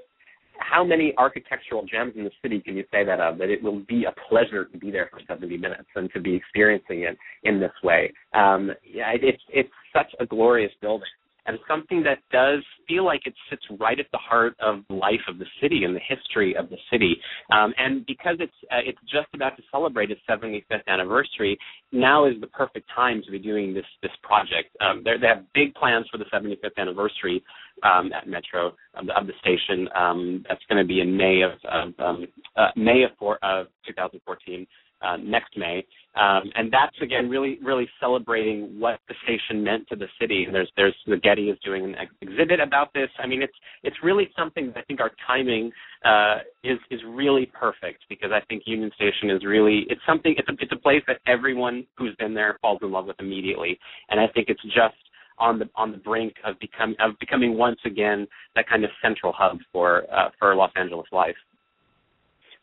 how 0.63 0.85
many 0.85 1.15
architectural 1.19 1.85
gems 1.85 2.15
in 2.17 2.25
the 2.25 2.31
city 2.43 2.61
can 2.61 2.77
you 2.77 2.85
say 2.91 3.05
that 3.05 3.21
of? 3.21 3.39
That 3.39 3.51
it 3.51 3.63
will 3.63 3.81
be 3.81 4.05
a 4.05 4.15
pleasure 4.29 4.65
to 4.65 4.79
be 4.79 4.91
there 4.91 5.09
for 5.11 5.21
70 5.27 5.57
minutes 5.57 5.89
and 5.95 6.13
to 6.13 6.21
be 6.21 6.35
experiencing 6.35 7.03
it 7.03 7.17
in 7.45 7.61
this 7.61 7.73
way. 7.83 8.13
Um, 8.35 8.71
yeah, 8.85 9.11
it, 9.13 9.23
it's 9.23 9.43
it's 9.49 9.71
such 9.93 10.13
a 10.21 10.27
glorious 10.27 10.73
building 10.81 11.09
and 11.47 11.59
something 11.69 12.03
that 12.03 12.19
does 12.31 12.63
feel 12.87 13.05
like 13.05 13.27
it 13.27 13.35
sits 13.51 13.63
right 13.79 13.99
at 13.99 14.07
the 14.13 14.19
heart 14.19 14.55
of 14.61 14.81
the 14.89 14.95
life 14.95 15.21
of 15.29 15.39
the 15.39 15.47
city 15.61 15.85
and 15.85 15.95
the 15.95 16.01
history 16.07 16.57
of 16.57 16.71
the 16.71 16.77
city. 16.91 17.17
Um, 17.53 17.75
and 17.79 18.07
because 18.07 18.37
it's 18.41 18.53
uh, 18.71 18.83
it's 18.85 18.99
just 19.03 19.29
about 19.35 19.57
to 19.57 19.63
celebrate 19.71 20.11
its 20.11 20.21
75th 20.29 20.87
anniversary, 20.87 21.59
now 21.91 22.27
is 22.27 22.35
the 22.41 22.47
perfect 22.49 22.89
time 22.95 23.23
to 23.25 23.31
be 23.31 23.39
doing 23.39 23.75
this 23.75 23.87
this 24.03 24.13
project. 24.23 24.77
Um, 24.81 25.03
they 25.05 25.27
have 25.27 25.45
big 25.55 25.75
plans 25.75 26.07
for 26.11 26.19
the 26.19 26.25
75th 26.33 26.77
anniversary 26.79 27.43
um, 27.83 28.13
at 28.13 28.29
Metro 28.29 28.73
of 28.95 29.07
the, 29.07 29.19
of 29.19 29.27
the 29.27 29.33
station. 29.41 29.89
Um, 29.97 30.45
that's 30.49 30.63
going 30.69 30.83
to 30.83 30.87
be 30.87 31.01
in 31.01 31.17
May 31.17 31.43
of, 31.43 31.53
of 31.71 31.95
um, 31.99 32.27
uh, 32.57 32.69
May 32.77 33.03
of, 33.03 33.11
four, 33.19 33.39
of 33.43 33.67
2014 33.87 34.67
uh, 35.03 35.17
next 35.17 35.57
May, 35.57 35.85
um, 36.15 36.51
and 36.55 36.73
that's 36.73 36.97
again 37.01 37.29
really 37.29 37.59
really 37.63 37.89
celebrating 38.01 38.79
what 38.79 39.01
the 39.09 39.15
station 39.25 39.63
meant 39.63 39.89
to 39.89 39.97
the 39.97 40.07
city. 40.21 40.45
And 40.45 40.55
there's 40.55 40.71
there's 40.77 40.95
the 41.07 41.17
Getty 41.17 41.51
is 41.51 41.59
doing 41.65 41.85
an 41.85 41.95
ex- 41.97 42.15
exhibit 42.21 42.61
about 42.61 42.93
this. 42.95 43.09
I 43.19 43.27
mean, 43.27 43.43
it's 43.43 43.57
it's 43.83 43.97
really 44.03 44.31
something 44.37 44.67
that 44.69 44.79
I 44.79 44.83
think 44.83 45.01
our 45.01 45.11
timing 45.27 45.73
uh, 46.05 46.39
is 46.65 46.79
is 46.91 47.01
really 47.09 47.51
perfect 47.59 48.05
because 48.09 48.31
I 48.33 48.41
think 48.47 48.65
Union 48.67 48.91
Station 48.95 49.31
is 49.31 49.45
really 49.45 49.87
it's 49.89 50.03
something 50.07 50.35
it's 50.37 50.49
a 50.49 50.53
it's 50.61 50.73
a 50.73 50.77
place 50.77 51.03
that 51.07 51.19
everyone 51.27 51.87
who's 51.97 52.15
been 52.17 52.35
there 52.35 52.59
falls 52.61 52.81
in 52.83 52.91
love 52.91 53.07
with 53.07 53.17
immediately, 53.19 53.79
and 54.11 54.21
I 54.21 54.27
think 54.29 54.49
it's 54.49 54.63
just 54.65 54.97
on 55.39 55.59
the 55.59 55.69
on 55.77 55.91
the 55.93 55.99
brink 55.99 56.35
of 56.45 56.59
become 56.61 56.95
of 57.01 57.19
becoming 57.19 57.57
once 57.57 57.81
again 57.85 58.27
that 58.55 58.69
kind 58.69 58.85
of 58.85 58.91
central 59.03 59.33
hub 59.37 59.59
for 59.73 60.05
uh, 60.13 60.29
for 60.39 60.55
Los 60.55 60.71
Angeles 60.77 61.07
life. 61.13 61.37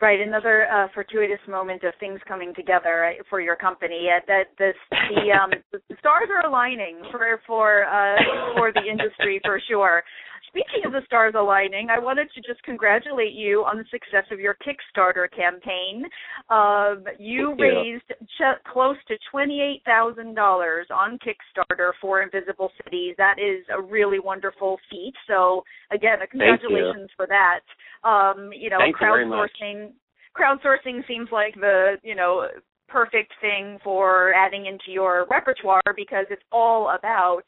Right, 0.01 0.21
another 0.21 0.65
uh, 0.71 0.87
fortuitous 0.93 1.39
moment 1.45 1.83
of 1.83 1.93
things 1.99 2.21
coming 2.25 2.53
together 2.55 3.13
for 3.29 3.41
your 3.41 3.57
company. 3.57 4.07
Uh, 4.07 4.21
that 4.27 4.43
this, 4.57 4.75
the 4.89 5.31
um, 5.31 5.51
the 5.73 5.95
stars 5.99 6.29
are 6.33 6.49
aligning 6.49 7.01
for 7.11 7.41
for 7.45 7.83
uh, 7.83 8.15
for 8.55 8.71
the 8.71 8.89
industry 8.89 9.41
for 9.43 9.61
sure. 9.67 10.01
Speaking 10.47 10.85
of 10.85 10.93
the 10.93 11.01
stars 11.05 11.35
aligning, 11.37 11.89
I 11.91 11.99
wanted 11.99 12.29
to 12.33 12.41
just 12.41 12.63
congratulate 12.63 13.33
you 13.33 13.65
on 13.69 13.77
the 13.77 13.83
success 13.91 14.23
of 14.31 14.39
your 14.39 14.55
Kickstarter 14.65 15.27
campaign. 15.29 16.05
Um, 16.49 17.03
you 17.19 17.49
Thank 17.49 17.59
you. 17.59 17.65
raised 17.65 18.09
ch- 18.39 18.63
close 18.71 18.95
to 19.09 19.15
twenty-eight 19.29 19.83
thousand 19.85 20.33
dollars 20.33 20.87
on 20.95 21.19
Kickstarter 21.19 21.91
for 22.01 22.21
Invisible 22.23 22.71
Cities. 22.83 23.15
That 23.17 23.35
is 23.37 23.65
a 23.69 23.81
really 23.81 24.19
wonderful 24.19 24.79
feat. 24.89 25.13
So 25.27 25.63
again, 25.91 26.19
a 26.23 26.27
congratulations 26.27 27.09
for 27.17 27.27
that. 27.27 27.59
Um, 28.03 28.51
you 28.53 28.69
know, 28.69 28.77
Thank 28.79 28.97
crowdsourcing 28.97 29.91
crowdsourcing 30.37 31.05
seems 31.07 31.29
like 31.31 31.55
the 31.55 31.97
you 32.03 32.15
know 32.15 32.47
perfect 32.87 33.33
thing 33.41 33.77
for 33.83 34.33
adding 34.33 34.65
into 34.65 34.91
your 34.91 35.27
repertoire 35.29 35.81
because 35.95 36.25
it's 36.29 36.43
all 36.51 36.89
about 36.97 37.43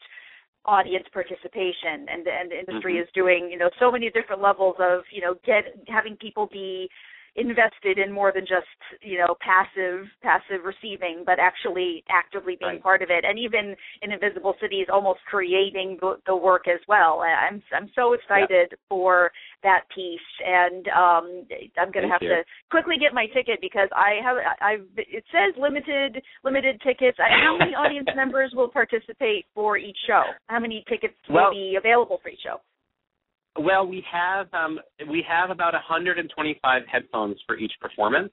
audience 0.64 1.06
participation 1.12 2.06
and 2.08 2.26
and 2.26 2.50
the 2.50 2.58
industry 2.58 2.94
Mhm. 2.94 3.02
is 3.02 3.08
doing 3.12 3.50
you 3.50 3.58
know 3.58 3.70
so 3.78 3.90
many 3.90 4.10
different 4.10 4.40
levels 4.40 4.76
of 4.78 5.04
you 5.10 5.20
know 5.20 5.34
get 5.44 5.74
having 5.88 6.16
people 6.16 6.46
be 6.46 6.88
invested 7.36 7.98
in 7.98 8.12
more 8.12 8.30
than 8.32 8.42
just 8.42 8.68
you 9.00 9.16
know 9.18 9.34
passive 9.40 10.04
passive 10.22 10.64
receiving 10.64 11.22
but 11.24 11.38
actually 11.38 12.04
actively 12.10 12.56
being 12.60 12.72
Right. 12.72 12.82
part 12.82 13.02
of 13.02 13.08
it. 13.10 13.24
And 13.24 13.38
even 13.38 13.74
in 14.02 14.12
invisible 14.12 14.54
cities 14.60 14.86
almost 14.92 15.20
creating 15.28 15.96
the, 16.00 16.16
the 16.26 16.36
work 16.36 16.68
as 16.68 16.80
well. 16.88 17.22
I'm 17.24 17.62
i'm 17.74 17.90
so 17.94 18.12
excited 18.12 18.74
for 18.88 19.30
that 19.62 19.82
piece. 19.94 20.20
And 20.44 20.86
um 20.88 21.44
i'm 21.78 21.90
going 21.90 22.04
to 22.06 22.12
have 22.12 22.20
you. 22.22 22.28
to 22.28 22.44
quickly 22.70 22.96
get 23.00 23.14
my 23.14 23.26
ticket 23.32 23.60
because 23.62 23.88
i 23.96 24.20
have 24.22 24.36
i've 24.60 24.86
it 24.96 25.24
says 25.32 25.54
limited 25.58 26.22
limited 26.44 26.80
tickets. 26.82 27.18
I, 27.18 27.28
how 27.42 27.56
many 27.58 27.72
audience 27.74 28.08
members 28.16 28.52
will 28.54 28.68
participate 28.68 29.46
for 29.54 29.76
each 29.78 29.96
show? 30.06 30.22
How 30.48 30.60
many 30.60 30.84
tickets 30.88 31.14
Well- 31.30 31.44
will 31.46 31.54
be 31.54 31.76
available 31.78 32.18
for 32.22 32.28
each 32.28 32.40
show 32.44 32.60
Well, 33.58 33.86
we 33.86 34.02
have 34.10 34.46
um, 34.54 34.78
we 35.10 35.24
have 35.28 35.50
about 35.50 35.74
125 35.74 36.82
headphones 36.90 37.36
for 37.46 37.56
each 37.58 37.72
performance, 37.80 38.32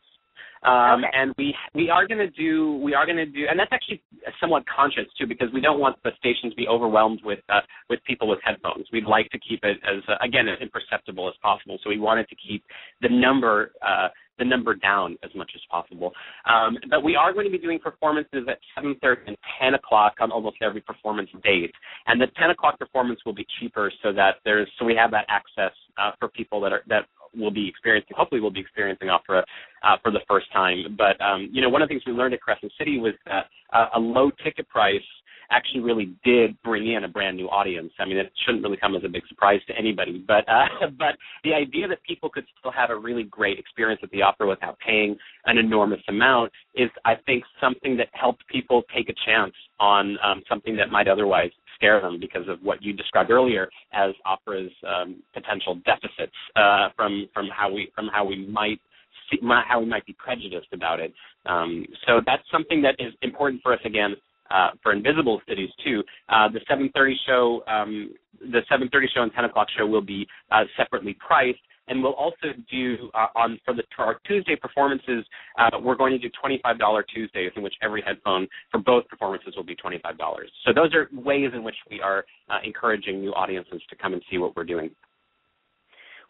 um, 0.64 1.04
Okay. 1.04 1.10
and 1.14 1.34
we 1.38 1.54
we 1.76 1.90
are 1.90 2.08
going 2.08 2.20
to 2.20 2.30
do 2.30 2.76
we 2.76 2.94
are 2.94 3.06
going 3.06 3.18
to 3.18 3.26
do, 3.26 3.46
and 3.50 3.60
that's 3.60 3.72
actually 3.74 4.02
somewhat 4.40 4.64
conscious 4.66 5.06
too, 5.18 5.28
because 5.28 5.50
we 5.54 5.60
don't 5.60 5.80
want 5.80 6.02
the 6.04 6.12
station 6.20 6.50
to 6.50 6.56
be 6.56 6.68
overwhelmed 6.70 7.20
with 7.26 7.40
uh, 7.50 7.60
with 7.90 8.00
people 8.06 8.30
with 8.30 8.40
headphones. 8.44 8.88
We'd 8.94 9.06
like 9.06 9.30
to 9.32 9.40
keep 9.40 9.60
it 9.64 9.78
as 9.84 10.02
uh, 10.08 10.16
again 10.22 10.48
as 10.48 10.58
imperceptible 10.62 11.28
as 11.28 11.36
possible. 11.42 11.78
So 11.84 11.90
we 11.90 12.00
wanted 12.00 12.30
to 12.30 12.36
keep 12.36 12.64
the 13.02 13.10
number 13.10 13.74
uh, 13.86 14.08
the 14.40 14.46
number 14.46 14.74
down 14.74 15.18
as 15.24 15.30
much 15.36 15.52
as 15.54 15.62
possible. 15.70 16.12
Um, 16.50 16.78
but 16.90 17.04
we 17.04 17.16
are 17.16 17.34
going 17.34 17.46
to 17.46 17.52
be 17.52 17.60
doing 17.60 17.80
performances 17.80 18.48
at 18.50 18.60
7:30 18.78 19.28
and 19.28 19.38
10 19.62 19.76
o'clock 19.76 20.16
on 20.20 20.32
almost 20.32 20.58
every 20.62 20.82
performance 20.82 21.30
date. 21.44 21.74
And 22.08 22.20
the 22.20 22.28
10 22.40 22.50
o'clock 22.50 22.80
performance 22.80 23.20
will 23.26 23.34
be 23.34 23.46
cheaper, 23.60 23.92
so 24.02 24.12
that 24.14 24.38
there's 24.46 24.70
so 24.80 24.86
we 24.86 24.96
have 24.96 25.12
that 25.12 25.26
access 25.30 25.74
uh, 25.98 26.12
for 26.20 26.30
people 26.30 26.62
that 26.62 26.74
are 26.74 26.84
that 26.88 27.06
will 27.36 27.52
be 27.52 27.68
experiencing 27.68 28.16
hopefully 28.18 28.42
will 28.42 28.52
be 28.52 28.60
experiencing 28.60 29.10
opera 29.10 29.46
uh, 29.84 29.98
for 30.02 30.12
the 30.12 30.22
first 30.28 30.52
time. 30.52 30.98
But 30.98 31.20
um, 31.22 31.50
you 31.52 31.62
know, 31.62 31.70
one 31.70 31.82
of 31.82 31.90
the 31.90 31.94
things 31.94 32.04
we 32.06 32.14
learned 32.14 32.34
at 32.34 32.42
Crescent 32.42 32.72
City 32.78 33.00
was 33.00 33.14
that 33.26 33.46
uh, 33.74 33.90
a 33.96 34.00
low 34.00 34.32
ticket 34.44 34.68
price 34.70 35.02
actually 35.52 35.82
really 35.82 36.14
did 36.24 36.62
bring 36.64 36.92
in 36.92 37.04
a 37.04 37.08
brand 37.08 37.38
new 37.38 37.48
audience. 37.48 37.92
I 38.00 38.06
mean, 38.06 38.18
it 38.18 38.32
shouldn't 38.46 38.64
really 38.64 38.78
come 38.78 38.96
as 38.96 39.04
a 39.04 39.10
big 39.10 39.24
surprise 39.28 39.60
to 39.68 39.78
anybody, 39.78 40.24
but 40.28 40.48
uh, 40.48 40.88
but 40.98 41.16
the 41.44 41.54
idea 41.54 41.88
that 41.88 42.04
people 42.04 42.30
could 42.30 42.46
still 42.60 42.72
have 42.72 42.90
a 42.90 42.96
really 42.98 43.24
great 43.24 43.60
experience 43.60 44.02
at 44.04 44.12
the 44.12 44.22
opera 44.22 44.48
without 44.48 44.78
paying 44.80 45.18
an 45.46 45.58
enormous 45.58 46.02
amount 46.08 46.52
is, 46.76 46.90
I 47.06 47.16
think, 47.26 47.44
something 47.62 47.98
that 47.98 48.08
helped 48.14 48.48
people 48.48 48.84
take 48.96 49.10
a 49.10 49.16
chance 49.26 49.54
on 49.80 50.18
um, 50.24 50.44
something 50.50 50.76
that 50.78 50.92
might 50.92 51.08
otherwise 51.08 51.52
scare 51.76 52.02
them 52.02 52.20
because 52.20 52.48
of 52.48 52.60
what 52.62 52.84
you 52.84 52.94
described 52.94 53.32
earlier 53.32 53.70
as 53.94 54.12
opera's 54.26 54.72
um, 54.88 55.22
potential 55.34 55.76
deficits 55.86 56.36
uh, 56.56 56.90
from 56.96 57.28
from 57.34 57.48
how 57.56 57.72
we 57.72 57.92
from 57.96 58.08
how 58.12 58.26
we 58.26 58.48
might 58.48 58.80
see, 59.32 59.38
how 59.68 59.80
we 59.80 59.86
might 59.86 60.06
be 60.06 60.14
prejudiced 60.14 60.68
about 60.74 61.00
it. 61.00 61.14
Um, 61.46 61.86
so 62.06 62.22
that's 62.26 62.44
something 62.52 62.82
that 62.82 62.96
is 63.00 63.14
important 63.22 63.62
for 63.64 63.74
us 63.74 63.80
again 63.86 64.16
uh, 64.52 64.72
for 64.82 64.94
Invisible 64.94 65.42
Cities 65.48 65.70
too. 65.84 66.04
Uh, 66.30 66.50
the 66.50 66.60
7:30 66.70 67.14
show, 67.26 67.64
um, 67.68 68.14
the 68.40 68.62
7:30 68.72 69.08
show 69.14 69.24
and 69.24 69.34
10 69.34 69.46
o'clock 69.46 69.68
show 69.78 69.86
will 69.86 70.02
be 70.02 70.28
uh, 70.52 70.64
separately 70.78 71.16
priced, 71.26 71.60
and 71.88 72.02
we'll 72.02 72.14
also 72.14 72.54
do 72.72 73.10
uh, 73.14 73.28
on 73.36 73.60
for 73.66 73.74
the 73.74 73.84
our 73.98 74.20
Tuesday 74.26 74.56
performances. 74.56 75.26
Uh, 75.58 75.70
we're 75.82 75.96
going 75.96 76.12
to 76.12 76.18
do 76.18 76.30
$25 76.44 77.04
Tuesdays, 77.14 77.52
in 77.56 77.64
which 77.64 77.74
every 77.82 78.02
headphone 78.02 78.48
for 78.72 78.80
both 78.80 79.08
performances 79.08 79.54
will 79.56 79.64
be 79.64 79.76
$25. 79.76 80.00
So 80.66 80.74
those 80.74 80.94
are 80.94 81.10
ways 81.12 81.52
in 81.54 81.64
which 81.64 81.76
we 81.90 82.02
are 82.02 82.26
uh, 82.50 82.60
encouraging 82.64 83.20
new 83.20 83.34
audiences 83.34 83.82
to 83.90 83.96
come 83.96 84.14
and 84.14 84.22
see 84.32 84.38
what 84.38 84.56
we're 84.56 84.64
doing. 84.64 84.90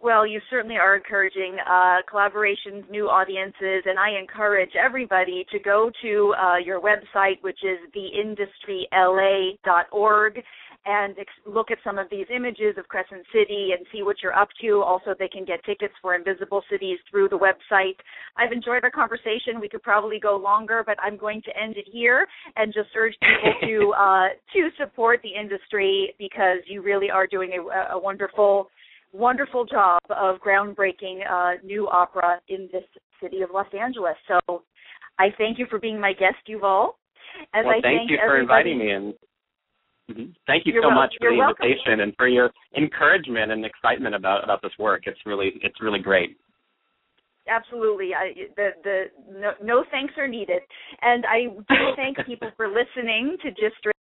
Well, 0.01 0.25
you 0.25 0.39
certainly 0.49 0.77
are 0.77 0.95
encouraging 0.95 1.57
uh, 1.67 1.97
collaborations, 2.09 2.89
new 2.89 3.09
audiences, 3.09 3.83
and 3.85 3.99
I 3.99 4.11
encourage 4.17 4.71
everybody 4.81 5.45
to 5.51 5.59
go 5.59 5.91
to 6.01 6.33
uh, 6.41 6.55
your 6.57 6.79
website, 6.79 7.41
which 7.41 7.59
is 7.63 7.79
theindustryla.org, 7.93 10.41
and 10.85 11.19
ex- 11.19 11.33
look 11.45 11.69
at 11.69 11.79
some 11.83 11.97
of 11.97 12.09
these 12.09 12.27
images 12.33 12.77
of 12.77 12.87
Crescent 12.87 13.25
City 13.33 13.71
and 13.77 13.85
see 13.91 14.01
what 14.01 14.23
you're 14.23 14.33
up 14.33 14.47
to. 14.61 14.81
Also, 14.81 15.13
they 15.19 15.27
can 15.27 15.43
get 15.43 15.61
tickets 15.65 15.93
for 16.01 16.15
Invisible 16.15 16.63
Cities 16.71 16.97
through 17.11 17.27
the 17.27 17.37
website. 17.37 17.97
I've 18.37 18.53
enjoyed 18.53 18.85
our 18.85 18.91
conversation. 18.91 19.59
We 19.59 19.67
could 19.67 19.83
probably 19.83 20.21
go 20.21 20.37
longer, 20.37 20.81
but 20.85 20.97
I'm 21.03 21.17
going 21.17 21.41
to 21.41 21.51
end 21.61 21.75
it 21.75 21.89
here 21.91 22.25
and 22.55 22.73
just 22.73 22.95
urge 22.95 23.17
people 23.19 23.51
to 23.67 23.93
uh, 23.99 24.29
to 24.53 24.69
support 24.79 25.19
the 25.23 25.35
industry 25.37 26.15
because 26.17 26.59
you 26.67 26.81
really 26.81 27.11
are 27.11 27.27
doing 27.27 27.51
a, 27.59 27.95
a 27.95 27.99
wonderful 27.99 28.69
wonderful 29.11 29.65
job 29.65 30.01
of 30.09 30.37
groundbreaking 30.39 31.19
uh, 31.29 31.61
new 31.63 31.87
opera 31.87 32.39
in 32.47 32.69
this 32.71 32.83
city 33.21 33.41
of 33.41 33.49
Los 33.53 33.67
Angeles. 33.79 34.15
So 34.27 34.63
I 35.17 35.27
thank 35.37 35.59
you 35.59 35.65
for 35.69 35.79
being 35.79 35.99
my 35.99 36.13
guest, 36.13 36.37
Yuval. 36.47 36.91
As 37.53 37.65
well, 37.65 37.75
I 37.77 37.81
thank, 37.81 38.09
you 38.09 38.17
for 38.25 38.39
inviting 38.39 38.79
me 38.79 38.91
and 38.91 39.13
mm-hmm. 40.09 40.31
thank 40.47 40.65
you 40.65 40.73
so 40.81 40.87
wel- 40.87 40.95
much 40.95 41.13
for 41.19 41.31
the 41.31 41.37
welcome. 41.37 41.65
invitation 41.65 42.01
and 42.01 42.13
for 42.17 42.27
your 42.27 42.51
encouragement 42.75 43.51
and 43.51 43.65
excitement 43.65 44.15
about 44.15 44.43
about 44.43 44.61
this 44.61 44.71
work. 44.79 45.03
It's 45.05 45.19
really 45.25 45.53
it's 45.61 45.81
really 45.81 45.99
great. 45.99 46.37
Absolutely, 47.47 48.13
I, 48.13 48.33
the 48.55 48.69
the 48.83 49.03
no, 49.31 49.51
no 49.63 49.83
thanks 49.91 50.13
are 50.17 50.27
needed, 50.27 50.61
and 51.01 51.25
I 51.25 51.53
do 51.53 51.75
thank 51.95 52.17
people 52.25 52.49
for 52.57 52.67
listening 52.67 53.37
to 53.43 53.49
GYST 53.49 53.91